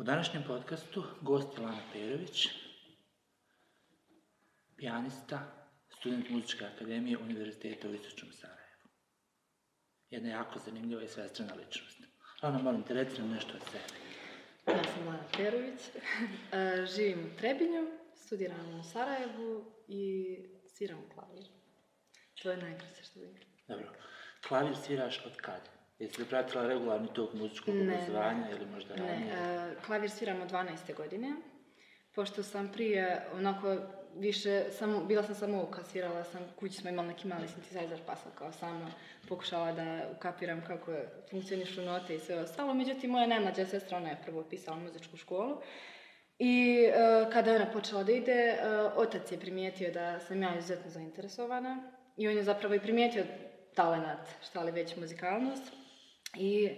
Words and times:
U 0.00 0.02
današnjem 0.02 0.42
podcastu 0.46 1.04
gost 1.20 1.58
je 1.58 1.64
Lana 1.64 1.82
Perović, 1.92 2.48
pijanista, 4.76 5.68
student 5.98 6.30
Muzičke 6.30 6.64
akademije 6.64 7.18
Univerziteta 7.18 7.88
u 7.88 7.94
Istočnom 7.94 8.32
Sarajevu. 8.32 8.88
Jedna 10.10 10.28
jako 10.28 10.58
zanimljiva 10.58 11.02
i 11.02 11.08
svestrana 11.08 11.54
ličnost. 11.54 11.98
Lana, 12.42 12.58
molim 12.58 12.82
te, 12.82 12.94
reci 12.94 13.20
nam 13.20 13.30
nešto 13.30 13.52
o 13.56 13.60
sebi. 13.60 14.00
Ja 14.66 14.84
sam 14.84 15.06
Lana 15.06 15.24
Perović, 15.36 15.80
e, 16.52 16.86
živim 16.96 17.18
u 17.26 17.38
Trebinju, 17.38 17.90
studiram 18.16 18.80
u 18.80 18.82
Sarajevu 18.82 19.64
i 19.88 20.36
sviram 20.68 21.08
klavir. 21.14 21.44
To 22.42 22.50
je 22.50 22.56
najkraće 22.56 23.02
što 23.02 23.20
bih. 23.20 23.46
Dobro. 23.68 23.92
Klavir 24.48 24.76
sviraš 24.76 25.26
od 25.26 25.36
kad? 25.36 25.79
Jesi 26.00 26.20
li 26.20 26.28
pratila 26.28 26.66
regularni 26.66 27.08
tok 27.14 27.34
muzičkog 27.34 27.74
Ne, 27.74 27.82
obrazovanja 27.82 28.50
ili 28.50 28.66
možda 28.74 28.94
Ne, 28.96 29.02
ranije? 29.02 29.32
e, 29.32 29.74
klavir 29.86 30.10
sviram 30.10 30.40
od 30.42 30.50
12. 30.50 30.94
godine, 30.96 31.32
pošto 32.14 32.42
sam 32.42 32.72
prije 32.72 33.26
onako 33.34 33.76
više, 34.16 34.64
samo, 34.70 35.04
bila 35.04 35.22
sam 35.22 35.34
samo 35.34 35.62
uka, 35.62 35.84
svirala 35.84 36.24
sam, 36.24 36.40
kući 36.56 36.74
smo 36.74 36.90
imali 36.90 37.08
neki 37.08 37.28
mali 37.28 37.46
synthesizer 37.46 37.98
pa 38.06 38.16
sam 38.16 38.32
kao 38.38 38.52
sama 38.52 38.90
pokušala 39.28 39.72
da 39.72 40.08
ukapiram 40.16 40.64
kako 40.66 40.92
funkcionišu 41.30 41.82
note 41.82 42.14
i 42.14 42.18
sve 42.18 42.40
ostalo. 42.40 42.74
Međutim, 42.74 43.10
moja 43.10 43.26
najmlađa 43.26 43.66
sestra, 43.66 43.96
ona 43.96 44.08
je 44.08 44.22
prvo 44.24 44.44
pisala 44.50 44.76
muzičku 44.76 45.16
školu 45.16 45.56
i 46.38 46.84
e, 46.84 47.30
kada 47.32 47.50
je 47.50 47.56
ona 47.56 47.70
počela 47.72 48.04
da 48.04 48.12
ide, 48.12 48.32
e, 48.32 48.58
otac 48.96 49.32
je 49.32 49.40
primijetio 49.40 49.90
da 49.92 50.20
sam 50.20 50.42
ja 50.42 50.58
izuzetno 50.58 50.90
zainteresovana 50.90 51.92
i 52.16 52.28
on 52.28 52.36
je 52.36 52.42
zapravo 52.42 52.74
i 52.74 52.80
primijetio 52.80 53.24
talenat, 53.74 54.28
šta 54.42 54.62
li 54.62 54.72
već 54.72 54.96
muzikalnost. 54.96 55.79
I 56.36 56.70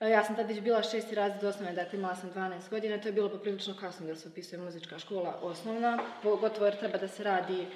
e, 0.00 0.08
ja 0.08 0.24
sam 0.24 0.36
tad 0.36 0.48
već 0.48 0.60
bila 0.60 0.82
šesti 0.82 1.14
razred 1.14 1.44
osnovne, 1.44 1.74
dakle 1.74 1.98
imala 1.98 2.16
sam 2.16 2.32
12 2.32 2.70
godina, 2.70 3.00
to 3.00 3.08
je 3.08 3.12
bilo 3.12 3.28
poprilično 3.28 3.74
kasno 3.80 4.06
da 4.06 4.16
se 4.16 4.28
upisuje 4.28 4.60
muzička 4.60 4.98
škola 4.98 5.38
osnovna, 5.42 5.98
pogotovo 6.22 6.66
jer 6.66 6.78
treba 6.78 6.98
da 6.98 7.08
se 7.08 7.24
radi 7.24 7.60
e, 7.60 7.66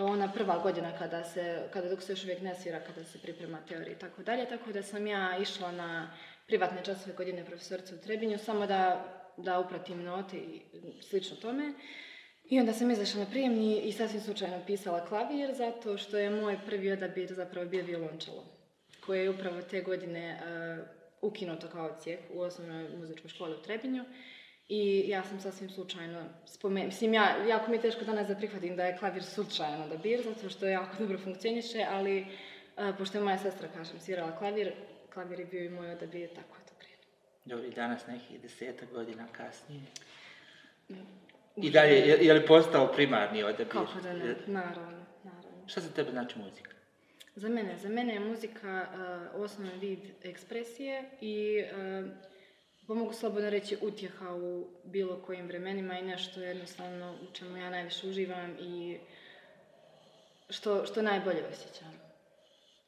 ona 0.00 0.32
prva 0.32 0.58
godina 0.58 0.98
kada 0.98 1.24
se, 1.24 1.62
kada 1.72 1.88
dok 1.88 2.02
se 2.02 2.12
još 2.12 2.24
uvijek 2.24 2.40
ne 2.40 2.54
svira, 2.54 2.80
kada 2.80 3.04
se 3.04 3.18
priprema 3.18 3.58
teorija 3.68 3.92
i 3.92 3.98
tako 3.98 4.22
dalje, 4.22 4.48
tako 4.48 4.72
da 4.72 4.82
sam 4.82 5.06
ja 5.06 5.38
išla 5.38 5.72
na 5.72 6.10
privatne 6.46 6.84
časove 6.84 7.16
kod 7.16 7.26
jedne 7.26 7.44
profesorice 7.44 7.94
u 7.94 7.98
Trebinju, 7.98 8.38
samo 8.38 8.66
da, 8.66 9.04
da 9.36 9.58
upratim 9.58 10.02
note 10.02 10.36
i 10.36 10.60
slično 11.02 11.36
tome. 11.36 11.72
I 12.44 12.60
onda 12.60 12.72
sam 12.72 12.90
izašla 12.90 13.20
na 13.20 13.30
prijemni 13.30 13.80
i 13.80 13.92
sasvim 13.92 14.20
slučajno 14.20 14.60
pisala 14.66 15.06
klavir, 15.06 15.54
zato 15.54 15.98
što 15.98 16.18
je 16.18 16.30
moj 16.30 16.58
prvi 16.66 16.92
odabir 16.92 17.32
zapravo 17.32 17.68
bio 17.68 17.84
violončelo 17.84 18.51
koje 19.06 19.22
je 19.22 19.30
upravo 19.30 19.62
te 19.62 19.80
godine 19.80 20.40
uh, 20.40 20.86
ukinuto 21.22 21.68
kao 21.68 21.86
ocijek 21.86 22.20
u 22.34 22.40
osnovnoj 22.40 22.88
muzičkoj 22.98 23.30
školi 23.30 23.54
u 23.54 23.62
Trebinju. 23.62 24.04
I 24.68 25.04
ja 25.08 25.24
sam 25.24 25.40
sasvim 25.40 25.70
slučajno 25.70 26.24
spomenula, 26.46 26.86
mislim, 26.86 27.14
ja, 27.14 27.36
jako 27.48 27.70
mi 27.70 27.76
je 27.76 27.80
teško 27.80 28.04
danas 28.04 28.28
da 28.28 28.34
prihvatim 28.34 28.76
da 28.76 28.84
je 28.84 28.96
klavir 28.98 29.24
slučajan 29.24 29.82
odabir, 29.82 30.22
zato 30.22 30.48
što 30.48 30.66
jako 30.66 30.96
dobro 30.98 31.18
funkcioniše, 31.18 31.86
ali 31.90 32.20
uh, 32.20 32.96
pošto 32.98 33.18
je 33.18 33.24
moja 33.24 33.38
sestra, 33.38 33.68
kažem, 33.68 34.00
svirala 34.00 34.36
klavir, 34.38 34.72
klavir 35.14 35.40
je 35.40 35.46
bio 35.46 35.64
i 35.64 35.68
moj 35.68 35.90
odabir, 35.90 36.28
tako 36.28 36.56
je 36.56 36.66
to 36.66 36.74
krenulo. 36.78 37.06
Dobro, 37.44 37.66
i 37.66 37.70
danas 37.70 38.06
nekih 38.06 38.40
deseta 38.40 38.86
godina 38.92 39.26
kasnije. 39.32 39.82
I 41.56 41.70
dalje, 41.70 41.94
je, 41.94 42.26
je 42.26 42.32
li 42.34 42.46
postao 42.46 42.92
primarni 42.92 43.42
odabir? 43.42 43.68
Kako 43.68 44.00
da 44.02 44.12
ne, 44.12 44.36
naravno, 44.46 45.04
naravno. 45.24 45.66
Šta 45.66 45.80
za 45.80 45.90
tebe 45.90 46.10
znači 46.10 46.38
muzika? 46.38 46.71
Za 47.36 47.48
mene, 47.48 47.78
za 47.78 47.88
mene 47.88 48.14
je 48.14 48.20
muzika 48.20 48.86
uh, 49.34 49.40
osnovni 49.42 49.78
vid 49.78 49.98
ekspresije 50.22 51.04
i 51.20 51.62
uh, 51.62 52.10
pa 52.86 52.94
mogu 52.94 53.12
slobodno 53.12 53.50
reći 53.50 53.76
utjeha 53.80 54.34
u 54.34 54.68
bilo 54.84 55.16
kojim 55.16 55.46
vremenima 55.46 55.98
i 55.98 56.02
nešto 56.02 56.40
jednostavno 56.40 57.14
u 57.22 57.34
čemu 57.34 57.56
ja 57.56 57.70
najviše 57.70 58.08
uživam 58.08 58.56
i 58.60 58.98
što, 60.50 60.86
što 60.86 61.02
najbolje 61.02 61.44
osjećam. 61.52 61.92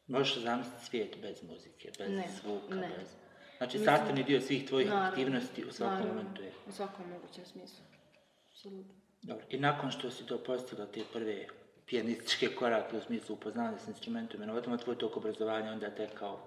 Možeš 0.06 0.38
zamisliti 0.38 0.84
svijet 0.84 1.16
bez 1.22 1.42
muzike, 1.42 1.90
bez 1.98 2.10
Ne, 2.10 2.24
zvuka, 2.42 2.74
ne. 2.74 2.88
bez... 2.98 3.08
Znači, 3.56 3.78
Mislim- 3.78 3.96
sastavni 3.96 4.24
dio 4.24 4.40
svih 4.40 4.68
tvojih 4.68 4.88
Naravno, 4.88 5.08
aktivnosti 5.08 5.64
u 5.64 5.72
svakom 5.72 5.94
naravno, 5.94 6.14
momentu 6.14 6.42
je. 6.42 6.52
U 6.68 6.72
svakom 6.72 7.08
mogućem 7.10 7.44
smislu. 7.44 7.84
Apsolutno. 8.50 8.94
Dobro. 9.22 9.46
I 9.50 9.58
nakon 9.58 9.90
što 9.90 10.10
si 10.10 10.26
to 10.26 10.38
postigla, 10.38 10.86
te 10.86 11.00
prve 11.12 11.46
pijanističke 11.86 12.48
korake 12.48 12.96
u 12.96 13.00
smislu 13.00 13.34
upoznanja 13.34 13.78
s 13.78 13.88
instrumentom 13.88 14.42
i 14.42 14.46
notom, 14.46 14.78
tvoj 14.78 14.98
tok 14.98 15.16
obrazovanja 15.16 15.72
onda 15.72 15.90
tekao... 15.90 16.40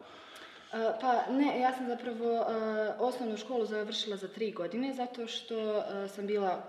Pa 0.72 1.24
ne, 1.32 1.60
ja 1.60 1.74
sam 1.74 1.88
zapravo 1.88 2.46
osnovnu 3.00 3.38
školu 3.38 3.66
završila 3.66 4.18
za 4.18 4.28
tri 4.28 4.52
godine 4.52 4.94
zato 4.94 5.28
što 5.28 5.84
sam 6.16 6.28
bila 6.28 6.64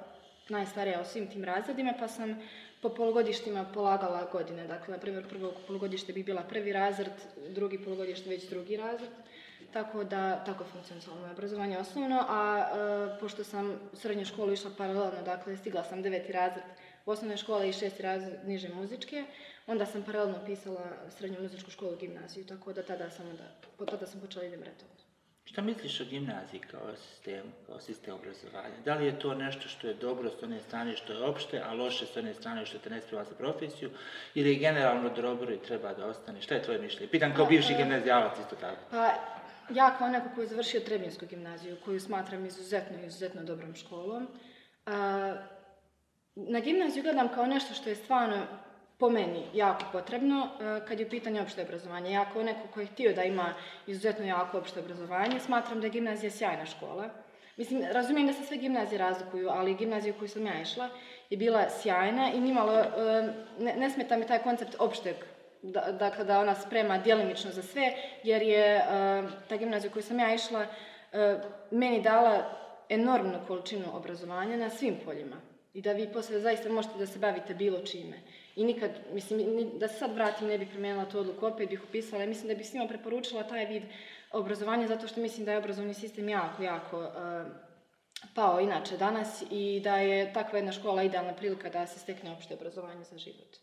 najstarija 0.48 1.00
u 1.00 1.04
svim 1.04 1.26
tim 1.30 1.44
razredima 1.44 1.94
pa 1.98 2.08
sam 2.08 2.40
po 2.82 2.88
polugodištima 2.88 3.64
polagala 3.74 4.28
godine. 4.32 4.66
Dakle, 4.66 4.94
na 4.94 5.00
primjer, 5.00 5.28
prvo 5.28 5.52
polugodište 5.66 6.12
bi 6.12 6.22
bila 6.22 6.42
prvi 6.42 6.72
razred, 6.72 7.12
drugi 7.48 7.78
polugodište 7.84 8.30
već 8.30 8.48
drugi 8.48 8.76
razred. 8.76 9.10
Tako 9.72 10.04
da, 10.04 10.44
tako 10.44 10.64
funkcionalno 10.64 11.20
moje 11.20 11.32
obrazovanje 11.32 11.78
osnovno, 11.78 12.24
a 12.28 12.66
pošto 13.20 13.44
sam 13.44 13.80
srednju 13.92 14.24
školu 14.24 14.52
išla 14.52 14.70
paralelno, 14.78 15.22
dakle, 15.24 15.56
stigla 15.56 15.84
sam 15.84 16.02
deveti 16.02 16.32
razred 16.32 16.64
u 17.08 17.10
osnovnoj 17.10 17.36
školi 17.36 17.68
i 17.68 17.72
šesti 17.72 18.02
razred 18.02 18.34
niže 18.44 18.68
muzičke, 18.68 19.24
onda 19.66 19.86
sam 19.86 20.02
paralelno 20.02 20.38
pisala 20.46 20.86
srednju 21.18 21.40
muzičku 21.42 21.70
školu 21.70 21.92
i 21.92 22.06
gimnaziju, 22.06 22.46
tako 22.46 22.72
da 22.72 22.82
tada 22.82 23.10
sam, 23.10 23.28
onda, 23.28 23.44
tada 23.90 24.06
sam 24.06 24.20
počela 24.20 24.44
idem 24.44 24.62
redovno. 24.62 24.94
Šta 25.44 25.62
misliš 25.62 26.00
o 26.00 26.04
gimnaziji 26.04 26.60
kao 26.60 26.96
sistemu, 26.96 27.50
kao 27.66 27.80
sistem 27.80 28.14
obrazovanja? 28.14 28.74
Da 28.84 28.94
li 28.94 29.06
je 29.06 29.18
to 29.18 29.34
nešto 29.34 29.68
što 29.68 29.88
je 29.88 29.94
dobro 29.94 30.30
s 30.30 30.42
one 30.42 30.60
strane 30.60 30.96
što 30.96 31.12
je 31.12 31.24
opšte, 31.24 31.62
a 31.64 31.72
loše 31.72 32.06
s 32.06 32.16
one 32.16 32.34
strane 32.34 32.66
što 32.66 32.78
te 32.78 32.90
ne 32.90 33.00
sprema 33.00 33.24
za 33.24 33.34
profesiju, 33.34 33.90
ili 34.34 34.48
je 34.48 34.58
generalno 34.58 35.08
dobro 35.08 35.54
i 35.54 35.62
treba 35.62 35.94
da 35.94 36.06
ostane? 36.06 36.42
Šta 36.42 36.54
je 36.54 36.62
tvoje 36.62 36.78
mišljenje? 36.78 37.10
Pitam 37.10 37.34
kao 37.34 37.44
Pa, 37.44 37.50
bivši 37.50 37.72
e, 37.72 37.76
gimnazijalac 37.76 38.38
isto 38.38 38.56
tako. 38.56 38.80
Pa, 38.90 39.14
ja 39.74 39.96
kao 39.98 40.08
neko 40.08 40.28
koji 40.34 40.44
je 40.44 40.48
završio 40.48 40.80
Trebinsku 40.80 41.26
gimnaziju, 41.26 41.76
koju 41.84 42.00
smatram 42.00 42.46
izuzetno, 42.46 43.06
izuzetno 43.06 43.44
dobrom 43.44 43.74
školom, 43.74 44.28
a, 44.86 45.36
na 46.46 46.60
gimnaziju 46.60 47.02
gledam 47.02 47.28
kao 47.28 47.46
nešto 47.46 47.74
što 47.74 47.88
je 47.88 47.94
stvarno 47.94 48.46
po 48.98 49.10
meni 49.10 49.42
jako 49.54 49.84
potrebno 49.92 50.48
a, 50.60 50.80
kad 50.88 51.00
je 51.00 51.06
u 51.06 51.10
pitanju 51.10 51.42
opšte 51.42 51.62
obrazovanje. 51.62 52.12
Ja 52.12 52.30
kao 52.32 52.42
neko 52.42 52.68
koji 52.74 52.84
je 52.84 52.92
htio 52.92 53.12
da 53.12 53.22
ima 53.22 53.54
izuzetno 53.86 54.26
jako 54.26 54.58
opšte 54.58 54.80
obrazovanje, 54.80 55.40
smatram 55.40 55.80
da 55.80 55.86
je 55.86 55.90
gimnazija 55.90 56.30
sjajna 56.30 56.66
škola. 56.66 57.08
Mislim, 57.56 57.82
razumijem 57.92 58.26
da 58.26 58.32
se 58.32 58.46
sve 58.46 58.56
gimnazije 58.56 58.98
razlikuju, 58.98 59.48
ali 59.48 59.74
gimnazija 59.74 60.14
u 60.14 60.18
koju 60.18 60.28
sam 60.28 60.46
ja 60.46 60.60
išla 60.60 60.88
je 61.30 61.36
bila 61.36 61.70
sjajna 61.70 62.32
i 62.32 62.40
nimalo, 62.40 62.78
e, 62.78 62.84
ne, 63.58 63.76
ne 63.76 63.90
smeta 63.90 64.16
mi 64.16 64.26
taj 64.26 64.38
koncept 64.38 64.76
opšteg 64.78 65.16
da, 65.62 65.80
dakle 65.80 66.24
da 66.24 66.40
ona 66.40 66.54
sprema 66.54 66.98
djelimično 66.98 67.50
za 67.50 67.62
sve, 67.62 67.92
jer 68.22 68.42
je 68.42 68.76
e, 68.76 68.82
ta 69.48 69.56
gimnazija 69.56 69.90
u 69.90 69.92
koju 69.92 70.02
sam 70.02 70.18
ja 70.18 70.34
išla 70.34 70.66
e, 71.12 71.38
meni 71.70 72.02
dala 72.02 72.44
enormnu 72.88 73.38
količinu 73.46 73.84
obrazovanja 73.92 74.56
na 74.56 74.70
svim 74.70 74.96
poljima. 75.04 75.36
I 75.74 75.82
da 75.82 75.92
vi 75.92 76.12
posle 76.12 76.40
zaista 76.40 76.72
možete 76.72 76.98
da 76.98 77.06
se 77.06 77.18
bavite 77.18 77.54
bilo 77.54 77.80
čime. 77.80 78.20
I 78.56 78.64
nikad, 78.64 78.90
mislim, 79.12 79.70
da 79.78 79.88
se 79.88 79.98
sad 79.98 80.14
vratim, 80.14 80.48
ne 80.48 80.58
bih 80.58 80.68
promijenila 80.68 81.04
tu 81.04 81.18
odluku, 81.18 81.46
opet 81.46 81.68
bih 81.68 81.82
upisala. 81.88 82.26
Mislim 82.26 82.48
da 82.48 82.54
bih 82.54 82.68
svima 82.68 82.88
preporučila 82.88 83.42
taj 83.42 83.66
vid 83.66 83.82
obrazovanja, 84.32 84.86
zato 84.86 85.08
što 85.08 85.20
mislim 85.20 85.46
da 85.46 85.52
je 85.52 85.58
obrazovni 85.58 85.94
sistem 85.94 86.28
jako, 86.28 86.62
jako 86.62 87.02
e, 87.02 87.10
pao 88.34 88.60
inače 88.60 88.96
danas 88.96 89.44
i 89.50 89.80
da 89.84 89.96
je 89.96 90.32
takva 90.32 90.58
jedna 90.58 90.72
škola 90.72 91.02
idealna 91.02 91.34
prilika 91.34 91.70
da 91.70 91.86
se 91.86 91.98
stekne 91.98 92.32
opšte 92.32 92.54
obrazovanje 92.54 93.04
za 93.04 93.18
život. 93.18 93.56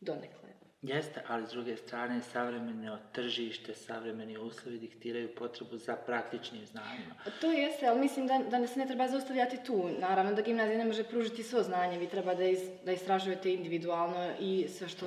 Donekle. 0.00 0.53
Jeste, 0.84 1.22
ali 1.28 1.46
s 1.46 1.50
druge 1.50 1.76
strane, 1.76 2.22
savremeno 2.22 2.98
tržište, 3.12 3.74
savremeni 3.74 4.38
uslovi 4.38 4.78
diktiraju 4.78 5.34
potrebu 5.34 5.76
za 5.76 5.96
praktičnim 5.96 6.66
znanjima. 6.66 7.14
To 7.40 7.50
jeste, 7.50 7.86
ali 7.86 8.00
mislim 8.00 8.26
da, 8.26 8.38
da 8.38 8.66
se 8.66 8.78
ne 8.78 8.86
treba 8.86 9.08
zaustavljati 9.08 9.58
tu. 9.66 9.90
Naravno 10.00 10.32
da 10.32 10.42
gimnazija 10.42 10.78
ne 10.78 10.84
može 10.84 11.04
pružiti 11.04 11.42
svo 11.42 11.62
znanje, 11.62 11.98
vi 11.98 12.08
treba 12.08 12.34
da, 12.34 12.44
iz, 12.44 12.60
da 12.84 12.92
istražujete 12.92 13.54
individualno 13.54 14.30
i 14.40 14.66
sve 14.68 14.88
što... 14.88 15.06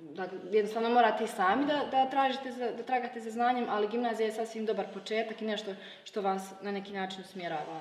Da, 0.00 0.28
jednostavno 0.52 0.90
morate 0.90 1.24
i 1.24 1.28
sami 1.28 1.66
da, 1.66 1.88
da, 1.90 2.10
tražite 2.10 2.52
za, 2.52 2.70
da 2.70 2.82
tragate 2.82 3.20
za 3.20 3.30
znanjem, 3.30 3.66
ali 3.68 3.88
gimnazija 3.88 4.26
je 4.26 4.32
sasvim 4.32 4.66
dobar 4.66 4.86
početak 4.94 5.42
i 5.42 5.46
nešto 5.46 5.74
što 6.04 6.22
vas 6.22 6.52
na 6.62 6.72
neki 6.72 6.92
način 6.92 7.20
usmjerava 7.20 7.80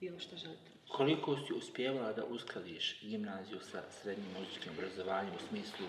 bilo 0.00 0.18
što 0.18 0.36
želite. 0.36 0.70
Koliko 0.88 1.36
si 1.36 1.52
uspjevala 1.52 2.12
da 2.12 2.24
uskladiš 2.24 3.00
gimnaziju 3.02 3.60
sa 3.60 3.82
srednjim 3.90 4.28
muzičkim 4.38 4.72
obrazovanjem 4.72 5.34
u 5.34 5.48
smislu 5.48 5.86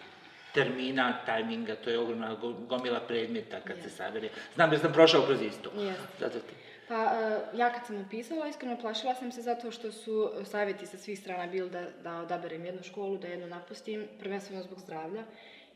termina, 0.53 1.25
tajminga, 1.25 1.75
to 1.75 1.89
je 1.89 1.99
ogromna 1.99 2.35
go- 2.35 2.53
gomila 2.59 2.99
predmeta 2.99 3.59
kad 3.59 3.77
se 3.77 3.83
Jeste. 3.83 3.97
sabere. 3.97 4.29
Znam 4.55 4.71
jer 4.71 4.81
sam 4.81 4.93
prošao 4.93 5.21
kroz 5.21 5.41
isto. 5.41 5.71
Jeste. 5.75 6.03
Zato 6.19 6.39
ti. 6.39 6.53
Pa, 6.87 6.95
e, 6.95 7.57
ja 7.57 7.73
kad 7.73 7.85
sam 7.87 8.01
upisala, 8.01 8.47
iskreno 8.47 8.77
plašila 8.77 9.15
sam 9.15 9.31
se 9.31 9.41
zato 9.41 9.71
što 9.71 9.91
su 9.91 10.31
savjeti 10.45 10.85
sa 10.85 10.97
svih 10.97 11.19
strana 11.19 11.47
bili 11.47 11.69
da, 11.69 11.85
da 12.03 12.19
odaberem 12.19 12.65
jednu 12.65 12.83
školu, 12.83 13.17
da 13.17 13.27
jednu 13.27 13.47
napustim, 13.47 14.07
prvenstveno 14.19 14.63
zbog 14.63 14.79
zdravlja, 14.79 15.23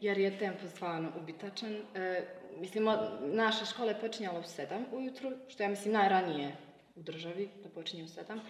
jer 0.02 0.18
je 0.18 0.38
tempo 0.40 0.68
stvarno 0.68 1.12
ubitačan. 1.18 1.76
E, 1.96 2.22
mislim, 2.58 2.88
naša 3.22 3.66
škola 3.66 3.90
je 3.92 4.00
počinjala 4.02 4.40
u 4.40 4.44
sedam 4.44 4.86
ujutru, 4.92 5.32
što 5.48 5.64
ja 5.64 5.70
mislim 5.70 5.94
najranije 5.94 6.56
u 6.96 7.02
državi, 7.02 7.50
da 7.64 7.70
počinje 7.70 8.04
u 8.04 8.08
sedam. 8.08 8.42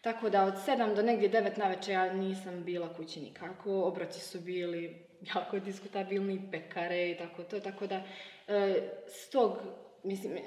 Tako 0.00 0.30
da 0.30 0.44
od 0.44 0.54
sedam 0.64 0.94
do 0.94 1.02
negdje 1.02 1.28
devet 1.28 1.56
navečer 1.56 1.92
ja 1.92 2.12
nisam 2.12 2.64
bila 2.64 2.94
kući 2.94 3.20
nikako, 3.20 3.82
obroci 3.82 4.20
su 4.20 4.40
bili 4.40 4.96
jako 5.34 5.58
diskutabilni, 5.58 6.42
pekare 6.50 7.10
i 7.10 7.16
tako 7.16 7.42
to, 7.42 7.60
tako 7.60 7.86
da 7.86 8.02
e, 8.48 8.74
s 9.06 9.30
tog, 9.30 9.58
mislim, 10.04 10.38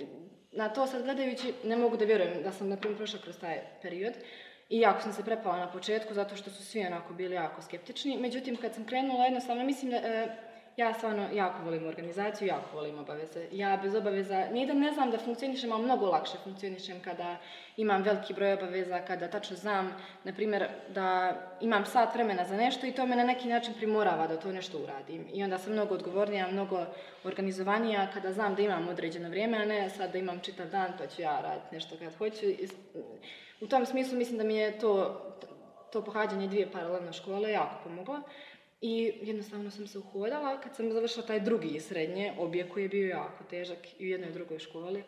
na 0.52 0.70
to 0.70 0.88
sad 0.88 1.04
gledajući 1.04 1.54
ne 1.64 1.78
mogu 1.78 1.98
da 1.98 2.06
vjerujem 2.06 2.44
da 2.44 2.52
sam 2.52 2.70
na 2.70 2.78
primjer 2.78 2.98
prošla 2.98 3.20
kroz 3.24 3.40
taj 3.40 3.62
period, 3.82 4.14
i 4.70 4.80
jako 4.80 5.02
sam 5.02 5.14
se 5.14 5.24
prepala 5.24 5.58
na 5.58 5.72
početku 5.72 6.14
zato 6.14 6.36
što 6.36 6.50
su 6.50 6.66
svi 6.66 6.86
onako 6.86 7.14
bili 7.14 7.36
jako 7.36 7.62
skeptični. 7.62 8.18
Međutim, 8.18 8.56
kad 8.56 8.74
sam 8.74 8.86
krenula, 8.86 9.26
jednostavno 9.26 9.64
mislim 9.64 9.92
da 9.92 9.98
e, 9.98 10.28
ja 10.78 10.94
stvarno 10.94 11.28
jako 11.34 11.64
volim 11.64 11.88
organizaciju, 11.88 12.48
jako 12.48 12.76
volim 12.76 13.00
obaveze. 13.00 13.48
Ja 13.52 13.80
bez 13.84 13.96
obaveza, 13.96 14.46
nije 14.52 14.68
da 14.68 14.74
ne 14.74 14.92
znam 14.92 15.12
da 15.12 15.18
funkcionišem, 15.18 15.72
ali 15.72 15.84
mnogo 15.84 16.06
lakše 16.06 16.38
funkcionišem 16.44 17.00
kada 17.00 17.38
imam 17.78 18.02
veliki 18.04 18.34
broj 18.34 18.54
obaveza, 18.54 19.00
kada 19.08 19.28
tačno 19.28 19.56
znam, 19.58 19.96
na 20.24 20.34
primjer, 20.34 20.68
da 20.90 21.36
imam 21.62 21.86
sat 21.86 22.14
vremena 22.16 22.46
za 22.46 22.58
nešto 22.58 22.88
i 22.88 22.92
to 22.92 23.06
me 23.06 23.16
na 23.16 23.24
neki 23.24 23.48
način 23.48 23.74
primorava 23.74 24.28
da 24.28 24.40
to 24.40 24.52
nešto 24.52 24.80
uradim. 24.80 25.28
I 25.34 25.44
onda 25.44 25.58
sam 25.58 25.74
mnogo 25.74 25.96
odgovornija, 25.96 26.52
mnogo 26.52 26.86
organizovanija 27.24 28.08
kada 28.14 28.34
znam 28.34 28.56
da 28.56 28.62
imam 28.62 28.88
određeno 28.88 29.30
vrijeme, 29.30 29.58
a 29.58 29.66
ne 29.66 29.90
sad 29.90 30.12
da 30.12 30.18
imam 30.18 30.40
čitav 30.40 30.68
dan, 30.68 30.92
pa 30.98 31.08
ću 31.08 31.22
ja 31.22 31.42
raditi 31.42 31.76
nešto 31.76 31.96
kad 32.00 32.18
hoću. 32.18 32.46
U 33.62 33.68
tom 33.68 33.86
smislu 33.86 34.18
mislim 34.18 34.38
da 34.38 34.44
mi 34.44 34.56
je 34.56 34.80
to, 34.80 35.22
to 35.92 36.04
pohađanje 36.04 36.48
dvije 36.48 36.72
paralelne 36.72 37.14
škole 37.14 37.52
jako 37.52 37.76
pomoglo. 37.84 38.20
I 38.86 39.14
jednostavno 39.22 39.72
sam 39.72 39.88
se 39.88 40.00
uhodala. 40.00 40.62
Kad 40.62 40.76
sam 40.76 40.94
završila 40.94 41.26
taj 41.26 41.40
drugi 41.40 41.80
srednje, 41.80 42.34
obje 42.38 42.70
koji 42.70 42.84
je 42.84 42.90
bio 42.90 43.08
jako 43.08 43.44
težak 43.50 43.78
i 44.00 44.06
u 44.06 44.08
jednoj 44.08 44.30
i 44.30 44.34
drugoj 44.34 44.60
školi, 44.60 45.04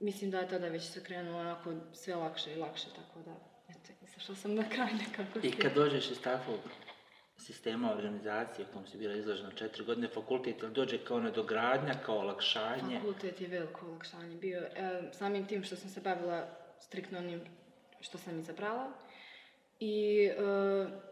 mislim 0.00 0.30
da 0.30 0.38
je 0.38 0.48
tada 0.48 0.68
već 0.68 0.82
se 0.82 1.04
krenulo 1.04 1.38
onako 1.38 1.74
sve 1.92 2.14
lakše 2.14 2.52
i 2.52 2.56
lakše, 2.56 2.86
tako 2.96 3.20
da, 3.20 3.34
eto, 3.68 3.92
izašla 4.02 4.34
sam 4.34 4.54
na 4.54 4.68
kraj 4.68 4.88
nekako. 4.92 5.38
I 5.42 5.50
kad 5.50 5.74
dođeš 5.74 6.10
iz 6.10 6.20
takvog 6.20 6.58
sistema 7.36 7.92
organizacije 7.92 8.66
u 8.68 8.72
kojem 8.72 8.86
si 8.86 8.98
bila 8.98 9.14
izložena 9.14 9.50
četiri 9.50 9.84
godine, 9.84 10.08
fakultet 10.08 10.62
ili 10.62 10.72
dođe 10.72 10.98
kao 10.98 11.20
nedogradnja, 11.20 11.94
kao 12.06 12.18
olakšanje? 12.18 12.98
Fakultet 12.98 13.40
je 13.40 13.48
veliko 13.48 13.86
olakšanje 13.86 14.36
bio. 14.36 14.58
E, 14.58 15.02
samim 15.12 15.46
tim 15.46 15.64
što 15.64 15.76
sam 15.76 15.90
se 15.90 16.00
bavila 16.00 16.48
striktno 16.80 17.18
onim 17.18 17.40
što 18.00 18.18
sam 18.18 18.38
izabrala. 18.38 18.92
I 19.80 20.26
e, 20.26 21.11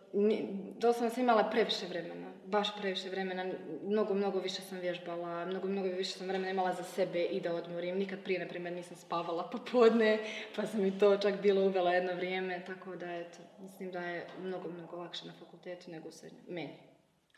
doslovno 0.78 1.10
sam 1.10 1.22
imala 1.22 1.50
previše 1.50 1.86
vremena, 1.86 2.32
baš 2.46 2.76
previše 2.76 3.10
vremena, 3.10 3.52
mnogo, 3.82 4.14
mnogo 4.14 4.40
više 4.40 4.62
sam 4.62 4.78
vježbala, 4.78 5.44
mnogo, 5.44 5.68
mnogo 5.68 5.88
više 5.88 6.10
sam 6.10 6.28
vremena 6.28 6.50
imala 6.50 6.72
za 6.72 6.82
sebe 6.82 7.24
i 7.24 7.40
da 7.40 7.54
odmorim. 7.54 7.98
Nikad 7.98 8.18
prije, 8.24 8.40
na 8.40 8.48
primjer, 8.48 8.74
nisam 8.74 8.96
spavala 8.96 9.48
popodne, 9.52 10.18
pa 10.56 10.66
sam 10.66 10.86
i 10.86 10.98
to 10.98 11.16
čak 11.16 11.42
bilo 11.42 11.66
uvela 11.66 11.92
jedno 11.92 12.14
vrijeme, 12.14 12.64
tako 12.66 12.96
da, 12.96 13.14
eto, 13.14 13.38
mislim 13.60 13.90
da 13.90 14.00
je 14.00 14.26
mnogo, 14.40 14.68
mnogo 14.68 14.96
lakše 14.96 15.26
na 15.26 15.32
fakultetu 15.32 15.90
nego 15.90 16.08
u 16.08 16.12
meni. 16.48 16.76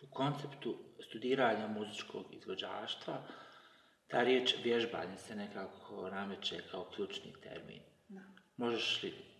U 0.02 0.14
konceptu 0.14 0.76
studiranja 1.08 1.68
muzičkog 1.68 2.24
izvođaštva, 2.30 3.22
ta 4.08 4.22
riječ 4.22 4.54
vježbanje 4.64 5.16
se 5.16 5.36
nekako 5.36 6.10
nameće 6.10 6.60
kao 6.70 6.84
ključni 6.94 7.32
termin. 7.42 7.80
Da. 8.08 8.20
Možeš 8.56 9.02
li 9.02 9.31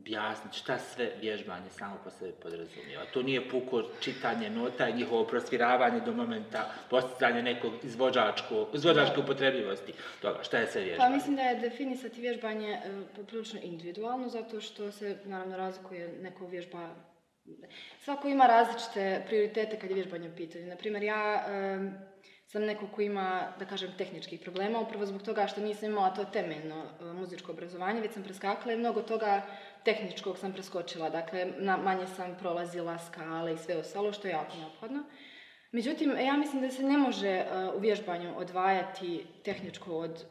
objasniti 0.00 0.58
šta 0.58 0.78
sve 0.78 1.10
vježbanje 1.20 1.70
samo 1.70 1.96
po 2.04 2.10
sebi 2.10 2.32
podrazumijeva. 2.42 3.04
To 3.12 3.22
nije 3.22 3.48
puko 3.48 3.82
čitanje 4.00 4.50
nota 4.50 4.88
i 4.88 4.94
njihovo 4.94 5.24
prosviravanje 5.24 6.00
do 6.00 6.12
momenta 6.12 6.70
postizanja 6.90 7.42
nekog 7.42 7.72
izvođačko, 7.82 8.68
izvođačke 8.74 9.20
upotrebljivosti 9.20 9.92
toga. 10.22 10.42
Šta 10.42 10.58
je 10.58 10.66
sve 10.66 10.82
vježbanje? 10.82 11.08
Pa 11.08 11.14
mislim 11.14 11.36
da 11.36 11.42
je 11.42 11.60
definisati 11.60 12.20
vježbanje 12.20 12.70
e, 12.72 12.80
poprilično 13.16 13.60
individualno, 13.62 14.28
zato 14.28 14.60
što 14.60 14.92
se 14.92 15.18
naravno 15.24 15.56
razlikuje 15.56 16.08
neko 16.22 16.46
vježba 16.46 16.88
Svako 17.98 18.28
ima 18.28 18.46
različite 18.46 19.22
prioritete 19.26 19.78
kad 19.78 19.90
je 19.90 19.94
vježbanje 19.94 20.28
u 20.28 20.36
pitanju. 20.36 20.66
Naprimjer, 20.66 21.02
ja 21.02 21.44
sam 22.50 22.64
neko 22.64 22.86
ko 22.94 23.02
ima, 23.02 23.52
da 23.58 23.66
kažem, 23.66 23.92
tehničkih 23.98 24.40
problema, 24.40 24.80
upravo 24.80 25.06
zbog 25.06 25.22
toga 25.22 25.46
što 25.46 25.60
nisam 25.60 25.90
imala 25.90 26.10
to 26.14 26.24
temeljno 26.24 26.82
e, 26.84 27.04
muzičko 27.04 27.52
obrazovanje, 27.52 28.00
već 28.00 28.12
sam 28.12 28.22
preskakala 28.22 28.72
i 28.72 28.76
mnogo 28.76 29.02
toga 29.02 29.42
tehničkog 29.84 30.38
sam 30.38 30.52
preskočila, 30.52 31.10
dakle 31.10 31.46
na, 31.58 31.76
manje 31.76 32.06
sam 32.06 32.36
prolazila 32.38 32.98
skale 32.98 33.54
i 33.54 33.58
sve 33.58 33.76
ostalo 33.76 34.12
što 34.12 34.28
je 34.28 34.32
jako 34.32 34.56
neophodno. 34.56 35.04
Međutim, 35.72 36.16
ja 36.26 36.36
mislim 36.36 36.62
da 36.62 36.70
se 36.70 36.82
ne 36.82 36.98
može 36.98 37.44
uh, 37.44 37.74
u 37.76 37.78
vježbanju 37.78 38.38
odvajati 38.38 39.26
tehničko 39.44 39.96
od 39.96 40.24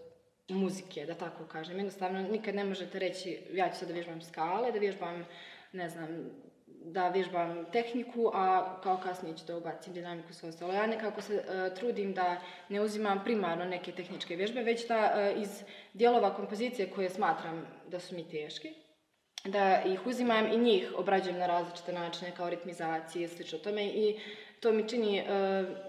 muzike, 0.49 1.05
da 1.05 1.15
tako 1.15 1.45
kažem. 1.45 1.77
Jednostavno, 1.77 2.21
nikad 2.21 2.55
ne 2.55 2.63
možete 2.63 2.99
reći, 2.99 3.39
ja 3.51 3.69
ću 3.69 3.79
sad 3.79 3.87
da 3.87 3.93
vježbam 3.93 4.21
skale, 4.21 4.71
da 4.71 4.79
vježbam, 4.79 5.25
ne 5.71 5.89
znam, 5.89 6.29
da 6.93 7.09
vježbam 7.09 7.65
tehniku, 7.71 8.31
a 8.33 8.75
kao 8.83 8.97
kasnije 8.97 9.37
ću 9.37 9.45
da 9.45 9.57
ubacim 9.57 9.93
dinamiku 9.93 10.33
sve 10.33 10.49
ostalo. 10.49 10.73
Ja 10.73 10.87
nekako 10.87 11.21
se 11.21 11.33
uh, 11.33 11.77
trudim 11.77 12.13
da 12.13 12.41
ne 12.69 12.81
uzimam 12.81 13.21
primarno 13.23 13.65
neke 13.65 13.91
tehničke 13.91 14.35
vježbe, 14.35 14.61
već 14.61 14.87
da 14.87 15.13
uh, 15.35 15.41
iz 15.41 15.63
dijelova 15.93 16.35
kompozicije 16.35 16.89
koje 16.89 17.09
smatram 17.09 17.67
da 17.87 17.99
su 17.99 18.15
mi 18.15 18.29
teški, 18.29 18.73
da 19.45 19.83
ih 19.83 20.07
uzimam 20.07 20.51
i 20.51 20.57
njih 20.57 20.93
obrađujem 20.97 21.37
na 21.37 21.47
različite 21.47 21.93
načine 21.93 22.31
kao 22.37 22.49
ritmizacije 22.49 23.25
i 23.25 23.27
slično 23.27 23.59
tome 23.59 23.85
i 23.85 24.19
to 24.59 24.71
mi 24.71 24.89
čini 24.89 25.21
uh, 25.21 25.27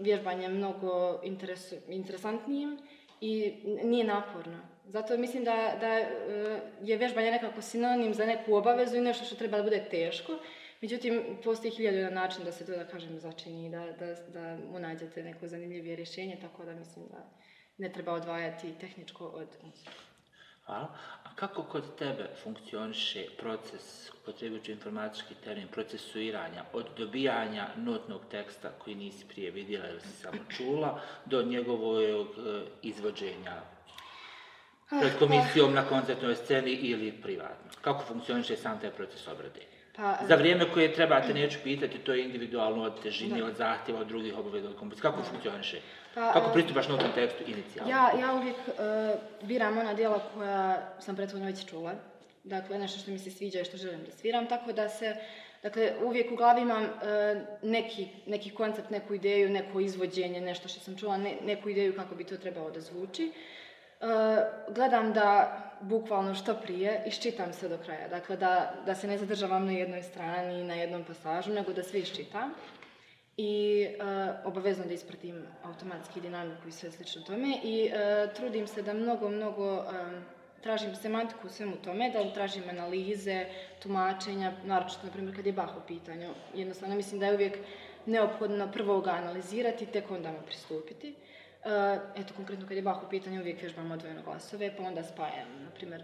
vježbanje 0.00 0.48
mnogo 0.48 1.20
interesantnijim 1.88 2.78
i 3.20 3.54
nije 3.84 4.04
naporno. 4.04 4.58
Zato 4.86 5.16
mislim 5.16 5.44
da, 5.44 5.76
da 5.80 5.92
je 6.82 6.96
vježbanje 6.96 7.30
nekako 7.30 7.62
sinonim 7.62 8.14
za 8.14 8.26
neku 8.26 8.54
obavezu 8.54 8.96
i 8.96 9.00
nešto 9.00 9.24
što 9.24 9.36
treba 9.36 9.56
da 9.56 9.62
bude 9.62 9.84
teško. 9.90 10.32
Međutim, 10.80 11.38
postoji 11.44 11.70
hiljadu 11.70 11.98
na 11.98 12.10
način 12.10 12.44
da 12.44 12.52
se 12.52 12.66
to, 12.66 12.72
da 12.72 12.86
kažem, 12.86 13.18
začini 13.18 13.70
da, 13.70 13.92
da, 13.92 14.14
da 14.14 14.58
unađete 14.70 15.22
neko 15.22 15.48
zanimljivije 15.48 15.96
rješenje, 15.96 16.38
tako 16.40 16.64
da 16.64 16.74
mislim 16.74 17.06
da 17.10 17.30
ne 17.78 17.92
treba 17.92 18.12
odvajati 18.12 18.74
tehničko 18.80 19.26
od. 19.26 19.48
Hvala. 20.66 20.96
A 21.24 21.34
kako 21.34 21.62
kod 21.62 21.96
tebe 21.98 22.30
funkcioniše 22.42 23.26
proces, 23.38 24.10
upotrebujući 24.22 24.72
informatički 24.72 25.34
termin, 25.44 25.68
procesuiranja, 25.68 26.64
od 26.72 26.86
dobijanja 26.96 27.68
notnog 27.76 28.20
teksta 28.30 28.70
koji 28.78 28.94
nisi 28.94 29.24
prije 29.28 29.50
vidjela 29.50 29.88
ili 29.88 30.00
si 30.00 30.12
samo 30.12 30.38
čula, 30.48 31.00
do 31.26 31.42
njegovog 31.42 32.02
e, 32.02 32.64
izvođenja 32.82 33.62
pred 35.00 35.18
komisijom 35.18 35.74
na 35.74 35.88
koncertnoj 35.88 36.34
sceni 36.34 36.70
ili 36.70 37.12
privatno? 37.22 37.70
Kako 37.80 38.04
funkcioniše 38.04 38.56
sam 38.56 38.80
taj 38.80 38.90
proces 38.90 39.28
obrade? 39.28 39.79
Pa, 40.00 40.18
Za 40.28 40.34
vrijeme 40.34 40.64
koje 40.74 40.94
trebate, 40.94 41.34
neću 41.40 41.58
pitati, 41.64 41.98
to 41.98 42.12
je 42.12 42.24
individualno 42.24 42.82
od 42.82 43.02
težine, 43.02 43.44
od 43.44 43.56
zahtjeva, 43.56 44.00
od 44.00 44.06
drugih 44.06 44.38
obaveza, 44.38 44.68
od 44.68 44.76
kompozicije. 44.76 45.10
Kako 45.10 45.22
funkcioniše? 45.22 45.80
Pa, 46.14 46.32
Kako 46.32 46.52
pristupaš 46.52 46.88
na 46.88 46.98
tom 46.98 47.12
tekstu 47.14 47.42
inicijalno? 47.46 47.90
Ja, 47.90 48.10
ja 48.20 48.34
uvijek 48.34 48.56
uh, 48.56 49.48
biram 49.48 49.78
ona 49.78 49.94
dijela 49.94 50.20
koja 50.34 50.88
sam 51.00 51.16
prethodno 51.16 51.46
već 51.46 51.66
čula. 51.66 51.92
Dakle, 52.44 52.78
nešto 52.78 52.98
što 52.98 53.10
mi 53.10 53.18
se 53.18 53.30
sviđa 53.30 53.60
i 53.60 53.64
što 53.64 53.76
želim 53.76 54.04
da 54.04 54.12
sviram, 54.12 54.46
tako 54.46 54.72
da 54.72 54.88
se 54.88 55.16
Dakle, 55.62 55.92
uvijek 56.04 56.32
u 56.32 56.36
glavi 56.36 56.62
imam 56.62 56.82
uh, 56.82 56.90
neki, 57.62 58.08
neki 58.26 58.50
koncept, 58.50 58.90
neku 58.90 59.14
ideju, 59.14 59.50
neko 59.50 59.80
izvođenje, 59.80 60.40
nešto 60.40 60.68
što 60.68 60.80
sam 60.80 60.96
čula, 60.96 61.16
ne, 61.16 61.36
neku 61.44 61.68
ideju 61.68 61.96
kako 61.96 62.14
bi 62.14 62.24
to 62.24 62.36
trebalo 62.36 62.70
da 62.70 62.80
zvuči. 62.80 63.32
Uh, 64.00 64.74
gledam 64.74 65.12
da 65.12 65.56
bukvalno 65.80 66.34
što 66.34 66.54
prije 66.54 67.02
iščitam 67.06 67.52
sve 67.52 67.68
do 67.68 67.78
kraja. 67.78 68.08
Dakle, 68.08 68.36
da, 68.36 68.74
da 68.86 68.94
se 68.94 69.06
ne 69.06 69.18
zadržavam 69.18 69.66
na 69.66 69.72
jednoj 69.72 70.02
strani, 70.02 70.64
na 70.64 70.74
jednom 70.74 71.04
pasažu, 71.04 71.52
nego 71.52 71.72
da 71.72 71.82
sve 71.82 72.00
iščitam 72.00 72.54
i 73.36 73.86
uh, 73.86 74.46
obavezno 74.46 74.84
da 74.84 74.94
ispratim 74.94 75.46
automatski 75.64 76.20
dinamiku 76.20 76.68
i 76.68 76.72
sve 76.72 76.90
slično 76.90 77.22
tome 77.22 77.58
i 77.62 77.90
uh, 77.92 78.34
trudim 78.34 78.66
se 78.66 78.82
da 78.82 78.92
mnogo, 78.92 79.28
mnogo 79.28 79.74
um, 79.74 80.24
tražim 80.62 80.96
semantiku 80.96 81.46
u 81.46 81.50
svemu 81.50 81.76
tome, 81.84 82.10
da 82.10 82.34
tražim 82.34 82.62
analize, 82.70 83.46
tumačenja, 83.82 84.52
naročito, 84.64 85.06
na 85.06 85.12
primjer, 85.12 85.36
kad 85.36 85.46
je 85.46 85.52
Bach 85.52 85.76
u 85.76 85.86
pitanju. 85.88 86.28
Jednostavno, 86.54 86.96
mislim 86.96 87.20
da 87.20 87.26
je 87.26 87.34
uvijek 87.34 87.58
neophodno 88.06 88.72
prvo 88.72 89.00
ga 89.00 89.10
analizirati, 89.10 89.86
tek 89.86 90.10
onda 90.10 90.32
mu 90.32 90.38
pristupiti. 90.46 91.14
Uh, 91.64 91.70
eto, 92.16 92.34
konkretno, 92.36 92.66
kad 92.68 92.76
je 92.76 92.82
Bach 92.82 93.02
u 93.06 93.10
pitanju, 93.10 93.40
uvijek 93.40 93.60
vježbam 93.60 93.90
odvojeno 93.90 94.22
glasove, 94.22 94.76
pa 94.76 94.82
onda 94.82 95.02
spajam, 95.02 95.48
na 95.64 95.70
primjer, 95.70 96.02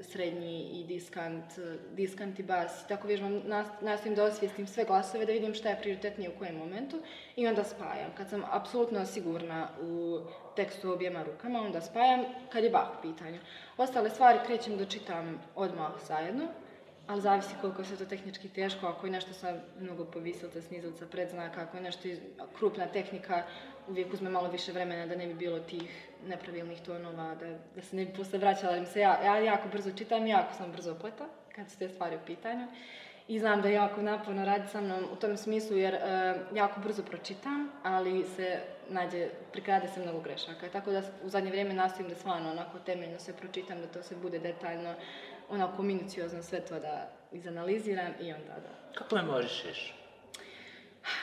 srednji 0.00 0.80
i 0.80 0.84
diskant, 0.84 1.44
diskant 1.92 2.38
i 2.38 2.42
bas. 2.42 2.86
Tako 2.86 3.06
vježbam, 3.08 3.42
nastavim 3.80 4.14
da 4.14 4.24
osvijestim 4.24 4.66
sve 4.66 4.84
glasove, 4.84 5.26
da 5.26 5.32
vidim 5.32 5.54
šta 5.54 5.68
je 5.68 5.80
prioritetnije 5.80 6.30
u 6.30 6.38
kojem 6.38 6.56
momentu 6.56 7.02
i 7.36 7.46
onda 7.46 7.64
spajam. 7.64 8.10
Kad 8.16 8.28
sam 8.30 8.44
apsolutno 8.50 9.06
sigurna 9.06 9.68
u 9.82 10.20
tekstu 10.56 10.92
objema 10.92 11.22
rukama, 11.22 11.60
onda 11.60 11.80
spajam 11.80 12.24
kad 12.52 12.64
je 12.64 12.70
Bach 12.70 12.90
u 12.98 13.02
pitanju. 13.02 13.38
Ostale 13.76 14.10
stvari 14.10 14.38
krećem 14.46 14.76
da 14.76 14.84
čitam 14.84 15.40
odmah 15.54 15.92
zajedno, 16.06 16.44
ali 17.06 17.20
zavisi 17.20 17.54
koliko 17.60 17.84
se 17.84 17.96
to 17.96 18.04
tehnički 18.04 18.48
teško, 18.48 18.86
ako 18.86 19.06
je 19.06 19.12
nešto 19.12 19.32
sa 19.32 19.54
mnogo 19.80 20.04
povisilca, 20.04 20.62
snizilca, 20.62 21.06
predznaka, 21.06 21.60
ako 21.60 21.76
je 21.76 21.82
nešto 21.82 22.08
krupna 22.58 22.86
tehnika, 22.86 23.42
uvijek 23.88 24.12
uzme 24.12 24.30
malo 24.30 24.48
više 24.48 24.72
vremena 24.72 25.06
da 25.06 25.16
ne 25.16 25.26
bi 25.26 25.34
bilo 25.34 25.58
tih 25.58 26.08
nepravilnih 26.26 26.80
tonova, 26.80 27.34
da, 27.34 27.46
da 27.74 27.82
se 27.82 27.96
ne 27.96 28.04
bi 28.04 28.12
posle 28.12 28.38
vraćala, 28.38 28.76
jer 28.76 28.86
se 28.86 29.00
ja, 29.00 29.20
ja 29.24 29.38
jako 29.38 29.68
brzo 29.68 29.90
čitam, 29.92 30.26
jako 30.26 30.54
sam 30.54 30.72
brzo 30.72 30.92
opleta 30.92 31.24
kad 31.56 31.70
su 31.70 31.78
te 31.78 31.88
stvari 31.88 32.16
u 32.16 32.26
pitanju. 32.26 32.66
I 33.28 33.38
znam 33.38 33.62
da 33.62 33.68
jako 33.68 34.02
naporno 34.02 34.44
raditi 34.44 34.70
sa 34.70 34.80
mnom 34.80 35.04
u 35.12 35.16
tom 35.16 35.36
smislu 35.36 35.76
jer 35.76 35.94
e, 35.94 36.00
jako 36.54 36.80
brzo 36.80 37.02
pročitam, 37.02 37.72
ali 37.82 38.24
se 38.24 38.60
nađe, 38.88 39.28
prikrade 39.52 39.88
se 39.88 40.00
mnogo 40.00 40.20
grešaka. 40.20 40.68
Tako 40.68 40.90
da 40.90 41.02
u 41.24 41.28
zadnje 41.28 41.50
vrijeme 41.50 41.74
nastojim 41.74 42.08
da 42.08 42.14
stvarno 42.14 42.50
onako 42.50 42.78
temeljno 42.78 43.18
sve 43.18 43.34
pročitam, 43.34 43.80
da 43.80 43.86
to 43.86 44.02
sve 44.02 44.16
bude 44.16 44.38
detaljno, 44.38 44.94
onako 45.48 45.82
minuciozno 45.82 46.42
sve 46.42 46.60
to 46.60 46.80
da 46.80 47.10
izanaliziram 47.32 48.12
i 48.20 48.32
onda 48.32 48.54
da... 48.54 48.98
Kako? 48.98 49.16
Ne 49.16 49.22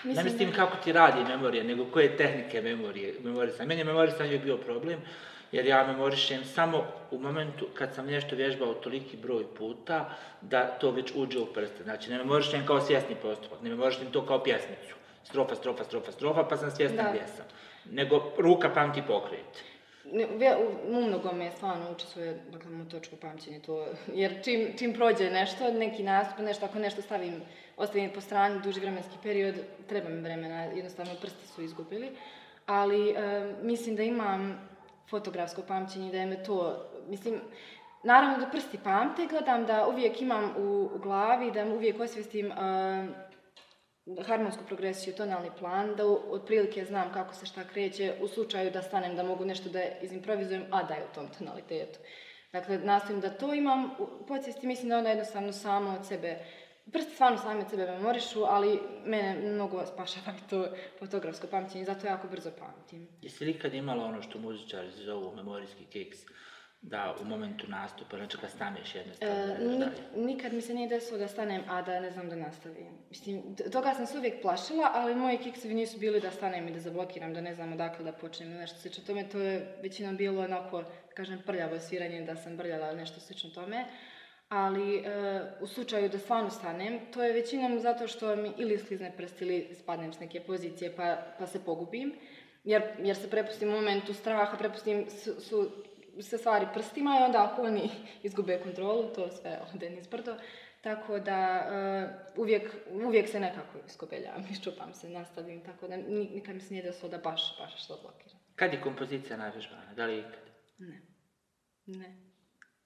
Mislim 0.03 0.25
mislim 0.25 0.49
da- 0.49 0.55
kako 0.55 0.77
ti 0.83 0.91
radi 0.91 1.23
memorija, 1.23 1.63
nego 1.63 1.85
koje 1.85 2.17
tehnike 2.17 2.61
memorije, 2.61 3.13
memorisanja. 3.23 3.67
Meni 3.67 3.81
je 3.81 3.85
memorisanje 3.85 4.37
bio 4.37 4.57
problem, 4.57 4.99
jer 5.51 5.65
ja 5.65 5.87
memorišem 5.87 6.45
samo 6.45 6.83
u 7.11 7.19
momentu 7.19 7.67
kad 7.73 7.93
sam 7.95 8.05
nešto 8.05 8.35
vježbao 8.35 8.73
toliki 8.73 9.17
broj 9.17 9.43
puta, 9.57 10.09
da 10.41 10.65
to 10.65 10.91
već 10.91 11.11
uđe 11.15 11.39
u 11.39 11.45
prste. 11.45 11.83
Znači, 11.83 12.09
ne 12.11 12.17
memorišem 12.17 12.65
kao 12.65 12.81
svjesni 12.81 13.15
postupak, 13.15 13.61
ne 13.61 13.69
memorišem 13.69 14.11
to 14.11 14.25
kao 14.25 14.43
pjesmicu. 14.43 14.95
Strofa, 15.23 15.55
strofa, 15.55 15.83
strofa, 15.83 16.11
strofa, 16.11 16.43
pa 16.43 16.57
sam 16.57 16.71
svjestan 16.71 17.05
Da. 17.05 17.11
gdje 17.11 17.27
sam. 17.27 17.45
Nego 17.91 18.31
ruka 18.37 18.69
pamti 18.69 19.01
pokret. 19.07 19.63
Ne, 20.11 20.57
u, 20.57 20.93
mnogome 21.01 21.51
stvarno 21.51 21.91
učestvuje, 21.91 22.39
dakle, 22.51 22.71
mu 22.71 22.89
točko 22.89 23.15
pamćenje 23.15 23.59
to, 23.59 23.87
jer 24.13 24.43
čim, 24.43 24.73
čim 24.79 24.93
prođe 24.93 25.29
nešto, 25.29 25.71
neki 25.71 26.03
nastup, 26.03 26.39
nešto, 26.39 26.65
ako 26.65 26.79
nešto 26.79 27.01
stavim, 27.01 27.41
ostavim 27.77 28.11
po 28.13 28.21
strani 28.21 28.61
duži 28.61 28.79
vremenski 28.79 29.17
period, 29.23 29.55
treba 29.87 30.09
mi 30.09 30.21
vremena, 30.21 30.63
jednostavno 30.63 31.11
prsti 31.21 31.47
su 31.47 31.61
izgubili, 31.61 32.11
ali 32.65 33.09
e, 33.09 33.53
mislim 33.61 33.95
da 33.95 34.03
imam 34.03 34.69
fotografsko 35.09 35.61
pamćenje, 35.61 36.11
da 36.11 36.17
je 36.17 36.25
me 36.25 36.43
to, 36.43 36.85
mislim, 37.07 37.41
naravno 38.03 38.37
da 38.37 38.51
prsti 38.51 38.77
pamte, 38.83 39.27
gledam 39.29 39.65
da 39.65 39.87
uvijek 39.87 40.21
imam 40.21 40.53
u, 40.57 40.89
glavi, 41.03 41.51
da 41.51 41.65
uvijek 41.65 41.99
osvijestim 41.99 42.51
e, 42.51 42.55
harmonsku 44.27 44.63
progresiju, 44.67 45.15
tonalni 45.15 45.49
plan, 45.59 45.95
da 45.95 46.05
u- 46.07 46.21
otprilike 46.29 46.85
znam 46.85 47.13
kako 47.13 47.33
se 47.33 47.45
šta 47.45 47.63
kreće 47.63 48.13
u 48.21 48.27
slučaju 48.27 48.71
da 48.71 48.81
stanem 48.81 49.15
da 49.15 49.23
mogu 49.23 49.45
nešto 49.45 49.69
da 49.69 49.79
izimprovizujem, 50.01 50.65
a 50.71 50.83
da 50.83 50.93
je 50.93 51.03
u 51.11 51.15
tom 51.15 51.27
tonalitetu. 51.37 51.99
Dakle, 52.53 52.77
nastojim 52.77 53.21
da 53.21 53.29
to 53.29 53.53
imam 53.53 53.91
u 53.99 54.25
podsvijesti, 54.27 54.67
mislim 54.67 54.89
da 54.89 54.97
onda 54.97 55.09
jednostavno 55.09 55.53
samo 55.53 55.89
od 55.89 56.05
sebe, 56.07 56.37
prsti 56.91 57.13
stvarno 57.13 57.37
sami 57.37 57.61
od 57.61 57.69
sebe 57.69 57.85
memorišu, 57.85 58.43
ali 58.43 58.79
mene 59.05 59.35
mnogo 59.43 59.85
spašava 59.85 60.37
to 60.49 60.67
fotografsko 60.99 61.47
pamćenje, 61.47 61.85
zato 61.85 62.07
jako 62.07 62.27
brzo 62.27 62.51
pamtim. 62.51 63.07
Jesi 63.21 63.45
li 63.45 63.51
ikad 63.51 63.73
imala 63.73 64.05
ono 64.05 64.21
što 64.21 64.39
muzičari 64.39 64.91
zovu 64.93 65.35
memorijski 65.35 65.85
kiks, 65.85 66.17
da 66.81 67.15
u 67.21 67.25
momentu 67.25 67.67
nastupa, 67.67 68.17
znači 68.17 68.37
kad 68.37 68.51
staneš 68.51 68.95
jednostavno, 68.95 69.35
E, 69.35 69.57
nik- 69.59 69.89
nikad 70.17 70.53
mi 70.53 70.61
se 70.61 70.73
nije 70.73 70.87
desilo 70.89 71.17
da 71.19 71.27
stanem, 71.27 71.61
a 71.67 71.81
da 71.81 71.99
ne 71.99 72.11
znam 72.11 72.29
da 72.29 72.35
nastavim. 72.35 72.87
Mislim, 73.09 73.41
toga 73.71 73.93
sam 73.93 74.05
se 74.05 74.17
uvijek 74.17 74.41
plašila, 74.41 74.91
ali 74.93 75.15
moji 75.15 75.37
kiksevi 75.37 75.73
nisu 75.73 75.99
bili 75.99 76.21
da 76.21 76.31
stanem 76.31 76.67
i 76.67 76.73
da 76.73 76.79
zablokiram, 76.79 77.33
da 77.33 77.41
ne 77.41 77.55
znam 77.55 77.73
odakle 77.73 78.05
da 78.05 78.11
počnem 78.13 78.49
ili 78.49 78.57
nešto 78.57 78.79
slično 78.79 79.03
tome. 79.03 79.29
To 79.29 79.39
je 79.39 79.77
većinom 79.81 80.17
bilo 80.17 80.43
onako, 80.43 80.83
kažem, 81.13 81.41
prljavo 81.45 81.79
sviranje, 81.79 82.21
da 82.21 82.35
sam 82.35 82.57
brljala 82.57 82.93
nešto 82.93 83.19
slično 83.19 83.49
tome. 83.49 83.85
Ali 84.55 84.97
e, 84.97 85.01
u 85.61 85.67
slučaju 85.67 86.09
da 86.09 86.19
stvarno 86.19 86.49
stanem, 86.49 86.99
to 87.13 87.23
je 87.23 87.33
većinom 87.33 87.79
zato 87.79 88.07
što 88.07 88.35
mi 88.35 88.53
ili 88.57 88.77
sklizne 88.77 89.13
prst 89.17 89.41
ili 89.41 89.75
spadnem 89.79 90.13
s 90.13 90.19
neke 90.19 90.39
pozicije 90.39 90.95
pa, 90.95 91.17
pa 91.39 91.47
se 91.47 91.65
pogubim. 91.65 92.13
Jer, 92.63 92.83
jer 92.99 93.15
se 93.15 93.29
prepustim 93.29 93.69
u 93.69 93.71
momentu 93.71 94.13
straha, 94.13 94.57
prepustim 94.57 95.09
su, 95.09 95.41
su 95.41 95.71
sve 96.21 96.37
stvari 96.37 96.67
prstima 96.73 97.19
i 97.19 97.23
onda 97.23 97.43
ako 97.43 97.61
oni 97.61 97.89
izgube 98.23 98.59
kontrolu, 98.63 99.13
to 99.15 99.29
sve 99.31 99.59
ode 99.75 99.89
nizbrdo. 99.89 100.35
Tako 100.81 101.19
da 101.19 101.39
eh, 101.57 102.39
uvijek, 102.39 102.71
uvijek 102.91 103.29
se 103.29 103.39
nekako 103.39 103.77
iskobeljavam, 103.87 104.45
iščupam 104.51 104.93
se, 104.93 105.09
nastavim, 105.09 105.63
tako 105.63 105.87
da 105.87 105.97
ni- 105.97 106.29
nikad 106.33 106.55
mi 106.55 106.61
se 106.61 106.73
nije 106.73 106.83
desilo 106.83 107.09
da 107.09 107.17
baš, 107.17 107.57
baš 107.59 107.83
što 107.83 107.97
blokiram. 108.01 108.39
Kad 108.55 108.73
je 108.73 108.81
kompozicija 108.81 109.37
najvežbana? 109.37 109.93
Da 109.95 110.05
li 110.05 110.19
ikad? 110.19 110.49
Ne. 110.77 111.01
Ne. 111.85 112.24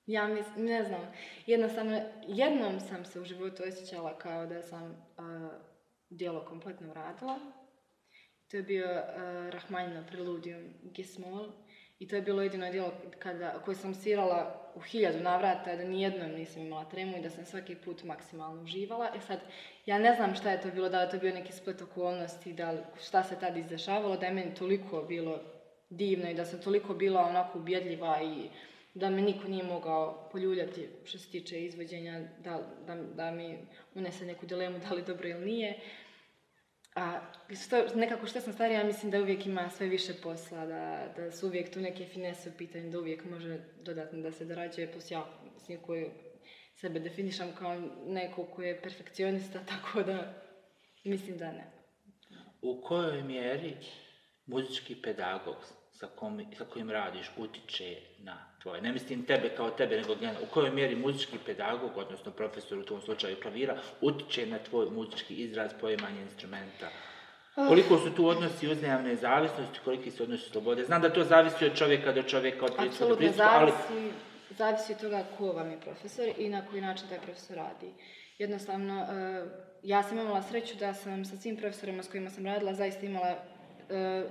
Ja 0.09 0.27
mislim, 0.27 0.65
ne 0.65 0.83
znam, 0.83 1.01
jednostavno, 1.45 2.01
jednom 2.27 2.79
sam 2.79 3.05
se 3.05 3.19
u 3.19 3.25
životu 3.25 3.63
osjećala 3.67 4.17
kao 4.17 4.45
da 4.45 4.61
sam 4.61 4.83
uh, 4.91 5.51
dijelo 6.09 6.45
kompletno 6.45 6.89
uradila. 6.91 7.39
To 8.51 8.57
je 8.57 8.63
bio 8.63 8.85
uh, 8.85 9.49
Rahmanino 9.53 10.03
Preludium 10.09 10.73
Gismol 10.83 11.51
i 11.99 12.07
to 12.07 12.15
je 12.15 12.21
bilo 12.21 12.41
jedino 12.41 12.71
dijelo 12.71 12.93
kada, 13.19 13.61
koje 13.65 13.75
sam 13.75 13.95
svirala 13.95 14.71
u 14.75 14.79
hiljadu 14.79 15.19
navrata, 15.19 15.75
da 15.75 15.83
nijednom 15.83 16.31
nisam 16.31 16.61
imala 16.61 16.85
tremu 16.85 17.17
i 17.17 17.21
da 17.21 17.29
sam 17.29 17.45
svaki 17.45 17.75
put 17.75 18.03
maksimalno 18.03 18.63
uživala. 18.63 19.11
E 19.15 19.19
sad, 19.19 19.39
ja 19.85 19.99
ne 19.99 20.15
znam 20.15 20.35
šta 20.35 20.51
je 20.51 20.61
to 20.61 20.71
bilo, 20.71 20.89
da 20.89 21.03
li 21.03 21.11
to 21.11 21.17
bio 21.17 21.33
neki 21.33 21.53
splet 21.53 21.81
okolnosti, 21.81 22.53
da 22.53 22.71
li, 22.71 22.79
šta 23.01 23.23
se 23.23 23.39
tad 23.39 23.57
izdešavalo, 23.57 24.17
da 24.17 24.25
je 24.25 24.33
meni 24.33 24.55
toliko 24.55 25.01
bilo 25.01 25.39
divno 25.89 26.29
i 26.29 26.33
da 26.33 26.45
sam 26.45 26.61
toliko 26.61 26.93
bila 26.93 27.21
onako 27.21 27.59
ubjedljiva 27.59 28.21
i 28.21 28.49
da 28.93 29.09
me 29.09 29.21
niko 29.21 29.47
nije 29.47 29.63
mogao 29.63 30.29
poljuljati 30.31 30.89
što 31.05 31.17
se 31.17 31.31
tiče 31.31 31.65
izvođenja, 31.65 32.19
da, 32.43 32.61
da, 32.87 32.95
da 32.95 33.31
mi 33.31 33.57
unese 33.95 34.25
neku 34.25 34.45
dilemu 34.45 34.79
da 34.79 34.95
li 34.95 35.03
dobro 35.03 35.29
ili 35.29 35.45
nije. 35.45 35.79
A 36.95 37.19
što, 37.65 37.95
nekako 37.95 38.27
što 38.27 38.41
sam 38.41 38.53
starija, 38.53 38.83
mislim 38.83 39.11
da 39.11 39.21
uvijek 39.21 39.45
ima 39.45 39.69
sve 39.69 39.87
više 39.87 40.13
posla, 40.23 40.65
da, 40.65 41.13
da 41.15 41.31
su 41.31 41.47
uvijek 41.47 41.73
tu 41.73 41.79
neke 41.79 42.05
finese 42.05 42.49
u 42.49 42.57
pitanju, 42.57 42.91
da 42.91 42.99
uvijek 42.99 43.25
može 43.25 43.59
dodatno 43.81 44.21
da 44.21 44.31
se 44.31 44.45
dorađuje, 44.45 44.91
plus 44.91 45.11
ja, 45.11 45.25
mislim, 45.53 45.81
koju 45.81 46.09
sebe 46.75 46.99
definišam 46.99 47.51
kao 47.59 47.81
neko 48.07 48.45
koji 48.45 48.67
je 48.67 48.81
perfekcionista, 48.81 49.59
tako 49.71 50.03
da 50.03 50.33
mislim 51.03 51.37
da 51.37 51.51
ne. 51.51 51.71
U 52.61 52.81
kojoj 52.81 53.23
mjeri 53.23 53.77
muzički 54.45 55.01
pedagog 55.01 55.55
sa, 55.91 56.07
kom, 56.07 56.45
sa 56.57 56.65
kojim 56.65 56.91
radiš 56.91 57.31
utiče 57.37 58.01
na 58.19 58.48
tvoje, 58.61 58.81
ne 58.81 58.91
mislim 58.91 59.25
tebe 59.25 59.49
kao 59.49 59.69
tebe, 59.69 59.97
nego 59.97 60.15
generalno, 60.15 60.47
u 60.47 60.53
kojoj 60.53 60.71
mjeri 60.71 60.95
muzički 60.95 61.37
pedagog, 61.45 61.97
odnosno 61.97 62.31
profesor 62.31 62.77
u 62.77 62.83
tom 62.83 63.01
slučaju 63.01 63.35
klavira, 63.41 63.77
utiče 64.01 64.45
na 64.45 64.57
tvoj 64.57 64.89
muzički 64.89 65.35
izraz, 65.35 65.71
poimanje 65.81 66.21
instrumenta? 66.21 66.89
Koliko 67.55 67.97
su 67.97 68.11
tu 68.15 68.27
odnosi 68.27 68.67
uzajamne 68.67 69.15
zavisnosti, 69.15 69.79
koliki 69.85 70.11
su 70.11 70.23
odnosi 70.23 70.49
slobode? 70.49 70.83
Znam 70.83 71.01
da 71.01 71.13
to 71.13 71.23
zavisi 71.23 71.65
od 71.65 71.77
čovjeka 71.77 72.11
do 72.11 72.23
čovjeka, 72.23 72.65
od 72.65 72.75
pristupa 72.77 73.09
do 73.09 73.15
pristupa, 73.15 73.49
ali 73.51 73.71
zavisi, 73.71 74.11
zavisi 74.57 74.93
od 74.93 75.01
toga 75.01 75.23
ko 75.37 75.45
vam 75.45 75.71
je 75.71 75.79
profesor 75.79 76.29
i 76.37 76.49
na 76.49 76.65
koji 76.65 76.81
način 76.81 77.07
taj 77.09 77.19
profesor 77.19 77.57
radi. 77.57 77.93
Jednostavno, 78.37 79.01
eh, 79.01 79.45
ja 79.83 80.03
sam 80.03 80.19
imala 80.19 80.41
sreću 80.41 80.75
da 80.77 80.93
sam 80.93 81.25
sa 81.25 81.37
svim 81.37 81.57
profesorima 81.57 82.03
s 82.03 82.09
kojima 82.09 82.29
sam 82.29 82.45
radila 82.45 82.73
zaista 82.73 83.05
imala 83.05 83.35
eh, 83.89 84.23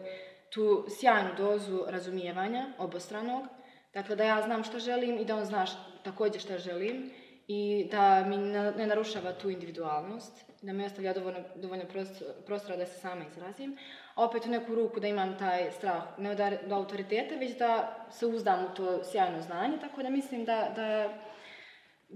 tu 0.51 0.87
sjajnu 1.01 1.31
dozu 1.37 1.85
razumijevanja 1.89 2.67
obostranog. 2.79 3.58
Dakle, 3.99 4.17
da 4.17 4.25
ja 4.25 4.43
znam 4.43 4.65
što 4.65 4.79
želim 4.79 5.19
i 5.19 5.25
da 5.25 5.37
on 5.37 5.45
zna 5.45 5.67
š- 5.67 5.77
također 6.05 6.41
što 6.43 6.59
želim 6.59 7.11
i 7.49 7.89
da 7.91 8.25
mi 8.25 8.37
ne, 8.37 8.87
narušava 8.87 9.33
tu 9.33 9.51
individualnost, 9.51 10.45
da 10.63 10.73
mi 10.73 10.85
ostavlja 10.87 11.13
dovoljno, 11.13 11.41
dovoljno 11.57 11.85
prost- 11.85 12.23
prostora 12.47 12.77
da 12.77 12.87
se 12.87 13.01
sama 13.01 13.25
izrazim. 13.27 13.77
A 14.15 14.25
opet 14.25 14.47
u 14.47 14.51
neku 14.51 14.75
ruku 14.75 15.01
da 15.01 15.09
imam 15.09 15.39
taj 15.39 15.71
strah, 15.73 16.03
ne 16.19 16.31
od, 16.31 16.41
od 16.41 16.73
autoriteta, 16.73 17.35
već 17.35 17.59
da 17.59 17.73
se 18.11 18.27
uzdam 18.27 18.65
u 18.65 18.75
to 18.77 19.05
sjajno 19.05 19.43
znanje, 19.43 19.79
tako 19.81 20.03
da 20.03 20.11
mislim 20.11 20.45
da, 20.45 20.73
da 20.77 21.19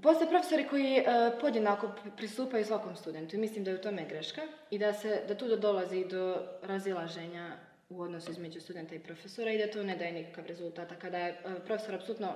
Postoje 0.02 0.30
profesori 0.30 0.68
koji 0.68 0.96
e, 0.96 1.04
podjednako 1.40 1.90
pristupaju 2.16 2.64
svakom 2.64 2.96
studentu 2.96 3.36
i 3.36 3.38
mislim 3.38 3.64
da 3.64 3.70
je 3.70 3.76
u 3.76 3.82
tome 3.82 4.04
greška 4.08 4.40
i 4.70 4.78
da, 4.78 4.92
se, 4.92 5.24
da 5.28 5.34
tu 5.34 5.56
dolazi 5.56 6.04
do 6.04 6.36
razilaženja 6.62 7.56
u 7.96 8.00
odnosu 8.00 8.30
između 8.30 8.60
studenta 8.60 8.94
i 8.94 8.98
profesora 8.98 9.52
i 9.52 9.58
da 9.58 9.70
to 9.70 9.82
ne 9.82 9.96
daje 9.96 10.12
nikakav 10.12 10.46
rezultat. 10.46 10.88
Kada 11.00 11.18
je 11.18 11.42
profesor 11.66 11.94
apsolutno 11.94 12.32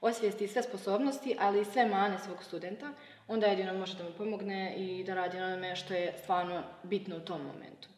osvijesti 0.00 0.48
sve 0.48 0.62
sposobnosti, 0.62 1.36
ali 1.38 1.60
i 1.60 1.64
sve 1.64 1.86
mane 1.86 2.18
svog 2.18 2.44
studenta, 2.44 2.92
onda 3.28 3.46
jedino 3.46 3.74
može 3.74 3.96
da 3.96 4.04
mu 4.04 4.10
pomogne 4.10 4.74
i 4.76 5.04
da 5.04 5.14
radi 5.14 5.38
onome 5.38 5.76
što 5.76 5.94
je 5.94 6.14
stvarno 6.22 6.62
bitno 6.82 7.16
u 7.16 7.20
tom 7.20 7.40
momentu. 7.40 7.88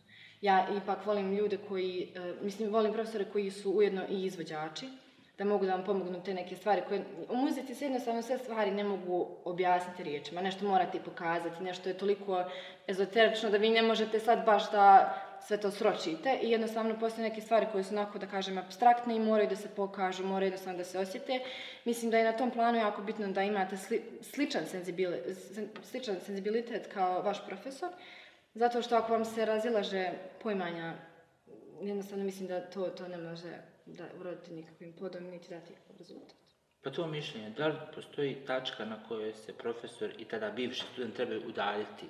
Ja 0.40 0.66
ipak 0.82 1.06
volim 1.06 1.36
ljude 1.36 1.58
koji, 1.68 2.08
e, 2.14 2.34
mislim, 2.42 2.72
volim 2.72 2.92
profesore 2.92 3.24
koji 3.24 3.50
su 3.50 3.70
ujedno 3.70 4.02
i 4.08 4.24
izvođači, 4.24 4.86
da 5.38 5.44
mogu 5.44 5.66
da 5.66 5.72
vam 5.72 5.84
pomognu 5.84 6.22
te 6.24 6.34
neke 6.34 6.56
stvari 6.56 6.82
koje... 6.88 7.04
U 7.28 7.36
muzici 7.36 7.74
se 7.74 7.84
jednostavno 7.84 8.22
sve 8.22 8.38
stvari 8.38 8.70
ne 8.70 8.84
mogu 8.84 9.28
objasniti 9.44 10.02
riječima, 10.02 10.40
nešto 10.40 10.66
morate 10.66 11.00
pokazati, 11.04 11.62
nešto 11.62 11.88
je 11.88 11.98
toliko 11.98 12.44
ezoterično 12.86 13.50
da 13.50 13.56
vi 13.56 13.70
ne 13.70 13.82
možete 13.82 14.20
sad 14.20 14.44
baš 14.44 14.70
da 14.70 15.14
sve 15.46 15.56
to 15.60 15.70
sročite 15.70 16.38
i 16.42 16.50
jednostavno 16.50 16.98
postoje 16.98 17.28
neke 17.28 17.40
stvari 17.40 17.66
koje 17.72 17.84
su 17.84 17.94
onako, 17.94 18.18
da 18.18 18.26
kažem, 18.26 18.58
abstraktne 18.58 19.16
i 19.16 19.20
moraju 19.20 19.48
da 19.48 19.56
se 19.56 19.68
pokažu, 19.68 20.24
moraju 20.26 20.46
jednostavno 20.46 20.78
da 20.78 20.84
se 20.84 20.98
osjete. 20.98 21.40
Mislim 21.84 22.10
da 22.10 22.18
je 22.18 22.24
na 22.24 22.32
tom 22.36 22.50
planu 22.50 22.78
jako 22.78 23.02
bitno 23.02 23.28
da 23.28 23.42
imate 23.42 23.76
sli- 23.76 24.22
sličan, 24.22 24.66
senzibili, 24.66 25.34
sen- 25.34 25.68
sličan 25.82 26.16
senzibilitet 26.26 26.86
kao 26.92 27.22
vaš 27.22 27.46
profesor, 27.46 27.88
zato 28.54 28.82
što 28.82 28.96
ako 28.96 29.12
vam 29.12 29.24
se 29.24 29.44
razilaže 29.44 30.10
poimanja 30.42 30.94
jednostavno 31.82 32.24
mislim 32.24 32.48
da 32.48 32.60
to, 32.60 32.88
to 32.88 33.08
ne 33.08 33.18
može 33.18 33.52
da 33.86 34.04
uroditi 34.20 34.52
nikakvim 34.52 34.92
plodom, 34.92 35.24
niti 35.24 35.48
dati 35.50 35.74
rezultat. 35.98 36.39
Pa 36.82 36.90
to 36.90 37.06
mišljenje, 37.06 37.50
da 37.50 37.66
li 37.66 37.74
postoji 37.94 38.34
tačka 38.36 38.84
na 38.84 38.96
kojoj 39.08 39.32
se 39.34 39.52
profesor 39.52 40.10
i 40.18 40.24
tada 40.24 40.50
bivši 40.50 40.84
student 40.92 41.14
trebaju 41.14 41.42
udaljiti? 41.48 42.06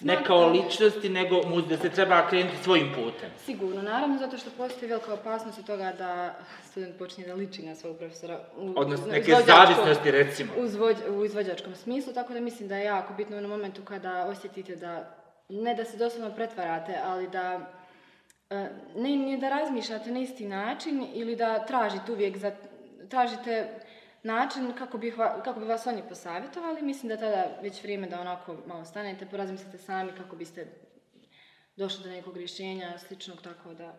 Ne 0.00 0.24
kao 0.24 0.48
ličnosti, 0.48 1.08
nego 1.08 1.36
muz- 1.36 1.68
da 1.68 1.76
se 1.76 1.90
treba 1.90 2.28
krenuti 2.28 2.56
svojim 2.56 2.92
putem. 2.94 3.30
Sigurno, 3.38 3.82
naravno, 3.82 4.18
zato 4.18 4.38
što 4.38 4.50
postoji 4.50 4.88
velika 4.88 5.14
opasnost 5.14 5.58
od 5.58 5.66
toga 5.66 5.92
da 5.98 6.34
student 6.62 6.98
počne 6.98 7.26
da 7.26 7.34
liči 7.34 7.62
na 7.62 7.74
svog 7.74 7.98
profesora. 7.98 8.40
U, 8.56 8.72
Odnosno 8.76 9.06
neke 9.06 9.34
zavisnosti, 9.46 10.10
recimo. 10.10 10.52
u, 10.54 10.62
izvođ- 10.62 11.08
u 11.10 11.24
izvođačkom 11.24 11.74
smislu, 11.74 12.12
tako 12.12 12.32
da 12.32 12.40
mislim 12.40 12.68
da 12.68 12.76
je 12.76 12.84
jako 12.84 13.14
bitno 13.14 13.36
u 13.36 13.38
onom 13.38 13.50
momentu 13.50 13.82
kada 13.82 14.26
osjetite 14.26 14.76
da, 14.76 15.14
ne 15.48 15.74
da 15.74 15.84
se 15.84 15.96
doslovno 15.96 16.34
pretvarate, 16.34 16.98
ali 17.04 17.28
da 17.28 17.70
e, 18.50 18.54
ne, 18.96 19.16
ne 19.16 19.36
da 19.38 19.48
razmišljate 19.50 20.10
na 20.10 20.20
isti 20.20 20.46
način 20.46 21.06
ili 21.14 21.36
da 21.36 21.66
tražite 21.66 22.12
uvijek 22.12 22.36
za, 22.36 22.52
tražite 23.08 23.68
način 24.22 24.72
kako 24.78 24.98
bi, 24.98 25.14
kako 25.44 25.60
bi 25.60 25.66
vas 25.66 25.86
oni 25.86 26.02
posavjetovali. 26.08 26.82
Mislim 26.82 27.08
da 27.08 27.14
je 27.14 27.20
tada 27.20 27.58
već 27.62 27.82
vrijeme 27.82 28.08
da 28.08 28.20
onako 28.20 28.56
malo 28.66 28.84
stanete, 28.84 29.26
porazmislite 29.26 29.78
sami 29.78 30.12
kako 30.16 30.36
biste 30.36 30.66
došli 31.76 32.04
do 32.04 32.10
nekog 32.10 32.36
rješenja 32.36 32.98
sličnog, 32.98 33.42
tako 33.42 33.74
da 33.74 33.94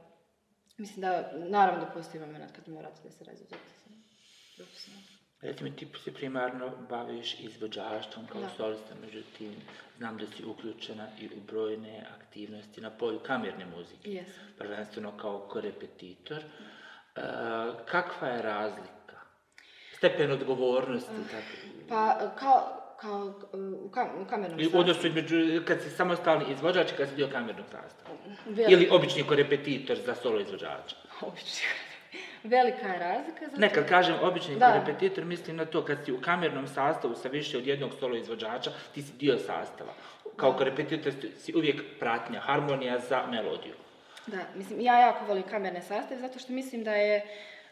mislim 0.77 1.01
da 1.01 1.31
naravno 1.49 1.85
da 1.85 1.91
postoji 1.91 2.25
moment 2.25 2.51
kad 2.55 2.69
morate 2.69 3.01
da 3.03 3.11
se 3.11 3.23
različite 3.23 3.57
sa 3.83 3.89
profesorom. 4.57 5.03
Recimo, 5.41 5.69
ti 5.69 5.87
se 6.03 6.13
primarno 6.13 6.71
baviš 6.89 7.39
izvođaštvom 7.39 8.27
kao 8.27 8.41
Da. 8.41 8.49
solista, 8.49 8.95
međutim, 9.01 9.55
znam 9.97 10.17
da 10.17 10.25
si 10.27 10.45
uključena 10.45 11.07
i 11.19 11.27
u 11.27 11.41
brojne 11.47 12.05
aktivnosti 12.19 12.81
na 12.81 12.89
polju 12.89 13.19
kamerne 13.19 13.65
muzike. 13.65 14.11
Jesam. 14.11 14.43
Prvenstveno 14.57 15.17
kao 15.17 15.39
korepetitor. 15.39 16.37
E, 16.37 17.21
kakva 17.85 18.27
je 18.27 18.41
razlika? 18.41 19.02
Stepen 20.03 20.31
odgovornosti, 20.31 21.11
tako. 21.31 21.53
Pa 21.89 22.17
kao, 22.35 22.61
kao 22.97 23.33
u, 23.85 23.89
kam, 23.89 24.07
u 24.09 24.21
I 24.21 24.23
u 24.57 24.63
sastavu. 24.63 24.81
odnosu 24.81 25.07
između, 25.07 25.35
kad 25.67 25.81
si 25.81 25.89
samostalni 25.89 26.45
izvođač 26.49 26.91
i 26.91 26.95
kad 26.95 27.09
si 27.09 27.15
dio 27.15 27.27
kamernog 27.27 27.65
sastava. 27.65 28.15
Velika- 28.47 28.71
Ili 28.71 28.89
obični 28.91 29.23
korepetitor 29.23 29.97
za 29.97 30.15
solo 30.15 30.39
izvođača. 30.39 30.95
Obični. 31.21 31.67
Velika 32.43 32.87
je 32.87 32.99
razlika. 32.99 33.45
Zato... 33.45 33.57
Ne, 33.57 33.69
kad 33.69 33.89
kažem 33.89 34.15
obični 34.21 34.55
Da. 34.55 34.71
korepetitor, 34.73 35.25
mislim 35.25 35.55
na 35.55 35.65
to 35.65 35.81
kad 35.81 35.97
si 36.05 36.11
u 36.11 36.21
kamernom 36.21 36.67
sastavu 36.67 37.15
sa 37.15 37.27
više 37.29 37.57
od 37.57 37.67
jednog 37.67 37.91
solo 37.99 38.15
izvođača, 38.15 38.71
ti 38.93 39.01
si 39.01 39.13
dio 39.13 39.37
sastava. 39.37 39.93
Kao 40.35 40.51
Da. 40.51 40.57
korepetitor 40.57 41.13
si- 41.37 41.55
uvijek 41.55 41.99
pratnja, 41.99 42.39
harmonija 42.39 42.99
za 42.99 43.23
melodiju. 43.27 43.73
Da, 44.27 44.37
mislim, 44.55 44.81
ja 44.81 44.99
jako 44.99 45.25
volim 45.25 45.43
kamerne 45.43 45.81
sastave 45.81 46.21
zato 46.21 46.39
što 46.39 46.53
mislim 46.53 46.83
da 46.83 46.93
je 46.93 47.25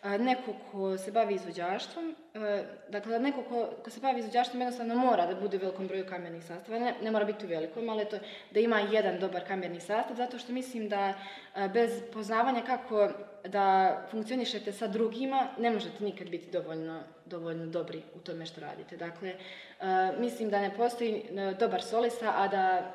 neko 0.03 0.53
ko 0.71 0.97
se 0.97 1.11
bavi 1.11 1.35
izvođaštvom, 1.35 2.15
a, 2.35 2.63
dakle, 2.89 3.11
da 3.11 3.19
neko 3.19 3.43
ko, 3.43 3.69
ko 3.83 3.89
se 3.89 3.99
bavi 3.99 4.19
izvođaštvom 4.19 4.61
jednostavno 4.61 4.95
mora 4.95 5.25
da 5.25 5.35
bude 5.35 5.57
u 5.57 5.59
velikom 5.59 5.87
broju 5.87 6.05
kamernih 6.09 6.43
sastava, 6.43 6.79
ne, 6.79 6.95
ne 7.01 7.11
mora 7.11 7.25
biti 7.25 7.45
u 7.45 7.49
velikom, 7.49 7.89
ali 7.89 8.05
to 8.05 8.17
da 8.51 8.59
ima 8.59 8.79
jedan 8.79 9.19
dobar 9.19 9.47
kamerni 9.47 9.79
sastav, 9.79 10.15
zato 10.15 10.37
što 10.37 10.53
mislim 10.53 10.89
da 10.89 11.13
a, 11.53 11.67
bez 11.67 12.01
poznavanja 12.13 12.61
kako 12.61 13.09
da 13.43 13.97
funkcionišete 14.11 14.71
sa 14.71 14.87
drugima, 14.87 15.47
ne 15.57 15.71
možete 15.71 16.03
nikad 16.03 16.29
biti 16.29 16.51
dovoljno, 16.51 17.03
dovoljno 17.25 17.65
dobri 17.65 18.01
u 18.15 18.19
tome 18.19 18.45
što 18.45 18.61
radite. 18.61 18.97
Dakle, 18.97 19.33
a, 19.79 20.11
mislim 20.19 20.49
da 20.49 20.61
ne 20.61 20.75
postoji 20.75 21.23
dobar 21.59 21.81
solista, 21.81 22.33
a 22.37 22.47
da 22.47 22.93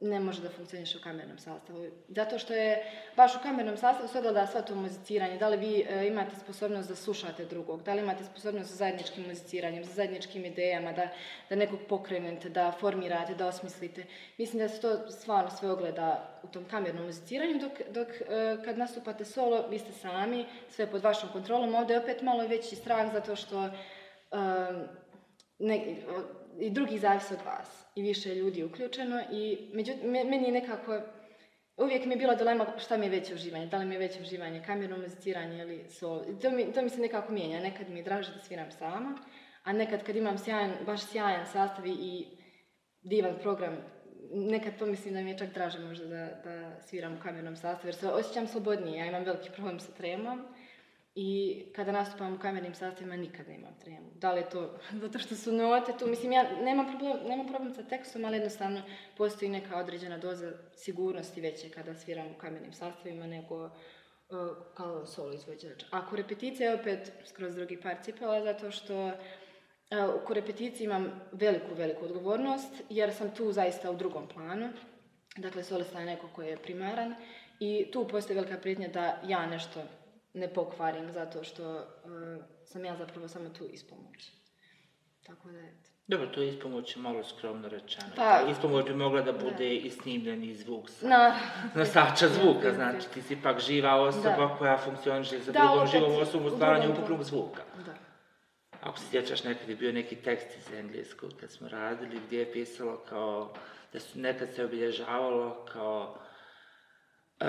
ne 0.00 0.20
može 0.20 0.42
da 0.42 0.48
funkcioniše 0.48 0.98
u 0.98 1.00
kamernom 1.00 1.38
sastavu. 1.38 1.86
Zato 2.08 2.38
što 2.38 2.54
je 2.54 2.84
baš 3.16 3.34
u 3.34 3.38
kamernom 3.42 3.76
sastavu 3.76 4.08
se 4.08 4.18
ogleda 4.18 4.46
sva 4.46 4.62
to 4.62 4.74
muziciranje. 4.74 5.36
Da 5.38 5.48
li 5.48 5.56
vi 5.56 5.86
e, 5.88 6.06
imate 6.06 6.36
sposobnost 6.36 6.88
da 6.88 6.94
slušate 6.96 7.44
drugog, 7.44 7.82
da 7.82 7.94
li 7.94 8.00
imate 8.00 8.24
sposobnost 8.24 8.70
za 8.70 8.76
zajedničkim 8.76 9.28
muziciranjem, 9.28 9.84
za 9.84 9.92
zajedničkim 9.92 10.44
idejama, 10.44 10.92
da, 10.92 11.08
da 11.48 11.56
nekog 11.56 11.80
pokrenete, 11.88 12.48
da 12.48 12.72
formirate, 12.80 13.34
da 13.34 13.46
osmislite. 13.46 14.04
Mislim 14.38 14.58
da 14.58 14.68
se 14.68 14.80
to 14.80 15.10
stvarno 15.10 15.50
sve 15.50 15.70
ogleda 15.70 16.40
u 16.42 16.46
tom 16.46 16.64
kamernom 16.64 17.06
muziciranju, 17.06 17.58
dok, 17.58 17.72
dok 17.90 18.08
e, 18.08 18.56
kad 18.64 18.78
nastupate 18.78 19.24
solo, 19.24 19.66
vi 19.68 19.78
ste 19.78 19.92
sami, 19.92 20.46
sve 20.68 20.90
pod 20.90 21.02
vašom 21.02 21.28
kontrolom. 21.32 21.74
Ovdje 21.74 21.94
je 21.94 22.00
opet 22.00 22.22
malo 22.22 22.46
veći 22.46 22.76
strah 22.76 23.12
zato 23.12 23.36
što 23.36 23.58
um, 23.64 24.82
ne, 25.58 25.96
i 26.58 26.70
drugi 26.70 26.98
zavise 26.98 27.34
od 27.34 27.40
vas 27.46 27.79
i 27.94 28.02
više 28.02 28.34
ljudi 28.34 28.64
uključeno 28.64 29.22
i 29.32 29.70
međutim, 29.72 30.10
me- 30.10 30.24
meni 30.24 30.44
je 30.44 30.52
nekako, 30.52 31.00
uvijek 31.76 32.04
mi 32.04 32.14
je 32.14 32.18
bila 32.18 32.34
dilema 32.34 32.66
šta 32.78 32.96
mi 32.96 33.06
je 33.06 33.10
veće 33.10 33.34
uživanje, 33.34 33.66
da 33.66 33.78
li 33.78 33.84
mi 33.84 33.94
je 33.94 33.98
veće 33.98 34.20
uživanje 34.20 34.62
kamerno 34.66 34.98
muziciranje 34.98 35.58
ili 35.58 35.84
solo. 35.90 36.24
I 36.28 36.40
to 36.40 36.50
mi, 36.50 36.72
to 36.72 36.82
mi 36.82 36.90
se 36.90 37.00
nekako 37.00 37.32
mijenja, 37.32 37.60
nekad 37.60 37.88
mi 37.90 37.98
je 37.98 38.02
draže 38.02 38.32
da 38.32 38.40
sviram 38.40 38.70
sama, 38.70 39.18
a 39.64 39.72
nekad 39.72 40.02
kad 40.02 40.16
imam 40.16 40.38
sjajan, 40.38 40.72
baš 40.86 41.00
sjajan 41.02 41.46
sastav 41.46 41.86
i- 41.86 42.26
divan 43.02 43.34
program, 43.42 43.76
nekad 44.32 44.72
pomislim 44.78 45.14
da 45.14 45.20
mi 45.20 45.30
je 45.30 45.38
čak 45.38 45.54
draže 45.54 45.78
možda 45.78 46.06
da, 46.06 46.26
da 46.44 46.80
sviram 46.80 47.14
u 47.14 47.22
kamernom 47.22 47.56
sastavu, 47.56 47.86
jer 47.86 47.94
se 47.94 48.08
osjećam 48.08 48.46
slobodnije, 48.46 48.98
ja 48.98 49.06
imam 49.06 49.24
veliki 49.24 49.50
problem 49.50 49.80
sa 49.80 49.92
tremom, 49.92 50.42
i 51.14 51.62
kada 51.76 51.92
nastupam 51.92 52.34
u 52.34 52.38
kamernim 52.38 52.74
sastavima 52.74 53.16
nikad 53.16 53.48
nemam 53.48 53.74
tremu. 53.80 54.10
Da 54.14 54.32
li 54.32 54.40
je 54.40 54.50
to 54.50 54.78
zato 55.02 55.18
što 55.18 55.34
su 55.34 55.52
note 55.52 55.92
tu? 55.98 56.06
Mislim, 56.06 56.32
ja 56.32 56.44
nemam 56.62 56.86
problem, 56.86 57.28
nemam 57.28 57.46
problem 57.46 57.74
sa 57.74 57.82
tekstom, 57.82 58.24
ali 58.24 58.36
jednostavno 58.36 58.82
postoji 59.16 59.50
neka 59.50 59.76
određena 59.76 60.18
doza 60.18 60.52
sigurnosti 60.76 61.40
veće 61.40 61.70
kada 61.70 61.94
sviram 61.94 62.26
u 62.26 62.38
kamernim 62.38 62.72
sastavima 62.72 63.26
nego 63.26 63.64
uh, 63.64 63.70
kao 64.74 65.06
solo 65.06 65.32
izvođač. 65.32 65.84
A 65.90 66.02
repeticija 66.12 66.70
je 66.70 66.80
opet 66.80 67.12
skroz 67.26 67.54
drugi 67.54 67.80
par 67.80 67.96
cipela, 68.02 68.42
zato 68.44 68.70
što 68.70 69.12
u 70.22 70.26
korepeticiji 70.26 70.84
imam 70.84 71.20
veliku, 71.32 71.74
veliku 71.74 72.04
odgovornost, 72.04 72.82
jer 72.88 73.14
sam 73.14 73.34
tu 73.34 73.52
zaista 73.52 73.90
u 73.90 73.96
drugom 73.96 74.28
planu. 74.28 74.68
Dakle, 75.36 75.64
solista 75.64 76.00
je 76.00 76.06
neko 76.06 76.28
koji 76.34 76.48
je 76.48 76.56
primaran 76.56 77.14
i 77.60 77.90
tu 77.92 78.08
postoji 78.08 78.36
velika 78.36 78.58
prijetnja 78.58 78.88
da 78.88 79.20
ja 79.26 79.46
nešto 79.46 79.82
ne 80.34 80.54
pokvarim 80.54 81.10
zato 81.12 81.44
što 81.44 81.72
uh, 81.74 81.82
sam 82.64 82.84
ja 82.84 82.96
zapravo 82.96 83.28
samo 83.28 83.48
tu 83.48 83.64
ispomoć. 83.66 84.30
Tako 85.26 85.48
da, 85.50 85.58
eto. 85.58 85.90
Dobro, 86.06 86.26
to 86.26 86.42
je 86.42 86.48
ispomoć 86.48 86.96
malo 86.96 87.24
skromno 87.24 87.68
rečeno. 87.68 88.06
Pa- 88.16 88.40
ispomoć 88.50 88.84
bi 88.84 88.94
mogla 88.94 89.22
da 89.22 89.32
bude 89.32 89.74
i 89.76 89.90
snimljeni 89.90 90.54
zvuk 90.54 90.90
sa 90.90 91.08
Na, 91.08 91.34
nosača 91.74 92.28
zvuka, 92.40 92.66
Jeste, 92.66 92.74
znači 92.74 93.08
ti 93.14 93.22
si 93.22 93.34
ipak 93.34 93.60
živa 93.60 93.94
osoba 93.96 94.36
Da. 94.36 94.56
koja 94.58 94.78
funkcioniše 94.78 95.40
sa 95.40 95.52
Da, 95.52 95.60
drugom 95.60 95.86
živom 95.86 96.22
osobom 96.22 96.46
u 96.46 96.50
stvaranju 96.50 96.92
ukupnog 96.92 97.22
zvuka. 97.24 97.62
Da. 97.86 97.94
Ako 98.80 98.98
se 98.98 99.04
sjećaš, 99.10 99.44
nekad 99.44 99.68
je 99.68 99.76
bio 99.76 99.92
neki 99.92 100.16
tekst 100.16 100.46
iz 100.58 100.72
engleskog 100.72 101.30
kad 101.40 101.50
smo 101.52 101.68
radili, 101.68 102.20
gdje 102.26 102.38
je 102.38 102.52
pisalo 102.52 102.96
kao, 103.08 103.52
da 103.92 104.00
su 104.00 104.18
nekad 104.18 104.54
se 104.54 104.64
obilježavalo 104.64 105.64
kao 105.72 106.18
uh, 107.40 107.46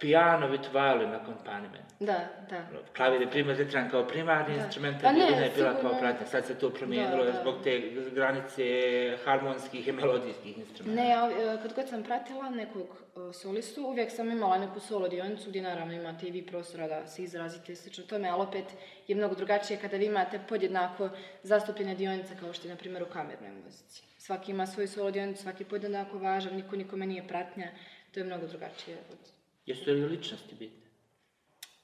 piano 0.00 0.48
with 0.48 0.72
violin 0.72 1.14
accompaniment. 1.14 1.84
Da, 2.00 2.28
da. 2.50 2.66
Klavir 2.96 3.20
je 3.20 3.30
primjer 3.30 3.88
kao 3.90 4.06
primarni 4.06 4.56
Da. 4.56 4.64
instrument, 4.64 5.02
Pa 5.02 5.08
a 5.08 5.12
ne, 5.12 5.18
violina 5.18 5.42
je 5.44 5.52
bila 5.56 5.80
kao 5.80 5.98
pratnja. 6.00 6.26
Sad 6.26 6.46
se 6.46 6.58
to 6.58 6.70
promijenilo 6.70 7.24
Da, 7.24 7.32
da. 7.32 7.40
zbog 7.40 7.54
te 7.64 7.80
granice 8.14 8.64
harmonskih 9.24 9.88
i 9.88 9.92
melodijskih 9.92 10.58
instrumenta. 10.58 11.02
Ne, 11.02 11.08
ja, 11.08 11.30
e, 11.30 11.58
kad 11.62 11.74
god 11.74 11.88
sam 11.88 12.02
pratila 12.02 12.50
nekog 12.50 12.86
e, 12.86 13.32
solistu, 13.32 13.86
uvijek 13.86 14.10
sam 14.10 14.30
imala 14.30 14.58
neku 14.58 14.80
solo 14.80 15.08
dionicu 15.08 15.48
gdje 15.48 15.62
naravno 15.62 15.94
imate 15.94 16.26
i 16.26 16.30
vi 16.30 16.46
prostora 16.46 16.88
da 16.88 17.06
se 17.06 17.22
izrazite 17.22 17.72
i 17.72 17.76
slično 17.76 18.04
tome, 18.04 18.28
ali 18.28 18.42
opet 18.42 18.64
je 19.08 19.16
mnogo 19.16 19.34
drugačije 19.34 19.78
kada 19.80 19.96
vi 19.96 20.04
imate 20.06 20.40
podjednako 20.48 21.08
zastupljene 21.42 21.94
dionice 21.94 22.36
kao 22.40 22.52
što 22.52 22.68
je 22.68 22.74
na 22.74 22.78
primjer 22.78 23.02
u 23.02 23.06
kamernoj 23.06 23.50
muzici. 23.64 24.02
Svaki 24.18 24.50
ima 24.50 24.66
svoju 24.66 24.88
solo 24.88 25.10
dionicu, 25.10 25.42
svaki 25.42 25.62
je 25.62 25.68
podjednako 25.68 26.18
važan, 26.18 26.54
niko 26.56 26.76
nikome 26.76 27.06
nije 27.06 27.28
pratnja, 27.28 27.68
to 28.14 28.20
je 28.20 28.24
mnogo 28.24 28.46
drugačije 28.46 28.96
od... 29.10 29.39
Jesu 29.70 29.90
li 29.90 30.08
ličnosti 30.08 30.54
bitne? 30.54 30.90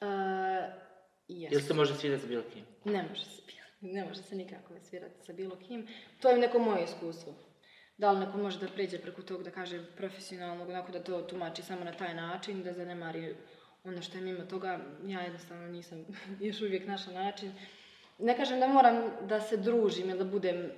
Uh, 0.00 0.86
Jel 1.28 1.60
se 1.60 1.74
može 1.74 1.94
svidjeti 1.94 2.22
sa 2.22 2.28
bilo 2.28 2.42
kim? 2.52 2.64
Ne 2.84 3.02
može 3.08 3.24
se, 3.24 3.42
ne 3.80 4.04
može 4.04 4.22
se 4.22 4.34
nikako 4.34 4.74
svirati 4.82 5.26
sa 5.26 5.32
bilo 5.32 5.56
kim. 5.56 5.86
To 6.20 6.28
je 6.28 6.38
neko 6.38 6.58
moje 6.58 6.84
iskustvo. 6.84 7.34
Da 7.98 8.12
li 8.12 8.20
neko 8.20 8.38
može 8.38 8.58
da 8.58 8.68
pređe 8.68 8.98
preko 8.98 9.22
tog, 9.22 9.42
da 9.42 9.50
kaže 9.50 9.84
profesionalnog, 9.96 10.68
onako 10.68 10.92
da 10.92 11.02
to 11.02 11.22
tumači 11.22 11.62
samo 11.62 11.84
na 11.84 11.92
taj 11.92 12.14
način, 12.14 12.62
da 12.62 12.72
zanemari 12.72 13.34
ono 13.84 14.02
što 14.02 14.18
je 14.18 14.24
mimo 14.24 14.44
toga, 14.44 14.80
ja 15.06 15.20
jednostavno 15.20 15.66
nisam 15.68 16.06
još 16.40 16.60
uvijek 16.60 16.86
našla 16.86 17.12
način. 17.12 17.52
Ne 18.18 18.36
kažem 18.36 18.60
da 18.60 18.66
moram 18.66 19.10
da 19.28 19.40
se 19.40 19.56
družim 19.56 20.10
ili 20.10 20.18
da 20.18 20.24
budem 20.24 20.70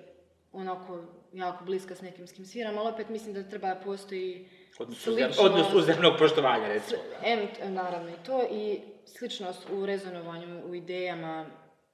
onako 0.53 1.05
jako 1.33 1.65
bliska 1.65 1.95
s 1.95 2.03
nekim 2.03 2.27
s 2.27 2.33
kim 2.33 2.47
sviram, 2.47 2.79
ali 2.79 2.89
opet 2.89 3.09
mislim 3.09 3.35
da 3.35 3.49
treba 3.49 3.75
postoji 3.85 4.49
Odnos, 4.79 5.03
sličnost. 5.03 5.39
uzem, 5.39 5.53
odnos 5.53 5.75
uzemnog 5.75 6.19
poštovanja, 6.19 6.69
recimo. 6.69 7.01
Em, 7.25 7.49
naravno 7.75 8.11
i 8.11 8.25
to 8.27 8.43
i 8.51 8.81
sličnost 9.07 9.71
u 9.73 9.87
rezonovanju, 9.87 10.65
u 10.67 10.75
idejama. 10.75 11.47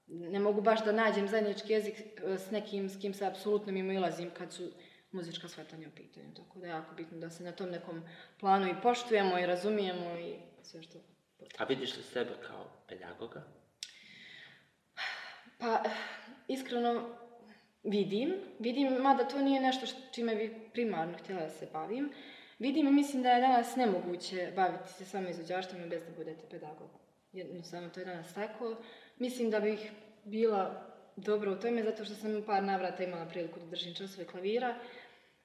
Ne 0.06 0.38
mogu 0.38 0.60
baš 0.60 0.84
da 0.84 0.92
nađem 0.92 1.28
zajednički 1.28 1.72
jezik 1.72 1.94
e, 1.96 2.38
s 2.38 2.50
nekim 2.50 2.88
s 2.88 3.00
kim 3.00 3.14
se 3.14 3.26
apsolutno 3.26 3.72
mimo 3.72 3.92
ilazim 3.92 4.30
kad 4.38 4.52
su 4.52 4.70
muzička 5.12 5.48
shvatanja 5.48 5.88
u 5.88 5.96
pitanju. 5.96 6.34
Tako 6.36 6.58
da 6.58 6.66
je 6.66 6.70
jako 6.70 6.94
bitno 6.94 7.18
da 7.18 7.30
se 7.30 7.44
na 7.44 7.52
tom 7.52 7.70
nekom 7.70 8.02
planu 8.40 8.68
i 8.68 8.80
poštujemo 8.82 9.38
i 9.38 9.46
razumijemo 9.46 10.18
i 10.18 10.34
sve 10.62 10.82
što 10.82 10.98
A 11.58 11.64
vidiš 11.64 11.96
li 11.96 12.02
sebe 12.02 12.30
kao 12.46 12.70
pedagoga? 12.88 13.42
Pa, 15.58 15.82
iskreno, 16.48 17.08
vidim. 17.82 18.34
Vidim, 18.58 18.92
mada 18.92 19.28
to 19.28 19.38
nije 19.38 19.60
nešto 19.60 19.86
što, 19.86 20.00
čime 20.12 20.34
bi 20.34 20.70
primarno 20.72 21.18
htjela 21.18 21.40
da 21.40 21.50
se 21.50 21.68
bavim. 21.72 22.12
Vidim 22.58 22.86
i 22.86 22.92
mislim 22.92 23.22
da 23.22 23.30
je 23.30 23.40
danas 23.40 23.76
nemoguće 23.76 24.52
baviti 24.56 24.92
se 24.92 25.04
samo 25.04 25.28
izvođaštvom 25.28 25.88
bez 25.88 26.02
da 26.04 26.10
budete 26.16 26.42
pedagog. 26.50 26.90
Jednostavno, 27.32 27.88
to 27.88 28.00
je 28.00 28.06
danas 28.06 28.34
tako. 28.34 28.76
Mislim 29.18 29.50
da 29.50 29.60
bih 29.60 29.92
bila 30.24 30.82
dobro 31.16 31.52
u 31.52 31.56
tome, 31.56 31.82
zato 31.82 32.04
što 32.04 32.14
sam 32.14 32.42
par 32.46 32.62
navrata 32.62 33.04
imala 33.04 33.26
priliku 33.26 33.60
da 33.60 33.66
držim 33.66 33.94
časove 33.94 34.26
klavira. 34.26 34.74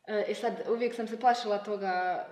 E 0.07 0.33
sad, 0.33 0.53
uvijek 0.69 0.95
sam 0.95 1.07
se 1.07 1.19
plašila 1.19 1.57
toga 1.57 2.25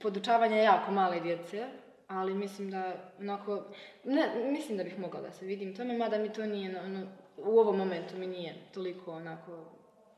podučavanja 0.00 0.56
jako 0.56 0.92
male 0.92 1.20
djece, 1.20 1.68
ali 2.06 2.34
mislim 2.34 2.70
da 2.70 3.10
onako, 3.20 3.64
ne, 4.04 4.28
mislim 4.50 4.78
da 4.78 4.84
bih 4.84 4.98
mogla 4.98 5.20
da 5.20 5.32
se 5.32 5.46
vidim 5.46 5.76
tome, 5.76 5.98
mada 5.98 6.18
mi 6.18 6.32
to 6.32 6.46
nije, 6.46 6.80
ono, 6.80 7.06
u 7.36 7.58
ovom 7.58 7.76
momentu 7.76 8.16
mi 8.16 8.26
nije 8.26 8.54
toliko 8.74 9.12
onako, 9.12 9.64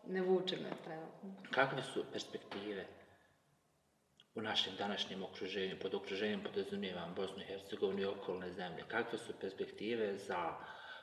ne 0.06 0.22
vuče 0.22 0.56
me. 0.56 0.94
Kakve 1.50 1.82
su 1.82 2.04
perspektive 2.12 2.84
u 4.34 4.42
našem 4.42 4.72
današnjem 4.78 5.22
okruženju, 5.22 5.76
pod 5.82 5.94
okruženjem 5.94 6.40
podrazumijevam 6.40 7.14
Bosnu 7.16 7.42
i 7.42 7.46
Hercegovinu 7.46 8.02
i 8.02 8.04
okolne 8.04 8.52
zemlje, 8.52 8.84
kakve 8.88 9.18
su 9.18 9.32
perspektive 9.40 10.16
za 10.18 10.54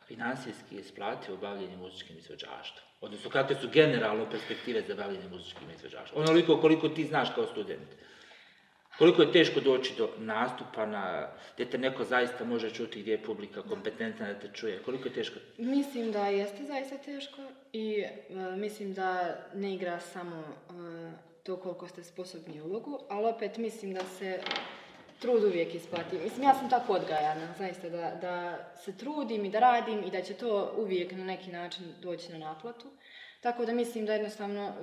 finansijski 0.08 0.76
isplativo 0.76 1.38
bavljenje 1.38 1.78
muzičkim 1.78 2.18
izvođaštvom? 2.18 2.88
Odnosno, 3.02 3.30
kakve 3.30 3.56
su 3.56 3.70
generalno 3.70 4.30
perspektive 4.32 4.82
za 4.88 4.96
bavljenje 4.96 5.30
muzičkim 5.32 5.70
izvođaštvom? 5.76 6.24
Onoliko 6.24 6.62
koliko 6.62 6.90
ti 6.90 7.04
znaš 7.04 7.30
kao 7.36 7.46
student. 7.46 7.88
Koliko 8.98 9.22
je 9.22 9.32
teško 9.32 9.60
doći 9.60 9.94
do 9.98 10.10
nastupa 10.18 10.86
na, 10.86 11.30
gdje 11.54 11.70
te 11.70 11.78
neko 11.78 12.04
zaista 12.04 12.46
može 12.46 12.70
čuti, 12.70 13.02
gdje 13.02 13.12
je 13.12 13.24
publika 13.24 13.62
kompetentna 13.62 14.28
da 14.28 14.40
te 14.40 14.50
čuje? 14.54 14.84
Koliko 14.84 15.08
je 15.08 15.14
teško? 15.14 15.40
Mislim 15.58 16.12
da 16.12 16.28
jeste 16.28 16.64
zaista 16.64 16.98
teško 16.98 17.42
i 17.74 18.04
uh, 18.30 18.58
mislim 18.58 18.94
da 18.94 19.38
ne 19.54 19.74
igra 19.74 20.00
samo 20.00 20.40
uh, 20.70 21.12
to 21.48 21.58
koliko 21.58 21.88
ste 21.88 22.04
sposobni 22.04 22.62
ulogu, 22.62 23.00
ali 23.10 23.26
opet 23.26 23.58
mislim 23.58 23.94
da 23.94 24.02
se 24.20 24.40
trud 25.20 25.44
uvijek 25.44 25.76
isplati. 25.76 26.18
Mislim, 26.24 26.44
ja 26.44 26.54
sam 26.54 26.70
tako 26.70 26.94
odgajana, 26.94 27.54
zaista, 27.58 27.90
da, 27.90 28.12
da 28.22 28.58
se 28.86 28.98
trudim 28.98 29.46
i 29.46 29.50
da 29.50 29.60
radim 29.60 30.04
i 30.04 30.12
da 30.12 30.22
će 30.22 30.34
to 30.34 30.74
uvijek 30.78 31.12
na 31.12 31.24
neki 31.26 31.52
način 31.52 31.86
doći 32.02 32.32
na 32.32 32.38
naplatu. 32.38 32.88
Tako 33.42 33.66
da 33.66 33.74
mislim 33.74 34.06
da 34.06 34.14
jednostavno 34.14 34.74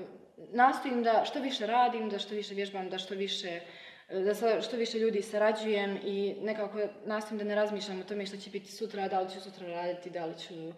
nastojim 0.53 1.03
da 1.03 1.25
što 1.25 1.41
više 1.41 1.67
radim, 1.67 2.09
da 2.11 2.19
što 2.19 2.35
više 2.35 2.55
vježbam, 2.55 2.89
da 2.91 2.99
što 2.99 3.15
više 3.15 3.61
da 4.09 4.35
sa 4.35 4.61
što 4.61 4.77
više 4.77 4.99
ljudi 4.99 5.23
sarađujem 5.23 5.99
i 6.05 6.37
nekako 6.43 6.79
nastojim 7.07 7.39
da 7.39 7.45
ne 7.45 7.55
razmišljam 7.55 8.01
o 8.01 8.05
tome 8.05 8.27
što 8.27 8.37
će 8.37 8.51
biti 8.51 8.73
sutra, 8.73 9.09
da 9.09 9.21
li 9.21 9.31
ću 9.31 9.41
sutra 9.41 9.67
raditi, 9.67 10.11
da 10.11 10.27
li 10.27 10.35
ću, 10.39 10.73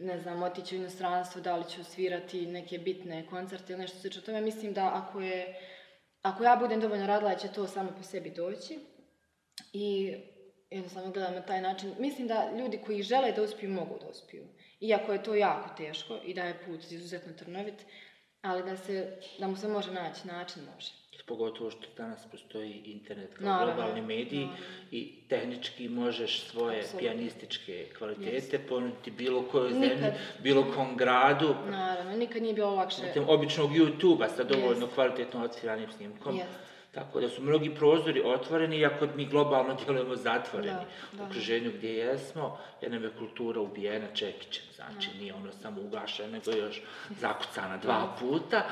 ne 0.00 0.18
znam, 0.18 0.42
otići 0.42 0.76
u 0.76 0.78
inostranstvo, 0.78 1.40
da 1.40 1.56
li 1.56 1.64
ću 1.70 1.84
svirati 1.84 2.46
neke 2.46 2.78
bitne 2.78 3.26
koncerte 3.26 3.72
ili 3.72 3.82
nešto 3.82 3.98
slično 3.98 4.22
tome. 4.22 4.40
Mislim 4.40 4.72
da 4.72 4.90
ako 4.94 5.20
je, 5.20 5.60
ako 6.22 6.44
ja 6.44 6.56
budem 6.56 6.80
dovoljno 6.80 7.06
radila, 7.06 7.34
će 7.34 7.48
to 7.48 7.66
samo 7.66 7.90
po 7.96 8.02
sebi 8.02 8.30
doći. 8.30 8.78
I 9.72 10.14
jednostavno 10.70 11.10
gledam 11.10 11.34
na 11.34 11.42
taj 11.42 11.60
način. 11.60 11.94
Mislim 11.98 12.28
da 12.28 12.52
ljudi 12.58 12.80
koji 12.86 13.02
žele 13.02 13.32
da 13.32 13.42
uspiju, 13.42 13.70
mogu 13.70 13.98
da 14.00 14.08
uspiju. 14.08 14.44
Iako 14.80 15.12
je 15.12 15.22
to 15.22 15.34
jako 15.34 15.68
teško 15.76 16.18
i 16.24 16.34
da 16.34 16.44
je 16.44 16.62
put 16.66 16.90
izuzetno 16.90 17.32
trnovit, 17.32 17.86
ali 18.42 18.62
da, 18.62 18.76
se, 18.76 19.18
da 19.38 19.46
mu 19.46 19.56
se 19.56 19.68
može 19.68 19.92
naći 19.92 20.28
način, 20.28 20.62
može 20.74 21.09
pogotovo 21.30 21.70
što 21.70 21.86
danas 21.96 22.26
postoji 22.30 22.82
internet 22.84 23.34
kao 23.34 23.46
naravno, 23.46 23.74
globalni 23.74 24.00
mediji 24.00 24.40
naravno. 24.40 24.66
i 24.90 25.12
tehnički 25.28 25.88
možeš 25.88 26.42
svoje 26.42 26.78
Absolutno. 26.78 26.98
pijanističke 26.98 27.86
kvalitete 27.98 28.58
yes. 28.58 28.68
ponuditi 28.68 29.10
bilo 29.10 29.42
kojoj 29.42 29.70
nikad, 29.70 29.98
zemlji, 29.98 30.12
bilo 30.42 30.72
kom 30.74 30.96
gradu. 30.96 31.54
Naravno, 31.70 32.16
nikad 32.16 32.42
nije 32.42 32.54
bilo 32.54 32.74
lakše. 32.74 32.96
Zatim, 33.06 33.24
običnog 33.28 33.70
YouTube-a 33.70 34.28
sa 34.28 34.44
dovoljno 34.44 34.86
yes. 34.86 34.94
kvalitetno 34.94 35.44
odsviranim 35.44 35.88
snimkom. 35.96 36.36
Yes. 36.36 36.44
Tako 36.94 37.20
da 37.20 37.28
su 37.28 37.42
mnogi 37.42 37.74
prozori 37.74 38.22
otvoreni, 38.24 38.78
iako 38.78 39.06
mi 39.16 39.26
globalno 39.26 39.74
djelujemo 39.84 40.16
zatvoreni. 40.16 40.72
Da, 40.72 40.86
da. 41.12 41.22
U 41.22 41.26
okruženju 41.26 41.70
gdje 41.74 41.94
jesmo, 41.94 42.58
jer 42.80 42.92
nam 42.92 43.04
je 43.04 43.10
kultura 43.18 43.60
ubijena 43.60 44.06
čekićem. 44.14 44.64
Znači, 44.74 45.08
da. 45.12 45.18
nije 45.20 45.34
ono 45.34 45.52
samo 45.52 45.80
ugašena, 45.80 46.28
nego 46.28 46.50
još 46.50 46.82
zakucana 47.22 47.76
dva 47.76 48.16
puta 48.20 48.62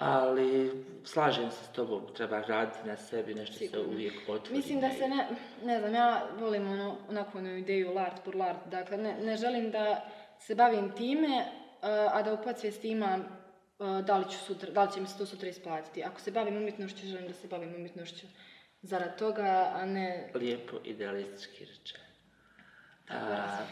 ali 0.00 0.70
slažem 1.04 1.50
se 1.50 1.64
s 1.64 1.68
tobom, 1.68 2.02
treba 2.16 2.40
raditi 2.40 2.88
na 2.88 2.96
sebi, 2.96 3.34
nešto 3.34 3.58
Sigurno. 3.58 3.84
se 3.84 3.90
uvijek 3.90 4.14
otvori. 4.28 4.56
Mislim 4.56 4.80
da 4.80 4.90
se 4.90 5.08
ne, 5.08 5.28
ne 5.64 5.78
znam, 5.78 5.94
ja 5.94 6.26
volim 6.38 6.72
ono, 6.72 6.96
onako 7.08 7.38
onu 7.38 7.56
ideju 7.56 7.94
lart 7.94 8.24
por 8.24 8.36
lart, 8.36 8.58
dakle 8.66 8.96
ne, 8.96 9.14
ne 9.22 9.36
želim 9.36 9.70
da 9.70 10.10
se 10.38 10.54
bavim 10.54 10.92
time, 10.96 11.44
a 12.12 12.22
da 12.22 12.34
u 12.34 12.42
podsvijesti 12.44 12.88
imam 12.88 13.40
da 14.06 14.16
li, 14.16 14.24
ću 14.30 14.38
sutra, 14.38 14.70
da 14.70 14.84
li 14.84 14.92
će 14.92 15.00
mi 15.00 15.06
se 15.06 15.18
to 15.18 15.26
sutra 15.26 15.48
isplatiti. 15.48 16.04
Ako 16.04 16.20
se 16.20 16.30
bavim 16.30 16.56
umjetnošću, 16.56 17.06
želim 17.06 17.28
da 17.28 17.34
se 17.34 17.48
bavim 17.48 17.74
umjetnošću 17.74 18.26
zarad 18.82 19.18
toga, 19.18 19.72
a 19.74 19.86
ne... 19.86 20.30
Lijepo, 20.34 20.76
idealistički 20.84 21.64
rečeno. 21.64 22.04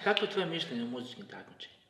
Kako 0.05 0.25
je 0.25 0.31
tvoje 0.31 0.47
mišljenje 0.47 0.83
o 0.83 0.87
muzičkim 0.87 1.27
takmičenjima? 1.27 1.83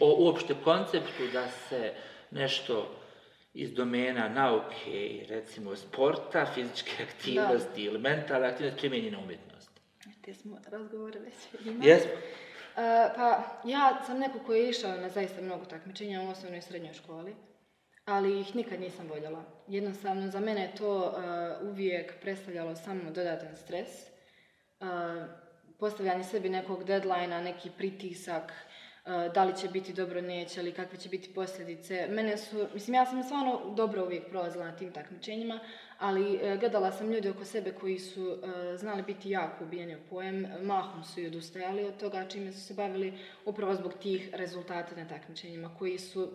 O, 0.00 0.06
o 0.06 0.24
uopšte 0.24 0.54
konceptu 0.64 1.22
da 1.32 1.48
se 1.48 1.92
nešto 2.30 3.00
iz 3.54 3.72
domena 3.72 4.28
nauke 4.28 4.90
i 4.90 5.26
recimo 5.28 5.76
sporta, 5.76 6.46
fizičke 6.54 7.02
aktivnosti 7.02 7.84
da. 7.84 7.90
ili 7.90 7.98
mentalne 7.98 8.48
aktivnosti 8.48 8.80
primjenjena 8.80 9.18
umjetnost. 9.18 9.70
Te 10.24 10.34
smo 10.34 10.58
razgovore 10.66 11.20
već 11.20 11.34
imali. 11.64 11.88
Jesmo. 11.88 12.10
Uh, 12.12 12.82
pa 13.16 13.60
ja 13.64 14.02
sam 14.06 14.18
neko 14.18 14.38
koji 14.38 14.60
je 14.60 14.70
išao 14.70 14.96
na 14.96 15.08
zaista 15.08 15.42
mnogo 15.42 15.64
takmičenja 15.64 16.22
u 16.22 16.28
osnovnoj 16.28 16.58
i 16.58 16.62
srednjoj 16.62 16.94
školi, 16.94 17.34
ali 18.04 18.40
ih 18.40 18.56
nikad 18.56 18.80
nisam 18.80 19.08
voljela. 19.08 19.44
Jednostavno, 19.68 20.30
za 20.30 20.40
mene 20.40 20.62
je 20.62 20.74
to 20.74 20.98
uh, 20.98 21.68
uvijek 21.68 22.20
predstavljalo 22.20 22.76
samo 22.76 23.10
dodatan 23.10 23.56
stres. 23.56 23.88
Uh, 24.80 24.86
postavljanje 25.78 26.24
sebi 26.24 26.48
nekog 26.48 26.84
deadline 26.84 27.42
neki 27.42 27.70
pritisak, 27.78 28.52
da 29.34 29.44
li 29.44 29.56
će 29.56 29.68
biti 29.68 29.92
dobro, 29.92 30.20
neće, 30.20 30.60
ali 30.60 30.72
kakve 30.72 30.98
će 30.98 31.08
biti 31.08 31.34
posljedice. 31.34 32.06
Mene 32.10 32.36
su, 32.38 32.66
mislim, 32.74 32.94
ja 32.94 33.06
sam 33.06 33.22
stvarno 33.22 33.60
dobro 33.76 34.04
uvijek 34.04 34.28
prolazila 34.28 34.64
na 34.64 34.76
tim 34.76 34.92
takmičenjima, 34.92 35.60
ali 35.98 36.34
e, 36.42 36.56
gledala 36.56 36.92
sam 36.92 37.12
ljude 37.12 37.30
oko 37.30 37.44
sebe 37.44 37.72
koji 37.72 37.98
su 37.98 38.32
e, 38.32 38.76
znali 38.76 39.02
biti 39.02 39.30
jako 39.30 39.64
ubijeni 39.64 39.96
u 39.96 40.08
pojem, 40.10 40.46
mahom 40.62 41.04
su 41.04 41.20
i 41.20 41.26
odustajali 41.26 41.84
od 41.84 41.96
toga 41.96 42.28
čime 42.28 42.52
su 42.52 42.60
se 42.60 42.74
bavili 42.74 43.18
upravo 43.44 43.74
zbog 43.74 43.94
tih 43.94 44.30
rezultata 44.32 44.96
na 44.96 45.08
takmičenjima, 45.08 45.74
koji 45.78 45.98
su, 45.98 46.30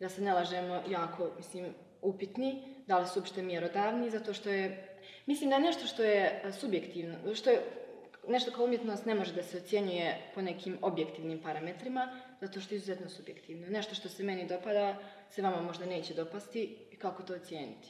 da 0.00 0.08
se 0.08 0.22
ne 0.22 0.34
lažemo, 0.34 0.82
jako, 0.90 1.30
mislim, 1.36 1.74
upitni, 2.02 2.62
da 2.86 2.98
li 2.98 3.06
su 3.06 3.18
uopšte 3.18 3.42
mjerodavni, 3.42 4.10
zato 4.10 4.32
što 4.34 4.50
je, 4.50 4.88
mislim 5.26 5.50
da 5.50 5.56
je 5.56 5.62
nešto 5.62 5.86
što 5.86 6.02
je 6.02 6.42
subjektivno, 6.60 7.34
što 7.34 7.50
je 7.50 7.83
nešto 8.28 8.50
kao 8.50 8.64
umjetnost 8.64 9.06
ne 9.06 9.14
može 9.14 9.32
da 9.32 9.42
se 9.42 9.56
ocjenjuje 9.56 10.18
po 10.34 10.42
nekim 10.42 10.78
objektivnim 10.82 11.42
parametrima, 11.42 12.20
zato 12.40 12.60
što 12.60 12.74
je 12.74 12.76
izuzetno 12.76 13.08
subjektivno. 13.08 13.66
Nešto 13.66 13.94
što 13.94 14.08
se 14.08 14.22
meni 14.22 14.46
dopada, 14.46 14.96
se 15.30 15.42
vama 15.42 15.62
možda 15.62 15.86
neće 15.86 16.14
dopasti 16.14 16.76
i 16.90 16.96
kako 16.96 17.22
to 17.22 17.34
ocijeniti. 17.34 17.88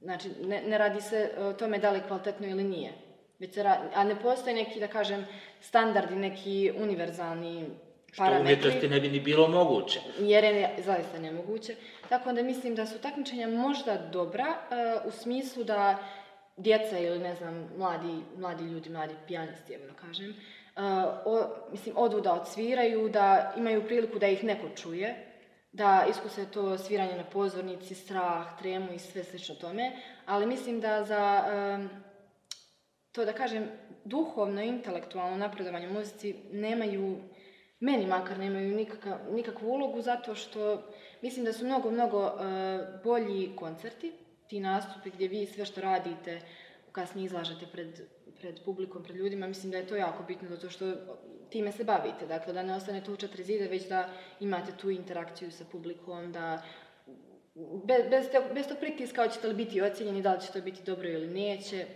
Znači, 0.00 0.28
ne, 0.42 0.62
ne 0.62 0.78
radi 0.78 1.00
se 1.00 1.30
o 1.38 1.52
tome 1.52 1.78
da 1.78 1.90
li 1.90 1.98
je 1.98 2.06
kvalitetno 2.06 2.46
ili 2.48 2.64
nije. 2.64 2.92
Već 3.38 3.54
se 3.54 3.62
radi, 3.62 3.88
a 3.94 4.04
ne 4.04 4.20
postoji 4.22 4.54
neki, 4.54 4.80
da 4.80 4.88
kažem, 4.88 5.26
standardi, 5.60 6.16
neki 6.16 6.72
univerzalni 6.78 7.66
parametri. 8.16 8.56
Što 8.56 8.68
umjetnosti 8.68 8.88
ne 8.88 9.00
bi 9.00 9.08
ni 9.08 9.20
bilo 9.20 9.48
moguće. 9.48 10.00
Jer 10.18 10.44
je 10.44 10.74
zaista 10.84 11.18
nemoguće. 11.18 11.74
Tako 12.08 12.32
da 12.32 12.42
mislim 12.42 12.74
da 12.74 12.86
su 12.86 12.98
takmičenja 12.98 13.48
možda 13.48 13.98
dobra 14.12 14.46
uh, 14.46 15.08
u 15.08 15.10
smislu 15.10 15.64
da 15.64 15.98
djeca 16.56 16.98
ili 16.98 17.18
ne 17.18 17.34
znam, 17.34 17.68
mladi, 17.78 18.22
mladi 18.36 18.64
ljudi, 18.64 18.90
mladi 18.90 19.14
pijanisti, 19.26 19.76
da 19.76 20.06
kažem, 20.06 20.30
uh, 20.30 20.82
o, 21.24 21.46
mislim, 21.70 21.94
odu 21.98 22.20
da 22.20 22.32
odsviraju, 22.32 23.08
da 23.08 23.54
imaju 23.56 23.86
priliku 23.86 24.18
da 24.18 24.28
ih 24.28 24.44
neko 24.44 24.68
čuje, 24.76 25.26
da 25.72 26.06
iskuse 26.10 26.50
to 26.50 26.78
sviranje 26.78 27.16
na 27.16 27.24
pozornici, 27.24 27.94
strah, 27.94 28.58
tremu 28.58 28.92
i 28.92 28.98
sve 28.98 29.24
slično 29.24 29.54
tome, 29.54 29.92
ali 30.26 30.46
mislim 30.46 30.80
da 30.80 31.04
za 31.04 31.44
um, 31.76 31.88
to 33.12 33.24
da 33.24 33.32
kažem 33.32 33.68
duhovno 34.04 34.62
intelektualno 34.62 35.36
napredovanje 35.36 35.88
muzici 35.88 36.34
nemaju, 36.52 37.18
meni 37.80 38.06
makar 38.06 38.38
nemaju 38.38 38.76
nikakav, 38.76 39.18
nikakvu 39.30 39.68
ulogu 39.68 40.02
zato 40.02 40.34
što 40.34 40.82
mislim 41.22 41.44
da 41.44 41.52
su 41.52 41.64
mnogo, 41.64 41.90
mnogo 41.90 42.26
uh, 42.26 42.32
bolji 43.04 43.56
koncerti, 43.56 44.12
ti 44.48 44.60
nastupi 44.60 45.10
gdje 45.10 45.28
vi 45.28 45.46
sve 45.46 45.64
što 45.64 45.80
radite 45.80 46.40
kasnije 46.92 47.26
izlažete 47.26 47.66
pred, 47.72 48.00
pred 48.40 48.60
publikom, 48.64 49.02
pred 49.02 49.16
ljudima, 49.16 49.46
mislim 49.46 49.72
da 49.72 49.78
je 49.78 49.86
to 49.86 49.96
jako 49.96 50.22
bitno 50.22 50.48
zato 50.48 50.70
što 50.70 50.94
time 51.50 51.72
se 51.72 51.84
bavite, 51.84 52.26
dakle 52.26 52.52
da 52.52 52.62
ne 52.62 52.74
ostanete 52.74 53.10
u 53.10 53.16
četiri 53.16 53.44
zide, 53.44 53.68
već 53.68 53.88
da 53.88 54.08
imate 54.40 54.72
tu 54.80 54.90
interakciju 54.90 55.52
sa 55.52 55.64
publikom, 55.72 56.32
da 56.32 56.62
bez, 57.84 58.10
bez, 58.10 58.30
te, 58.30 58.40
bez 58.54 58.68
tog 58.68 58.78
pritiska 58.78 59.22
hoćete 59.22 59.48
li 59.48 59.54
biti 59.54 59.82
ocjenjeni, 59.82 60.22
da 60.22 60.34
li 60.34 60.40
će 60.40 60.52
to 60.52 60.60
biti 60.60 60.82
dobro 60.82 61.08
ili 61.08 61.26
neće, 61.26 61.86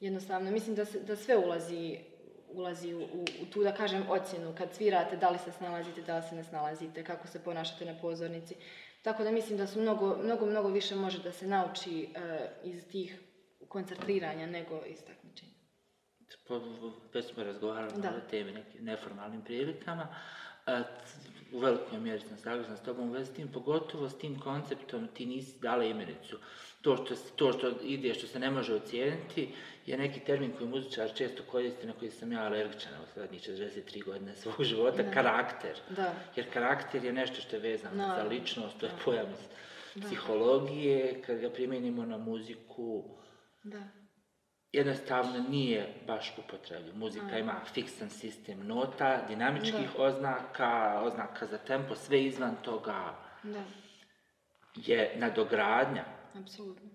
jednostavno, 0.00 0.50
mislim 0.50 0.76
da, 0.76 0.84
se, 0.84 1.00
da 1.00 1.16
sve 1.16 1.36
ulazi 1.36 1.98
ulazi 2.54 2.94
u, 2.94 3.00
u, 3.00 3.24
u 3.42 3.46
tu, 3.52 3.62
da 3.62 3.74
kažem, 3.74 4.04
ocjenu. 4.08 4.54
Kad 4.58 4.74
svirate, 4.74 5.16
da 5.16 5.30
li 5.30 5.38
se 5.38 5.52
snalazite, 5.52 6.02
da 6.02 6.16
li 6.16 6.22
se 6.28 6.34
ne 6.34 6.44
snalazite, 6.44 7.04
kako 7.04 7.26
se 7.26 7.44
ponašate 7.44 7.84
na 7.84 7.94
pozornici. 8.00 8.54
Tako 9.02 9.24
da 9.24 9.30
mislim 9.30 9.58
da 9.58 9.66
su 9.66 9.80
mnogo, 9.80 10.16
mnogo, 10.16 10.46
mnogo 10.46 10.68
više 10.68 10.94
može 10.94 11.18
da 11.18 11.32
se 11.32 11.46
nauči 11.46 12.08
e, 12.14 12.38
iz 12.64 12.88
tih 12.88 13.20
koncentriranja 13.68 14.46
nego 14.46 14.82
iz 14.86 14.98
takmičenja. 14.98 15.52
Po- 16.48 16.92
Već 17.14 17.26
smo 17.26 17.42
razgovarali 17.44 17.92
Da. 17.96 18.08
o 18.08 18.30
temi 18.30 18.52
nekim 18.52 18.84
neformalnim 18.84 19.42
prilikama. 19.42 20.14
A, 20.66 20.82
u 21.52 21.58
velikoj 21.58 21.98
mjeri 21.98 22.20
sam 22.20 22.38
saglasan 22.38 22.76
s 22.76 22.82
tobom 22.82 23.08
u 23.08 23.12
vezi 23.12 23.30
s 23.30 23.34
tim, 23.34 23.48
pogotovo 23.48 24.08
s 24.08 24.18
tim 24.18 24.40
konceptom 24.40 25.08
ti 25.08 25.26
nisi 25.26 25.58
dala 25.60 25.84
imenicu. 25.84 26.38
To 26.80 26.96
što, 26.96 27.14
to 27.36 27.52
što 27.52 27.70
ide, 27.82 28.14
što 28.14 28.26
se 28.26 28.38
ne 28.38 28.50
može 28.50 28.74
ocijeniti, 28.74 29.48
je 29.86 29.98
neki 29.98 30.20
termin 30.20 30.52
koji 30.52 30.70
muzičar 30.70 31.14
često 31.14 31.42
koristi, 31.42 31.86
na 31.86 31.92
koji 31.92 32.10
sam 32.10 32.32
ja 32.32 32.40
alergičan 32.40 32.92
u 32.94 33.06
zadnjih 33.14 33.42
43 33.42 34.04
godine 34.04 34.36
svog 34.36 34.54
života, 34.60 35.02
Da. 35.02 35.10
karakter. 35.10 35.76
Da, 35.90 36.14
Jer 36.36 36.52
karakter 36.52 37.04
je 37.04 37.12
nešto 37.12 37.40
što 37.40 37.56
je 37.56 37.62
vezano 37.62 37.96
za 37.96 38.06
Naravno. 38.06 38.30
ličnost, 38.30 38.78
to 38.78 38.86
je 38.86 38.92
pojam 39.04 39.26
Da. 39.94 40.06
psihologije, 40.06 41.22
kad 41.22 41.38
ga 41.38 41.50
primijenimo 41.50 42.04
na 42.04 42.18
muziku, 42.18 43.04
da, 43.62 43.82
jednostavno 44.72 45.44
nije 45.48 45.94
baš 46.06 46.32
upotrebljiv. 46.38 46.96
Muzika 46.96 47.38
ima 47.38 47.60
fiksan 47.72 48.10
sistem 48.10 48.66
nota, 48.66 49.24
dinamičkih 49.28 49.98
oznaka, 49.98 51.00
oznaka 51.04 51.46
za 51.46 51.58
tempo, 51.58 51.94
sve 51.94 52.22
izvan 52.24 52.56
toga 52.62 53.14
da, 53.42 53.62
je 54.76 55.14
nadogradnja. 55.16 56.04
apsolutno. 56.34 56.88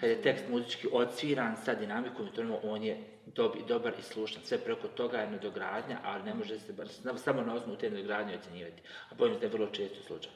Kad 0.00 0.10
je 0.10 0.22
tekst 0.22 0.44
muzički 0.48 0.88
odsviran 0.92 1.56
sa 1.64 1.74
dinamikom 1.74 2.26
i 2.26 2.32
tonom, 2.32 2.58
on 2.62 2.82
je 2.82 3.20
dobi- 3.26 3.66
dobar 3.68 3.92
i 3.98 4.02
slušan. 4.02 4.42
Sve 4.44 4.58
preko 4.58 4.88
toga 4.88 5.18
je 5.18 5.30
nadogradnja, 5.30 5.98
ali 6.04 6.22
ne 6.22 6.34
može 6.34 6.58
se 6.58 6.74
samo 7.16 7.42
na 7.42 7.54
osnovu 7.54 7.78
te 7.78 7.90
nadogradnje 7.90 8.34
ocjenjivati. 8.36 8.82
A 9.10 9.14
bojim 9.14 9.34
se 9.34 9.40
da 9.40 9.46
je 9.46 9.52
vrlo 9.52 9.66
često 9.66 10.02
slučaj. 10.02 10.32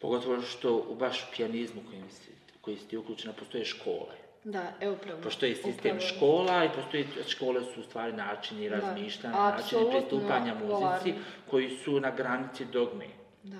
Pogotovo 0.00 0.42
što 0.42 0.76
u 0.88 0.94
baš 0.94 1.30
pijanizmu 1.36 1.82
kojim 1.88 2.10
si, 2.10 2.32
koji 2.60 2.76
si 2.76 2.88
ti 2.88 2.96
uključena 2.96 3.34
postoje 3.34 3.64
škole. 3.64 4.29
Da, 4.44 4.72
evo 4.80 4.94
upravo. 4.94 5.20
Postoji 5.22 5.54
sistem 5.54 5.96
Upravo. 5.96 6.00
škola 6.00 6.64
i 6.64 6.68
postoji, 6.74 7.06
škole 7.28 7.60
su 7.74 7.80
u 7.80 7.82
stvari 7.82 8.12
načini 8.12 8.68
razmišljanja, 8.68 9.36
načini 9.36 9.90
pristupanja 9.90 10.54
muzici 10.54 11.18
koji 11.50 11.70
su 11.70 12.00
na 12.00 12.10
granici 12.10 12.64
dogme. 12.64 13.06
Da. 13.42 13.58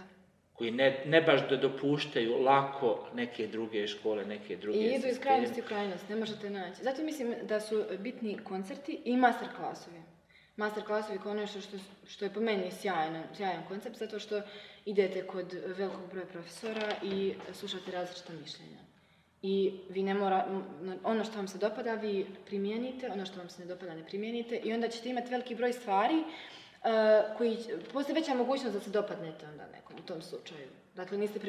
Koji 0.52 0.70
ne, 0.70 1.02
ne 1.06 1.22
baš 1.22 1.48
da 1.48 1.56
dopuštaju 1.56 2.42
lako 2.42 3.08
neke 3.14 3.46
druge 3.46 3.86
škole, 3.86 4.24
neke 4.24 4.56
druge 4.56 4.78
I 4.78 4.94
idu 4.94 5.06
iz 5.08 5.20
krajnosti 5.20 5.60
u 5.60 5.64
krajnost, 5.64 6.08
ne 6.08 6.16
možete 6.16 6.50
naći. 6.50 6.82
Zato 6.82 7.02
mislim 7.02 7.34
da 7.42 7.60
su 7.60 7.84
bitni 7.98 8.38
koncerti 8.44 9.02
i 9.04 9.16
master 9.16 9.48
klasovi. 9.56 10.02
Master 10.56 10.84
klasovi 10.84 11.18
kao 11.22 11.34
nešto 11.34 11.60
što, 11.60 11.76
što 12.06 12.24
je 12.24 12.34
po 12.34 12.40
meni 12.40 12.70
sjajan, 12.70 13.22
sjajan 13.36 13.62
koncept, 13.68 13.96
zato 13.96 14.18
što 14.18 14.42
idete 14.84 15.26
kod 15.26 15.54
velikog 15.66 16.10
broja 16.10 16.26
profesora 16.26 16.92
i 17.02 17.34
slušate 17.52 17.90
različita 17.90 18.32
mišljenja. 18.32 18.89
I 19.42 19.80
vi 19.88 20.02
ne 20.02 20.14
mora, 20.14 20.62
ono 21.04 21.24
što 21.24 21.36
vam 21.36 21.48
se 21.48 21.58
dopada 21.58 21.94
vi 21.94 22.26
primijenite, 22.46 23.10
ono 23.10 23.26
što 23.26 23.38
vam 23.38 23.48
se 23.48 23.62
ne 23.62 23.66
dopada 23.66 23.94
ne 23.94 24.06
primijenite 24.06 24.56
i 24.64 24.72
onda 24.72 24.88
ćete 24.88 25.08
imati 25.08 25.30
veliki 25.30 25.54
broj 25.54 25.72
stvari 25.72 26.14
uh, 26.14 27.36
koji, 27.38 27.58
postoji 27.92 28.14
veća 28.14 28.34
mogućnost 28.34 28.74
da 28.74 28.80
se 28.80 28.90
dopadnete 28.90 29.46
onda 29.46 29.66
nekom 29.72 29.96
u 29.96 30.02
tom 30.02 30.22
slučaju. 30.22 30.68
Dakle, 30.94 31.18
niste 31.18 31.40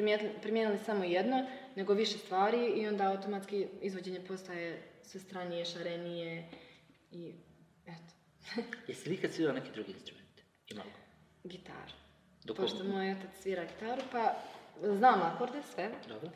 primijenili 0.42 0.78
samo 0.86 1.04
jedno, 1.04 1.46
nego 1.76 1.94
više 1.94 2.18
stvari 2.18 2.66
i 2.66 2.88
onda 2.88 3.10
automatski 3.10 3.66
izvođenje 3.80 4.20
postaje 4.28 4.82
sve 5.02 5.20
stranije, 5.20 5.64
šarenije 5.64 6.48
i 7.10 7.32
eto, 7.86 8.14
Jesi 8.88 9.08
li 9.08 9.14
ikad 9.14 9.32
svirala 9.32 9.58
neki 9.58 9.72
drugi 9.72 9.92
instrument? 9.92 10.40
Imala? 10.70 10.90
gitaru. 11.44 11.92
Dok 12.44 12.56
Pošto 12.56 12.84
moj 12.84 13.12
otac 13.12 13.30
svira 13.42 13.64
gitaru, 13.64 14.02
pa 14.12 14.34
znam 14.82 15.22
akorde 15.22 15.62
sve. 15.74 15.90
Dobro. 16.08 16.30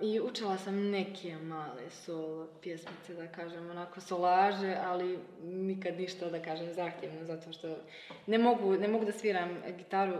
I 0.00 0.20
učila 0.20 0.58
sam 0.58 0.90
neke 0.90 1.36
male 1.36 1.90
solo 1.90 2.48
pjesmice, 2.62 3.14
da 3.14 3.26
kažem, 3.28 3.70
onako 3.70 4.00
solaže, 4.00 4.76
ali 4.84 5.18
nikad 5.42 5.96
ništa, 5.98 6.30
da 6.30 6.42
kažem, 6.42 6.72
zahtjevno, 6.74 7.24
zato 7.24 7.52
što 7.52 7.76
ne 8.26 8.38
mogu, 8.38 8.72
ne 8.72 8.88
mogu 8.88 9.04
da 9.04 9.12
sviram 9.12 9.62
gitaru 9.78 10.16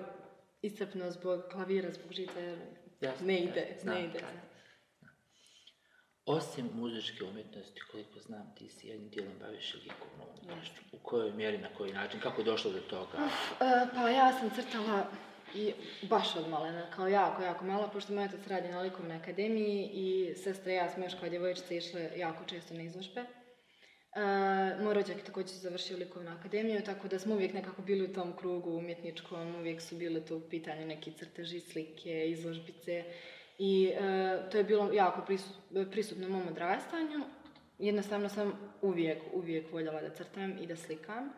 iscrpno 0.63 1.11
zbog 1.11 1.43
klavira, 1.53 1.93
zbog 1.93 2.13
žica, 2.13 2.41
jer 2.41 2.59
Jasno, 3.01 3.27
ne 3.27 3.39
ide, 3.39 3.77
znam, 3.83 3.95
ne 3.95 4.05
ide. 4.05 4.19
da. 4.19 4.27
Osim 6.27 6.71
muzičke 6.75 7.25
umjetnosti, 7.25 7.81
koliko 7.91 8.19
znam, 8.21 8.55
ti 8.59 8.69
si 8.69 8.87
jednim 8.89 9.09
dijelom 9.11 9.33
baviš 9.41 9.75
i 9.75 9.77
likovnom 9.77 10.29
umjetnošću. 10.43 10.83
U 10.93 10.99
kojoj 10.99 11.33
mjeri, 11.33 11.59
na 11.59 11.69
koji 11.79 11.93
način, 11.93 12.21
kako 12.21 12.41
je 12.41 12.45
došlo 12.45 12.71
do 12.73 12.81
toga? 12.81 13.19
E, 13.61 13.87
pa 13.95 14.09
ja 14.09 14.33
sam 14.33 14.51
crtala 14.51 15.07
i 15.55 15.73
baš 16.03 16.37
od 16.37 16.49
malena, 16.49 16.91
kao 16.91 17.09
jako, 17.09 17.43
jako 17.43 17.65
malo, 17.65 17.91
pošto 17.93 18.13
moj 18.13 18.25
otac 18.25 18.47
radi 18.47 18.69
na 18.69 19.17
akademiji 19.23 19.91
i 19.93 20.35
sestra 20.35 20.73
i 20.73 20.77
ja 20.77 20.91
smo 20.91 21.05
još 21.05 21.15
kao 21.21 21.29
djevojčice 21.29 21.77
išle 21.77 22.11
jako 22.17 22.45
često 22.45 22.75
na 22.75 22.83
izložbe. 22.83 23.21
E, 23.21 24.21
moj 24.83 24.95
rođak 24.95 25.17
je 25.17 25.25
također 25.25 25.57
završio 25.57 25.97
likovnu 25.97 26.31
akademiju, 26.31 26.83
tako 26.85 27.09
da 27.09 27.19
smo 27.19 27.35
uvijek 27.35 27.55
nekako 27.55 27.83
bili 27.83 28.05
u 28.05 28.13
tom 28.13 28.37
krugu 28.37 28.71
umjetničkom, 28.71 29.55
uvijek 29.55 29.81
su 29.83 29.97
bile 29.97 30.25
tu 30.25 30.37
u 30.37 30.49
pitanju 30.51 30.87
neki 30.87 31.13
crteži, 31.13 31.61
slike, 31.61 32.31
izložbice 32.31 33.05
i 33.59 33.93
e, 33.95 34.51
to 34.51 34.59
je 34.59 34.65
bilo 34.65 34.93
jako 34.93 35.21
prisu- 35.29 35.91
prisutno 35.91 36.29
mom 36.29 36.49
odrastanju. 36.49 37.25
Jednostavno 37.79 38.29
sam 38.29 38.73
uvijek, 38.83 39.19
uvijek 39.33 39.73
voljela 39.73 40.01
da 40.01 40.11
crtam 40.11 40.59
i 40.61 40.67
da 40.67 40.77
slikam. 40.77 41.33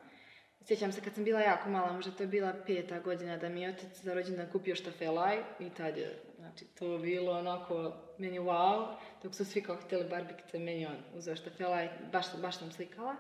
Sjećam 0.66 0.92
se 0.92 1.00
kad 1.00 1.14
sam 1.14 1.24
bila 1.24 1.40
jako 1.40 1.68
mala, 1.68 1.92
možda 1.92 2.12
to 2.12 2.22
je 2.22 2.26
bila 2.26 2.54
peta 2.66 2.98
godina, 2.98 3.36
da 3.36 3.48
mi 3.48 3.62
je 3.62 3.70
otac 3.70 4.02
za 4.02 4.14
rođendan 4.14 4.50
kupio 4.52 4.74
štafelaj 4.74 5.38
i 5.60 5.70
tad 5.70 5.96
je, 5.96 6.22
znači, 6.36 6.64
to 6.64 6.98
bilo 6.98 7.38
onako 7.38 7.92
meni 8.18 8.38
wow, 8.38 8.86
dok 9.22 9.34
su 9.34 9.44
svi 9.44 9.62
kao 9.62 9.76
htjeli 9.76 10.08
barbikice, 10.10 10.58
meni 10.58 10.86
on 10.86 10.96
uzeo 11.14 11.36
štafelaj, 11.36 11.88
baš, 12.12 12.26
baš 12.42 12.58
sam 12.58 12.72
slikala. 12.72 13.16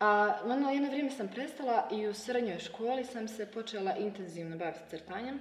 A 0.00 0.38
ono, 0.44 0.70
jedno 0.70 0.88
vrijeme 0.88 1.10
sam 1.10 1.28
prestala 1.28 1.88
i 1.92 2.06
u 2.06 2.14
srednjoj 2.14 2.58
školi 2.58 3.04
sam 3.04 3.28
se 3.28 3.46
počela 3.46 3.96
intenzivno 3.96 4.56
baviti 4.56 4.90
crtanjem. 4.90 5.40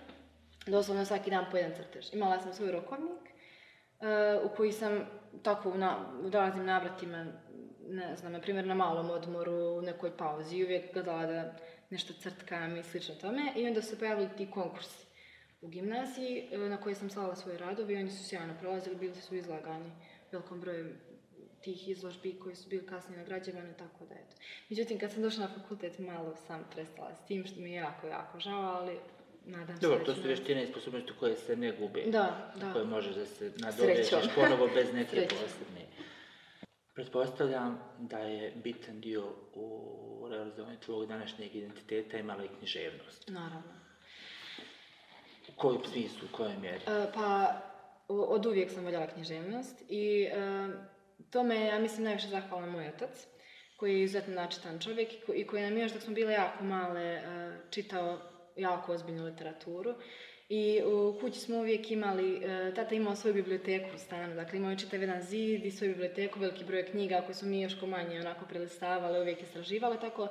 Doslovno 0.65 1.05
svaki 1.05 1.29
dan 1.29 1.45
po 1.51 1.57
jedan 1.57 1.75
crtež. 1.75 2.05
Imala 2.13 2.39
sam 2.39 2.53
svoj 2.53 2.71
rokovnik, 2.71 3.29
e, 3.99 4.39
u 4.43 4.49
koji 4.55 4.71
sam 4.71 5.05
tako 5.43 5.73
na, 5.73 5.97
raznim 6.31 6.65
navratima, 6.65 7.25
ne 7.89 8.15
znam, 8.15 8.31
na 8.31 8.41
primjer 8.41 8.67
na 8.67 8.73
malom 8.73 9.09
odmoru, 9.09 9.77
u 9.77 9.81
nekoj 9.81 10.17
pauzi, 10.17 10.63
uvijek 10.63 10.93
gledala 10.93 11.25
da 11.25 11.53
nešto 11.89 12.13
crtkam 12.19 12.77
i 12.77 12.83
slično 12.83 13.15
tome. 13.15 13.51
I 13.55 13.67
onda 13.67 13.81
su 13.81 13.89
se 13.89 13.99
pojavili 13.99 14.29
ti 14.37 14.51
konkursi 14.51 15.07
u 15.61 15.67
gimnaziji 15.67 16.47
e, 16.51 16.57
na 16.57 16.77
koje 16.77 16.95
sam 16.95 17.09
slala 17.09 17.35
svoje 17.35 17.57
radove 17.57 17.93
i 17.93 17.97
oni 17.97 18.11
su 18.11 18.23
sjajno 18.23 18.53
prolazili, 18.59 18.95
bili 18.95 19.15
su 19.15 19.35
izlagani 19.35 19.91
velikom 20.31 20.61
broju 20.61 20.95
tih 21.61 21.89
izložbi 21.89 22.39
koji 22.39 22.55
su 22.55 22.69
bili 22.69 22.87
kasnije 22.87 23.17
nagrađivani, 23.17 23.73
tako 23.77 24.05
da 24.05 24.15
eto. 24.15 24.35
Međutim, 24.69 24.99
kad 24.99 25.11
sam 25.11 25.21
došla 25.21 25.47
na 25.47 25.53
fakultet, 25.53 25.99
malo 25.99 26.35
sam 26.47 26.65
prestala 26.75 27.15
s 27.15 27.27
tim, 27.27 27.45
što 27.45 27.61
mi 27.61 27.71
je 27.71 27.75
jako, 27.75 28.07
jako 28.07 28.39
žao, 28.39 28.61
ali 28.61 28.97
nadam 29.45 29.77
se 29.77 29.81
Dobro, 29.81 30.05
to 30.05 30.15
su 30.15 30.21
vještine 30.21 30.63
i 30.63 30.67
sposobnosti 30.67 31.11
koje 31.19 31.35
se 31.35 31.55
ne 31.55 31.71
gube. 31.71 32.03
Da, 32.07 32.53
da. 32.59 32.73
Koje 32.73 32.85
možeš 32.85 33.15
da 33.15 33.25
se 33.25 33.51
nadovežeš 33.57 34.09
ponovo 34.35 34.69
bez 34.75 34.93
neke 34.93 35.27
posebne. 35.29 35.85
Pretpostavljam 36.97 37.79
da 37.97 38.17
je 38.17 38.51
bitan 38.55 39.01
dio 39.01 39.23
u 39.53 40.27
realizovanju 40.29 40.77
tvojeg 40.79 41.09
današnjeg 41.09 41.55
identiteta 41.55 42.17
imala 42.17 42.43
i 42.43 42.47
književnost. 42.57 43.27
Naravno. 43.27 43.73
U 45.47 45.51
kojem 45.55 45.81
smislu, 45.91 46.27
u 46.33 46.35
kojoj 46.35 46.57
mjeri? 46.61 46.81
E, 46.87 47.11
pa, 47.13 47.61
od 48.07 48.45
uvijek 48.45 48.71
sam 48.71 48.83
voljela 48.83 49.07
književnost 49.07 49.83
i 49.89 50.23
e, 50.23 50.67
tome 51.29 51.55
je, 51.55 51.67
ja 51.67 51.79
mislim, 51.79 52.03
najviše 52.03 52.27
zahvalan 52.27 52.69
moj 52.69 52.87
otac, 52.87 53.27
koji 53.75 53.93
je 53.93 54.03
izuzetno 54.03 54.33
načitan 54.33 54.79
čovjek 54.79 55.13
i 55.13 55.19
ko- 55.25 55.33
i 55.33 55.47
koji 55.47 55.63
nam 55.63 55.77
još 55.77 55.93
dok 55.93 56.01
smo 56.01 56.13
bile 56.13 56.33
jako 56.33 56.63
male 56.63 57.03
e, 57.03 57.21
čitao 57.69 58.19
jako 58.55 58.93
ozbiljnu 58.93 59.25
literaturu. 59.25 59.95
I 60.49 60.81
u 60.85 61.17
kući 61.19 61.39
smo 61.39 61.57
uvijek 61.57 61.91
imali, 61.91 62.43
e, 62.43 62.73
tata 62.75 62.95
imao 62.95 63.15
svoju 63.15 63.33
biblioteku 63.33 63.95
u 63.95 63.97
stanu, 63.97 64.35
dakle 64.35 64.57
imao 64.57 64.71
je 64.71 64.77
čitav 64.77 65.01
jedan 65.01 65.21
zid 65.21 65.65
i 65.65 65.71
svoju 65.71 65.91
biblioteku, 65.91 66.39
veliki 66.39 66.63
broj 66.63 66.85
knjiga 66.85 67.21
koje 67.25 67.35
smo 67.35 67.49
mi 67.49 67.61
još 67.61 67.79
ko 67.79 67.85
manje 67.85 68.19
onako 68.19 68.45
prelistavale, 68.45 69.21
uvijek 69.21 69.41
istraživale, 69.41 69.99
tako 69.99 70.27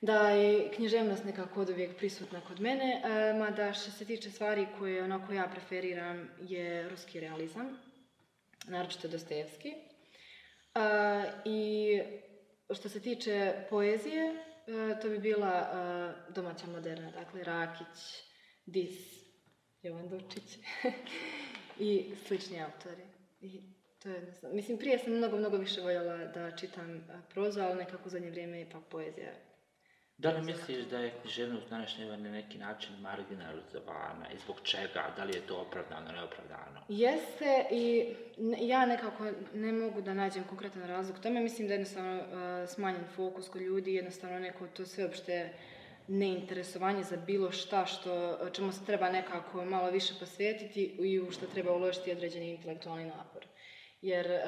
da 0.00 0.30
je 0.30 0.70
književnost 0.70 1.24
nekako 1.24 1.60
od 1.60 1.70
uvijek 1.70 1.96
prisutna 1.96 2.40
kod 2.40 2.60
mene, 2.60 3.02
e, 3.04 3.32
mada 3.38 3.72
što 3.72 3.90
se 3.90 4.04
tiče 4.04 4.30
stvari 4.30 4.66
koje 4.78 5.04
onako 5.04 5.32
ja 5.32 5.48
preferiram 5.52 6.30
je 6.42 6.88
ruski 6.88 7.20
realizam, 7.20 7.78
naročito 8.68 9.08
Dostojevski. 9.08 9.68
E, 9.68 9.74
I 11.44 12.00
što 12.74 12.88
se 12.88 13.00
tiče 13.00 13.52
poezije, 13.70 14.34
to 15.02 15.08
bi 15.08 15.18
bila 15.18 15.68
domaća 16.34 16.66
moderna, 16.66 17.10
dakle 17.10 17.44
Rakić, 17.44 18.22
Dis, 18.66 19.25
Jovan 19.86 20.08
Dučić 20.08 20.58
i 21.78 22.14
slični 22.26 22.62
autori. 22.62 23.02
I 23.40 23.60
to 24.02 24.08
je 24.08 24.14
jednostavno. 24.14 24.56
Mislim, 24.56 24.78
prije 24.78 24.98
sam 24.98 25.12
mnogo, 25.12 25.36
mnogo 25.36 25.56
više 25.56 25.80
voljela 25.80 26.16
da 26.16 26.56
čitam 26.56 27.04
a, 27.10 27.20
prozu, 27.34 27.60
ali 27.60 27.74
nekako 27.74 28.02
u 28.06 28.10
zadnje 28.10 28.30
vrijeme 28.30 28.60
ipak 28.60 28.82
poezija. 28.90 29.32
Da 30.18 30.30
li 30.30 30.42
misliš 30.42 30.84
da 30.84 30.98
je 30.98 31.12
književnost 31.20 31.68
današnje 31.70 32.06
na 32.06 32.16
neki 32.16 32.58
način 32.58 33.00
marginalizovana 33.00 34.32
i 34.34 34.38
zbog 34.38 34.56
čega? 34.62 35.12
Da 35.16 35.24
li 35.24 35.34
je 35.34 35.46
to 35.46 35.56
opravdano, 35.56 36.12
neopravdano? 36.12 36.80
Jeste 36.88 37.64
i 37.70 38.14
ja 38.60 38.86
nekako 38.86 39.24
ne 39.54 39.72
mogu 39.72 40.02
da 40.02 40.14
nađem 40.14 40.44
konkretan 40.44 40.82
razlog 40.82 41.18
tome. 41.18 41.40
Mislim 41.40 41.68
da 41.68 41.74
je 41.74 41.78
jednostavno 41.78 42.22
a, 42.32 42.66
smanjen 42.66 43.04
fokus 43.16 43.48
kod 43.48 43.62
ljudi, 43.62 43.94
jednostavno 43.94 44.38
neko 44.38 44.66
to 44.66 44.86
sveopšte 44.86 45.52
neinteresovanje 46.08 47.02
za 47.02 47.16
bilo 47.16 47.52
šta 47.52 47.86
što, 47.86 48.38
čemu 48.52 48.72
se 48.72 48.84
treba 48.84 49.10
nekako 49.10 49.64
malo 49.64 49.90
više 49.90 50.14
posvetiti 50.20 50.84
i 50.84 51.20
u 51.20 51.30
što 51.30 51.46
treba 51.46 51.72
uložiti 51.72 52.12
određeni 52.12 52.50
intelektualni 52.50 53.04
napor. 53.04 53.46
Jer 54.02 54.26
e, 54.26 54.42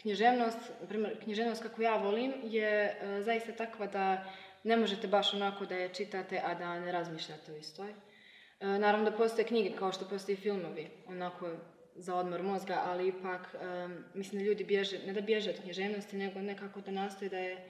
književnost, 0.00 0.58
primjer, 0.88 1.22
književnost 1.22 1.62
kako 1.62 1.82
ja 1.82 1.96
volim 1.96 2.32
je 2.42 2.68
e, 2.68 3.22
zaista 3.22 3.52
takva 3.52 3.86
da 3.86 4.24
ne 4.64 4.76
možete 4.76 5.08
baš 5.08 5.34
onako 5.34 5.66
da 5.66 5.74
je 5.74 5.94
čitate, 5.94 6.42
a 6.44 6.54
da 6.54 6.80
ne 6.80 6.92
razmišljate 6.92 7.52
o 7.52 7.56
istoj. 7.56 7.90
E, 7.90 8.66
naravno 8.66 9.10
da 9.10 9.16
postoje 9.16 9.46
knjige 9.46 9.76
kao 9.76 9.92
što 9.92 10.08
postoje 10.08 10.36
filmovi, 10.36 10.90
onako 11.06 11.50
za 11.94 12.14
odmor 12.16 12.42
mozga, 12.42 12.82
ali 12.84 13.08
ipak 13.08 13.54
e, 13.54 13.88
mislim 14.14 14.42
da 14.42 14.46
ljudi 14.46 14.64
bježe, 14.64 14.98
ne 15.06 15.12
da 15.12 15.20
bježe 15.20 15.50
od 15.50 15.62
književnosti, 15.62 16.16
nego 16.16 16.40
nekako 16.40 16.80
da 16.80 16.90
nastoje 16.90 17.28
da 17.28 17.38
je 17.38 17.64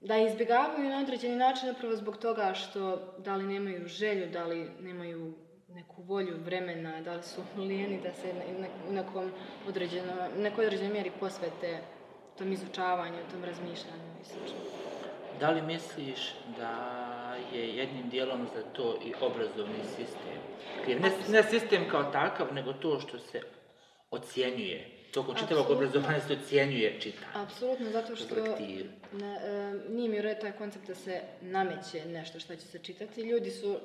da 0.00 0.14
je 0.14 0.26
izbjegavaju 0.26 0.88
na 0.88 0.98
određeni 0.98 1.36
način 1.36 1.70
upravo 1.70 1.96
zbog 1.96 2.16
toga 2.16 2.54
što 2.54 3.14
da 3.18 3.36
li 3.36 3.46
nemaju 3.46 3.88
želju, 3.88 4.30
da 4.32 4.44
li 4.44 4.70
nemaju 4.80 5.34
neku 5.68 6.02
volju 6.02 6.36
vremena, 6.44 7.00
da 7.00 7.14
li 7.14 7.22
su 7.22 7.42
lijeni 7.56 8.00
da 8.02 8.12
se 8.12 8.32
u 8.88 8.92
nekom 8.92 9.30
određeno, 9.68 10.12
nekoj 10.36 10.66
određenoj 10.66 10.92
mjeri 10.92 11.10
posvete 11.20 11.80
tom 12.38 12.52
izučavanju, 12.52 13.16
tom 13.30 13.44
razmišljanju 13.44 14.14
i 14.22 14.24
sl. 14.24 14.38
Da 15.40 15.50
li 15.50 15.62
misliš 15.62 16.34
da 16.58 16.74
je 17.52 17.76
jednim 17.76 18.08
dijelom 18.08 18.46
za 18.54 18.62
to 18.62 18.98
i 19.04 19.12
obrazovni 19.20 19.84
sistem? 19.96 20.40
kriv? 20.84 21.00
Ne, 21.00 21.10
ne 21.28 21.42
sistem 21.42 21.88
kao 21.90 22.04
takav, 22.04 22.54
nego 22.54 22.72
to 22.72 23.00
što 23.00 23.18
se 23.18 23.40
ocjenjuje. 24.10 24.99
Tokom 25.12 25.34
čitavog 25.36 25.70
obrazovanja 25.70 26.20
se 26.20 26.32
ocjenjuje 26.32 27.00
čitanje. 27.00 27.26
Apsolutno, 27.34 27.90
zato 27.90 28.16
što 28.16 28.34
ne, 29.12 29.36
e, 29.44 29.74
nije 29.88 30.08
mi 30.08 30.18
u 30.18 30.22
redu 30.22 30.40
taj 30.40 30.52
koncept 30.52 30.86
da 30.86 30.94
se 30.94 31.20
nameće 31.40 32.04
nešto 32.06 32.40
što 32.40 32.56
će 32.56 32.66
se 32.66 32.78
čitati. 32.78 33.20
Ljudi 33.22 33.50
su 33.50 33.78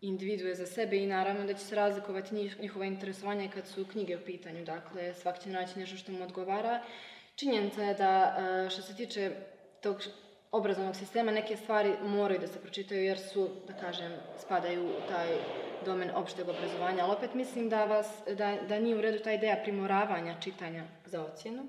individue 0.00 0.54
za 0.54 0.66
sebe 0.66 0.96
i 0.96 1.06
naravno 1.06 1.46
da 1.46 1.54
će 1.54 1.64
se 1.64 1.74
razlikovati 1.74 2.34
njih- 2.34 2.60
njihova 2.60 2.84
interesovanja 2.84 3.50
kad 3.54 3.66
su 3.66 3.86
knjige 3.92 4.16
u 4.16 4.24
pitanju. 4.26 4.64
Dakle, 4.64 5.14
svak 5.14 5.42
će 5.42 5.48
naći 5.48 5.78
nešto 5.78 5.96
što 5.96 6.12
mu 6.12 6.24
odgovara. 6.24 6.82
Činjenica 7.36 7.82
je 7.82 7.94
da 7.94 8.36
e, 8.66 8.70
što 8.70 8.82
se 8.82 8.96
tiče 8.96 9.30
tog 9.80 10.02
obrazovnog 10.52 10.96
sistema 10.96 11.32
neke 11.32 11.56
stvari 11.56 11.94
moraju 12.02 12.40
da 12.40 12.46
se 12.46 12.60
pročitaju 12.60 13.04
jer 13.04 13.18
su, 13.18 13.48
da 13.66 13.72
kažem, 13.72 14.12
spadaju 14.38 14.86
u 14.86 15.08
taj 15.08 15.28
domen 15.84 16.10
opšteg 16.14 16.48
obrazovanja, 16.48 17.04
ali 17.04 17.12
opet 17.12 17.34
mislim 17.34 17.68
da, 17.68 17.84
vas, 17.84 18.06
da, 18.26 18.56
da 18.68 18.78
nije 18.78 18.96
u 18.96 19.00
redu 19.00 19.18
ta 19.18 19.32
ideja 19.32 19.56
primoravanja 19.62 20.34
čitanja 20.40 20.84
za 21.06 21.24
ocjenu, 21.24 21.62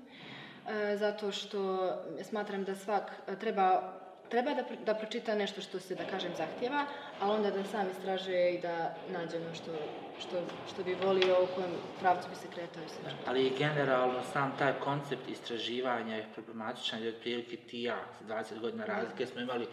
e, 0.68 0.96
zato 0.96 1.32
što 1.32 1.92
smatram 2.22 2.64
da 2.64 2.74
svak 2.76 3.10
e, 3.28 3.36
treba, 3.36 3.92
treba 4.28 4.54
da, 4.54 4.64
da 4.86 4.94
pročita 4.94 5.34
nešto 5.34 5.60
što 5.60 5.80
se, 5.80 5.94
da 5.94 6.04
kažem, 6.04 6.30
zahtjeva, 6.36 6.86
ali 7.20 7.36
onda 7.36 7.50
da 7.50 7.64
sam 7.64 7.90
istražuje 7.90 8.54
i 8.54 8.60
da 8.60 8.94
nađe 9.12 9.36
ono 9.36 9.54
što, 9.54 9.72
što, 10.20 10.36
što 10.72 10.82
bi 10.82 10.94
volio, 10.94 11.44
u 11.44 11.54
kojem 11.54 11.70
pravcu 12.00 12.28
bi 12.28 12.36
se 12.36 12.46
kretao 12.54 12.82
i. 12.82 13.10
Ali 13.26 13.52
generalno 13.58 14.22
sam 14.32 14.52
taj 14.58 14.72
koncept 14.84 15.28
istraživanja 15.28 16.16
je 16.16 16.26
problematičan 16.34 17.02
jer 17.02 17.14
otprilike 17.14 17.56
ti 17.56 17.82
ja 17.82 17.96
sa 18.18 18.24
20 18.34 18.60
godina 18.60 18.84
razlike 18.84 19.26
smo 19.26 19.40
imali 19.40 19.66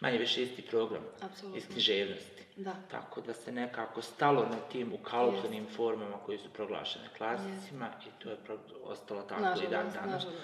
manje 0.00 0.18
više 0.18 0.42
isti 0.42 0.62
program 0.62 1.02
Apsolutno. 1.22 1.58
iz 1.58 1.66
književnosti. 1.66 2.42
Da. 2.56 2.72
Tako 2.90 3.20
da 3.20 3.34
se 3.34 3.52
nekako 3.52 4.02
stalo 4.02 4.42
na 4.42 4.56
tim 4.72 4.92
ukaluplenim 4.92 5.66
formama 5.76 6.16
koji 6.26 6.38
su 6.38 6.48
proglašene 6.52 7.08
klasicima 7.18 7.88
i 8.06 8.22
to 8.22 8.30
je 8.30 8.36
ostalo 8.82 9.22
tako 9.22 9.40
i 9.40 9.44
dan 9.44 9.50
Nažalost, 9.50 9.94
danas. 9.94 10.12
nažalost. 10.12 10.38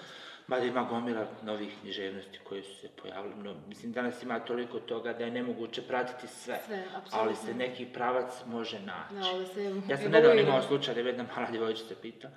Mada 0.47 0.65
ima 0.65 0.83
gomila 0.83 1.27
novih 1.43 1.73
književnosti 1.81 2.39
koje 2.43 2.63
su 2.63 2.75
se 2.75 2.89
pojavile. 3.01 3.35
No, 3.35 3.55
mislim, 3.67 3.91
danas 3.91 4.23
ima 4.23 4.39
toliko 4.39 4.79
toga 4.79 5.13
da 5.13 5.23
je 5.23 5.31
nemoguće 5.31 5.81
pratiti 5.81 6.27
sve. 6.27 6.59
Sve, 6.65 6.83
ali 7.11 7.35
se 7.35 7.53
neki 7.53 7.85
pravac 7.85 8.33
može 8.45 8.79
naći. 8.79 9.13
Da, 9.15 9.45
se 9.53 9.81
Ja 9.89 9.97
sam 9.97 10.11
nedavno 10.11 10.41
imao 10.41 10.61
slučaj 10.61 10.93
da 10.93 10.99
jedna 11.01 11.25
mala 11.35 11.51
djevojčica 11.51 11.95
pita 12.01 12.29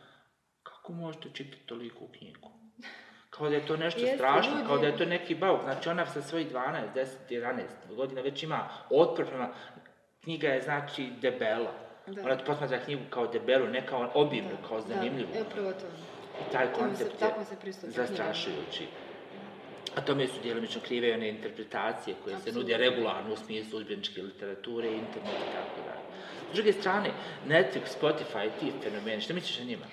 kako 0.62 0.92
možete 0.92 1.28
čitati 1.34 1.66
toliku 1.66 2.08
knjigu? 2.18 2.50
Kao 3.40 3.48
da 3.48 3.54
je 3.54 3.66
to 3.66 3.76
nešto 3.76 4.00
Jeste, 4.00 4.16
strašno, 4.16 4.52
ljudi- 4.52 4.66
kao 4.66 4.78
da 4.78 4.86
je 4.86 4.96
to 4.96 5.04
neki 5.04 5.34
bauk. 5.34 5.62
Znači 5.62 5.88
ona 5.88 6.06
sa 6.06 6.22
svojih 6.22 6.48
12, 6.48 6.92
10, 6.94 7.06
11 7.30 7.62
godina 7.90 8.20
već 8.20 8.42
ima 8.42 8.58
otpor. 8.90 9.26
Knjiga 10.22 10.48
je 10.48 10.62
znači 10.62 11.10
debela. 11.20 11.72
Da. 12.06 12.22
Ona 12.22 12.36
posmatra 12.38 12.78
knjigu 12.78 13.02
kao 13.10 13.26
debelu, 13.26 13.66
ne 13.68 13.86
kao 13.86 14.10
obimnu, 14.14 14.50
Da, 14.52 14.68
kao 14.68 14.80
zanimljivu. 14.80 15.28
Da, 15.32 15.38
e, 15.38 15.42
upravo 15.42 15.72
to. 15.72 15.86
I 16.40 16.52
taj 16.52 16.66
se- 16.66 16.72
koncept 16.72 17.18
tako 17.18 17.40
je 17.66 17.72
se 17.72 17.90
zastrašujući. 17.90 18.86
A 19.96 20.00
tome 20.00 20.26
su 20.26 20.40
djelomično 20.42 20.80
krive 20.80 21.14
one 21.14 21.28
interpretacije 21.28 22.16
koje 22.24 22.32
se 22.32 22.38
Apsolutno. 22.38 22.60
nude 22.62 22.76
regularno 22.78 23.32
u 23.32 23.36
smislu 23.36 23.78
udžbeničke 23.78 24.22
literature, 24.22 24.88
interneta 24.88 25.44
i 25.44 25.54
tako 25.54 25.80
dalje. 25.86 26.04
S 26.52 26.54
druge 26.54 26.72
strane, 26.72 27.10
Netflix, 27.48 27.98
Spotify 28.00 28.48
ti 28.60 28.72
fenomeni, 28.82 29.20
što 29.20 29.34
misliš 29.34 29.60
o 29.60 29.64
njima? 29.64 29.86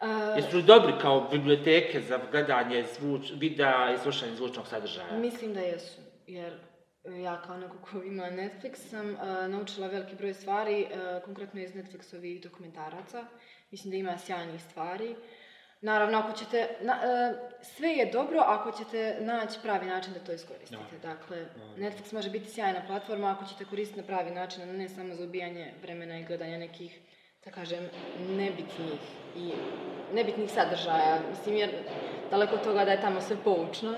A, 0.00 0.34
Jesu 0.36 0.56
li 0.56 0.62
dobri 0.62 0.92
kao 1.00 1.28
biblioteke 1.30 2.00
za 2.00 2.20
gledanje 2.30 2.84
zvuč, 2.98 3.32
videa 3.34 3.94
i 3.94 3.98
slušanje 3.98 4.34
zvučnog 4.34 4.66
sadržaja? 4.66 5.18
Mislim 5.18 5.54
da 5.54 5.60
jesu, 5.60 6.00
jer 6.26 6.52
ja 7.24 7.42
kao 7.42 7.56
neko 7.56 7.76
ko 7.90 8.02
ima 8.02 8.24
Netflix 8.24 8.76
sam 8.76 9.16
a, 9.20 9.48
naučila 9.48 9.86
veliki 9.86 10.14
broj 10.16 10.34
stvari, 10.34 10.86
a, 10.86 11.20
konkretno 11.24 11.60
iz 11.60 11.74
Netflixovih 11.74 12.42
dokumentaraca. 12.42 13.24
Mislim 13.70 13.90
da 13.90 13.96
ima 13.96 14.18
sjajnih 14.18 14.62
stvari. 14.62 15.16
Naravno, 15.80 16.18
ako 16.18 16.32
ćete, 16.32 16.68
na, 16.80 16.92
a, 16.92 17.32
sve 17.62 17.88
je 17.88 18.10
dobro 18.12 18.38
ako 18.38 18.72
ćete 18.78 19.16
naći 19.20 19.58
pravi 19.62 19.86
način 19.86 20.12
da 20.12 20.20
to 20.20 20.32
iskoristite. 20.32 20.98
Dakle, 21.02 21.46
Netflix 21.76 22.14
može 22.14 22.30
biti 22.30 22.50
sjajna 22.50 22.82
platforma 22.86 23.30
ako 23.30 23.44
ćete 23.44 23.64
koristiti 23.64 24.00
na 24.00 24.06
pravi 24.06 24.30
način, 24.30 24.62
a 24.62 24.66
ne 24.66 24.88
samo 24.88 25.14
za 25.14 25.24
ubijanje 25.24 25.72
vremena 25.82 26.18
i 26.18 26.24
gledanja 26.24 26.58
nekih, 26.58 27.00
da 27.46 27.52
kažem, 27.52 27.88
nebitnih 28.28 29.00
i 29.36 29.52
nebitnih 30.14 30.50
sadržaja. 30.50 31.18
Mislim, 31.30 31.56
jer 31.56 31.70
daleko 32.30 32.54
od 32.54 32.64
toga 32.64 32.84
da 32.84 32.90
je 32.92 33.00
tamo 33.00 33.20
sve 33.20 33.36
poučno, 33.44 33.94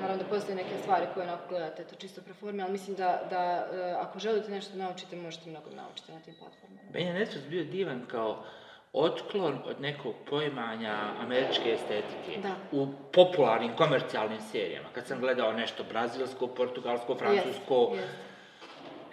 Naravno 0.00 0.22
da 0.22 0.28
postoje 0.28 0.56
neke 0.56 0.78
stvari 0.82 1.06
koje 1.14 1.24
onako 1.24 1.48
gledate, 1.48 1.84
to 1.84 1.94
čisto 1.96 2.20
pro 2.20 2.34
formi, 2.34 2.62
ali 2.62 2.72
mislim 2.72 2.96
da, 2.96 3.20
da 3.30 3.68
e, 3.72 3.92
ako 3.92 4.18
želite 4.18 4.50
nešto 4.50 4.76
naučiti, 4.76 5.16
možete 5.16 5.50
mnogo 5.50 5.70
naučiti 5.70 6.12
na 6.12 6.20
tim 6.20 6.34
platformama. 6.34 6.80
Meni 6.92 7.06
je 7.06 7.26
Netflix 7.26 7.48
bio 7.48 7.64
divan 7.64 8.06
kao 8.10 8.44
otklon 8.92 9.58
od 9.66 9.80
nekog 9.80 10.14
poimanja 10.30 10.94
američke 11.20 11.72
estetike 11.72 12.40
Da. 12.42 12.54
u 12.72 12.86
popularnim 13.12 13.76
komercijalnim 13.76 14.40
serijama. 14.40 14.88
Kad 14.92 15.06
sam 15.06 15.20
gledao 15.20 15.52
nešto 15.52 15.84
brazilsko, 15.84 16.46
portugalsko, 16.46 17.14
francusko, 17.14 17.90
Jest, 17.92 18.02
jest. 18.02 18.33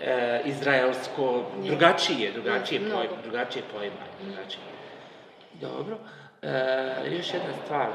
E, 0.01 0.41
izraelsko, 0.45 1.43
drugačije, 1.65 2.31
drugačije, 2.31 2.81
poj, 2.93 3.07
drugačije 3.23 3.63
poimanje. 3.71 4.11
Drugačije. 4.23 4.63
Dobro. 5.61 5.97
E, 6.41 7.15
još 7.17 7.33
jedna 7.33 7.53
stvar. 7.65 7.89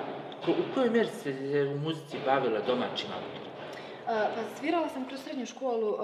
U 0.49 0.75
kojoj 0.75 0.90
mjeri 0.90 1.09
se 1.09 1.31
u 1.75 1.79
muzici 1.79 2.16
bavila 2.27 2.61
domaćim 2.61 3.09
autorima? 3.12 3.47
E, 4.09 4.35
Pa 4.35 4.59
svirala 4.59 4.88
sam 4.88 5.09
kroz 5.09 5.21
srednju 5.25 5.46
školu 5.46 5.94
e, 5.94 5.96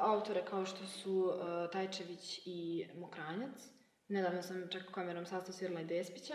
autore 0.00 0.42
kao 0.50 0.66
što 0.66 0.86
su 0.86 1.32
e, 1.32 1.70
Tajčević 1.72 2.40
i 2.44 2.86
Mokranjac. 3.00 3.58
Nedavno 4.08 4.42
sam 4.42 4.68
čak 4.68 4.82
kamerom 4.94 5.26
sastav 5.26 5.52
svirala 5.52 5.80
i 5.80 5.84
Despića. 5.84 6.34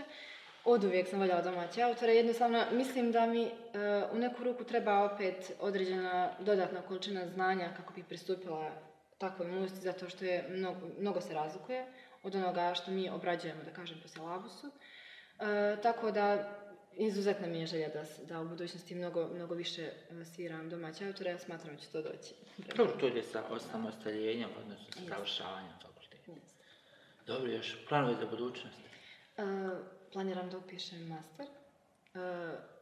Od 0.66 0.84
uvijek 0.84 1.08
sam 1.08 1.20
voljela 1.20 1.42
domaće 1.42 1.82
autore. 1.82 2.16
Jednostavno, 2.16 2.64
mislim 2.72 3.12
da 3.12 3.26
mi 3.26 3.44
e, 3.44 3.50
u 4.14 4.18
neku 4.18 4.44
ruku 4.44 4.64
treba 4.64 5.04
opet 5.04 5.52
određena 5.60 6.30
dodatna 6.40 6.82
količina 6.82 7.28
znanja 7.28 7.70
kako 7.78 7.94
bi 7.94 8.04
pristupila 8.04 8.72
takvoj 9.30 9.68
zato 9.68 10.10
što 10.10 10.26
je 10.26 10.46
mnogo, 10.50 10.88
mnogo 11.00 11.22
se 11.22 11.34
razlikuje 11.34 11.86
od 12.24 12.36
onoga 12.36 12.74
što 12.74 12.92
mi 12.92 13.10
obrađujemo, 13.10 13.64
da 13.64 13.72
kažem, 13.72 13.98
po 14.02 14.08
silabusu. 14.08 14.68
E, 14.68 15.82
tako 15.82 16.12
da, 16.12 16.56
izuzetna 16.98 17.48
mi 17.48 17.60
je 17.60 17.68
želja 17.68 17.90
da, 17.90 18.04
da 18.26 18.42
u 18.42 18.48
budućnosti 18.48 18.96
mnogo, 18.96 19.28
mnogo 19.34 19.56
više 19.56 19.82
e, 19.82 20.26
sviram 20.26 20.70
domaće 20.70 21.08
autore, 21.08 21.32
ja 21.32 21.40
smatram 21.40 21.76
da 21.76 21.82
će 21.82 21.88
to 21.92 22.02
doći. 22.02 22.34
Dobro, 22.76 22.94
to 23.00 23.08
je 23.08 23.24
sa 23.24 23.44
osamostaljenjem, 23.50 24.50
odnosno 24.64 24.86
sa 24.92 25.00
završavanjem 25.10 25.74
fakulteta. 25.82 26.32
Dobro, 27.28 27.52
još 27.52 27.88
planovi 27.90 28.16
za 28.20 28.26
budućnost. 28.26 28.80
E, 29.38 29.42
planiram 30.14 30.50
da 30.50 30.58
upišem 30.58 31.08
master 31.08 31.46
e, 31.46 32.75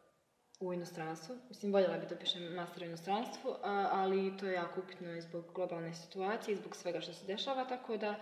u 0.60 0.74
inostranstvu. 0.74 1.36
Mislim, 1.50 1.74
voljela 1.74 1.98
bi 1.98 2.06
da 2.06 2.16
upišem 2.16 2.54
master 2.54 2.84
u 2.84 2.86
inostranstvu, 2.86 3.56
ali 3.92 4.38
to 4.38 4.46
je 4.46 4.54
jako 4.54 4.80
upitno 4.80 5.16
i 5.16 5.22
zbog 5.22 5.46
globalne 5.56 5.94
situacije 5.94 6.54
i 6.54 6.58
zbog 6.58 6.76
svega 6.76 7.02
što 7.02 7.14
se 7.14 7.26
dešava, 7.26 7.66
tako 7.66 7.98
da 7.98 8.16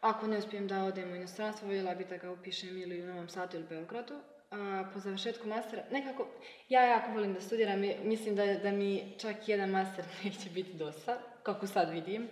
ako 0.00 0.26
ne 0.26 0.38
uspijem 0.38 0.68
da 0.68 0.84
odem 0.84 1.12
u 1.12 1.16
inostranstvo, 1.16 1.68
voljela 1.68 1.94
bi 1.94 2.04
da 2.04 2.16
ga 2.16 2.30
upišem 2.30 2.78
ili 2.78 3.02
u 3.02 3.06
Novom 3.06 3.28
Sadu 3.28 3.56
ili 3.56 3.66
Beogradu. 3.68 4.14
A 4.50 4.84
po 4.92 5.00
završetku 5.00 5.48
mastera, 5.48 5.82
nekako, 5.90 6.26
ja 6.68 6.82
jako 6.82 7.12
volim 7.12 7.34
da 7.34 7.40
studiram, 7.40 7.80
mislim 8.04 8.36
da, 8.36 8.46
da 8.54 8.70
mi 8.70 9.14
čak 9.18 9.48
jedan 9.48 9.70
master 9.70 10.04
neće 10.24 10.50
biti 10.50 10.72
dosta, 10.72 11.18
kako 11.42 11.66
sad 11.66 11.90
vidim. 11.90 12.28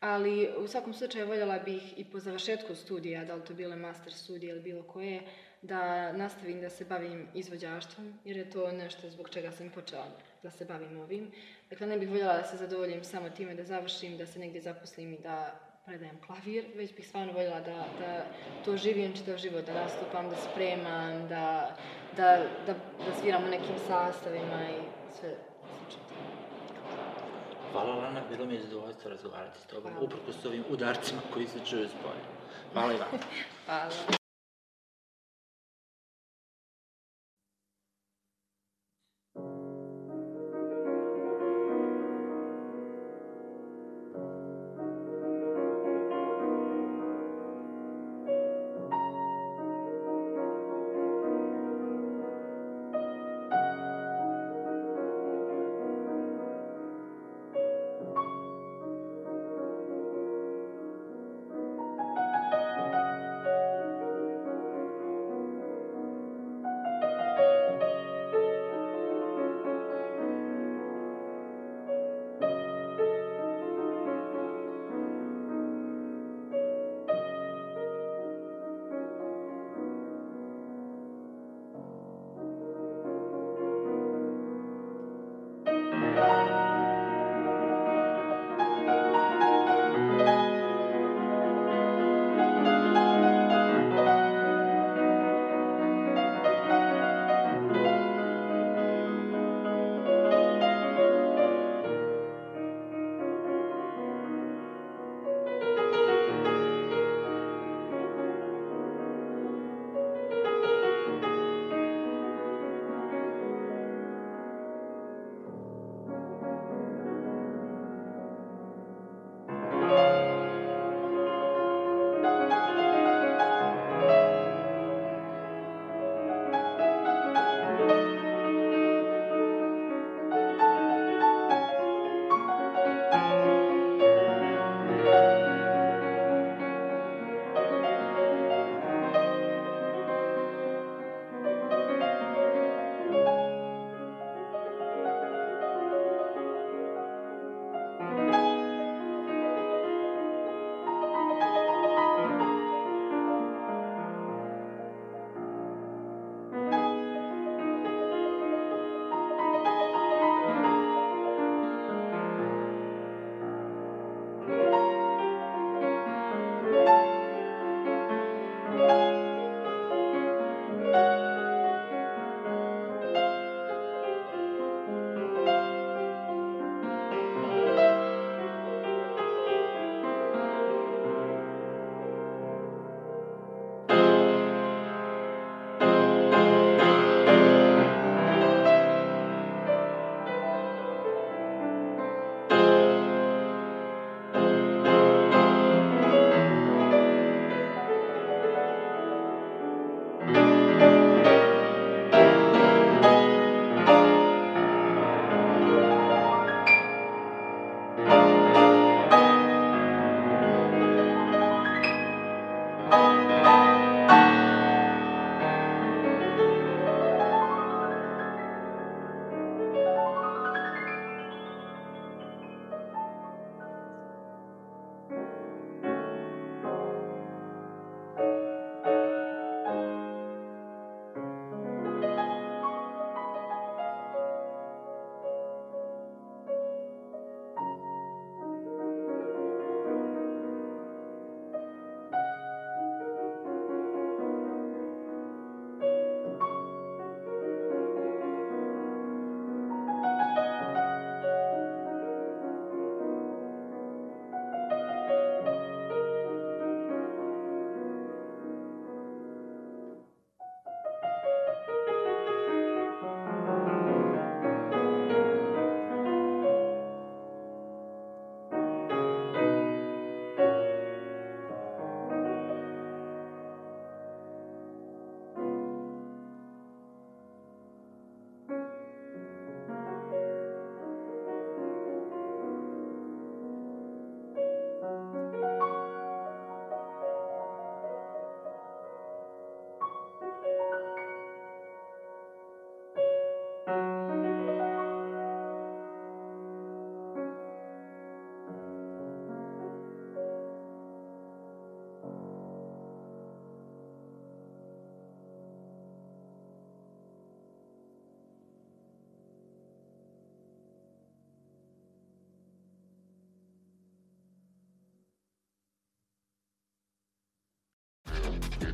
Ali 0.00 0.48
u 0.58 0.68
svakom 0.68 0.94
slučaju 0.94 1.26
voljela 1.26 1.58
bih 1.58 1.98
i 1.98 2.04
po 2.04 2.18
završetku 2.18 2.74
studija, 2.74 3.24
da 3.24 3.34
li 3.34 3.44
to 3.44 3.54
bile 3.54 3.76
master 3.76 4.12
studije 4.12 4.50
ili 4.50 4.60
bilo 4.60 4.82
koje, 4.82 5.22
da 5.64 6.12
nastavim 6.12 6.60
da 6.60 6.70
se 6.70 6.84
bavim 6.84 7.28
izvođaštvom, 7.34 8.18
jer 8.24 8.36
je 8.36 8.50
to 8.50 8.72
nešto 8.72 9.10
zbog 9.10 9.28
čega 9.28 9.52
sam 9.52 9.70
počela 9.70 10.06
da 10.42 10.50
se 10.50 10.64
bavim 10.64 11.00
ovim. 11.00 11.30
Dakle, 11.70 11.86
ne 11.86 11.98
bih 11.98 12.10
voljela 12.10 12.36
da 12.36 12.44
se 12.44 12.56
zadovoljim 12.56 13.04
samo 13.04 13.30
time 13.30 13.54
da 13.54 13.64
završim, 13.64 14.16
da 14.18 14.26
se 14.26 14.38
negdje 14.38 14.60
zaposlim 14.60 15.12
i 15.12 15.18
da 15.18 15.60
predajem 15.86 16.20
klavir, 16.26 16.64
već 16.74 16.94
bih 16.96 17.08
stvarno 17.08 17.32
voljela 17.32 17.60
da, 17.60 17.86
da 17.98 18.24
to 18.64 18.76
živim 18.76 19.16
čitav 19.16 19.36
život, 19.36 19.66
da 19.66 19.74
nastupam, 19.74 20.30
da 20.30 20.36
spremam, 20.36 21.28
da, 21.28 21.76
da, 22.16 22.38
da, 22.66 22.72
da 23.06 23.20
sviram 23.20 23.44
u 23.44 23.48
nekim 23.48 23.76
sastavima 23.86 24.68
i 24.70 24.80
sve 25.20 25.36
slično. 25.78 26.02
Hvala 27.72 27.94
Lana, 27.94 28.22
bilo 28.30 28.46
mi 28.46 28.54
je 28.54 28.60
zadovoljstvo 28.60 29.10
razgovarati 29.10 29.60
s 29.60 29.66
tobom, 29.66 29.92
uprkos 30.00 30.44
ovim 30.44 30.64
udarcima 30.70 31.20
koji 31.32 31.46
se 31.46 31.58
čuju 31.66 31.88
s 31.88 31.92
polja. 32.02 32.24
Hvala 32.72 32.92
i 32.92 32.96
vam. 32.96 33.08
Hvala. 33.66 34.23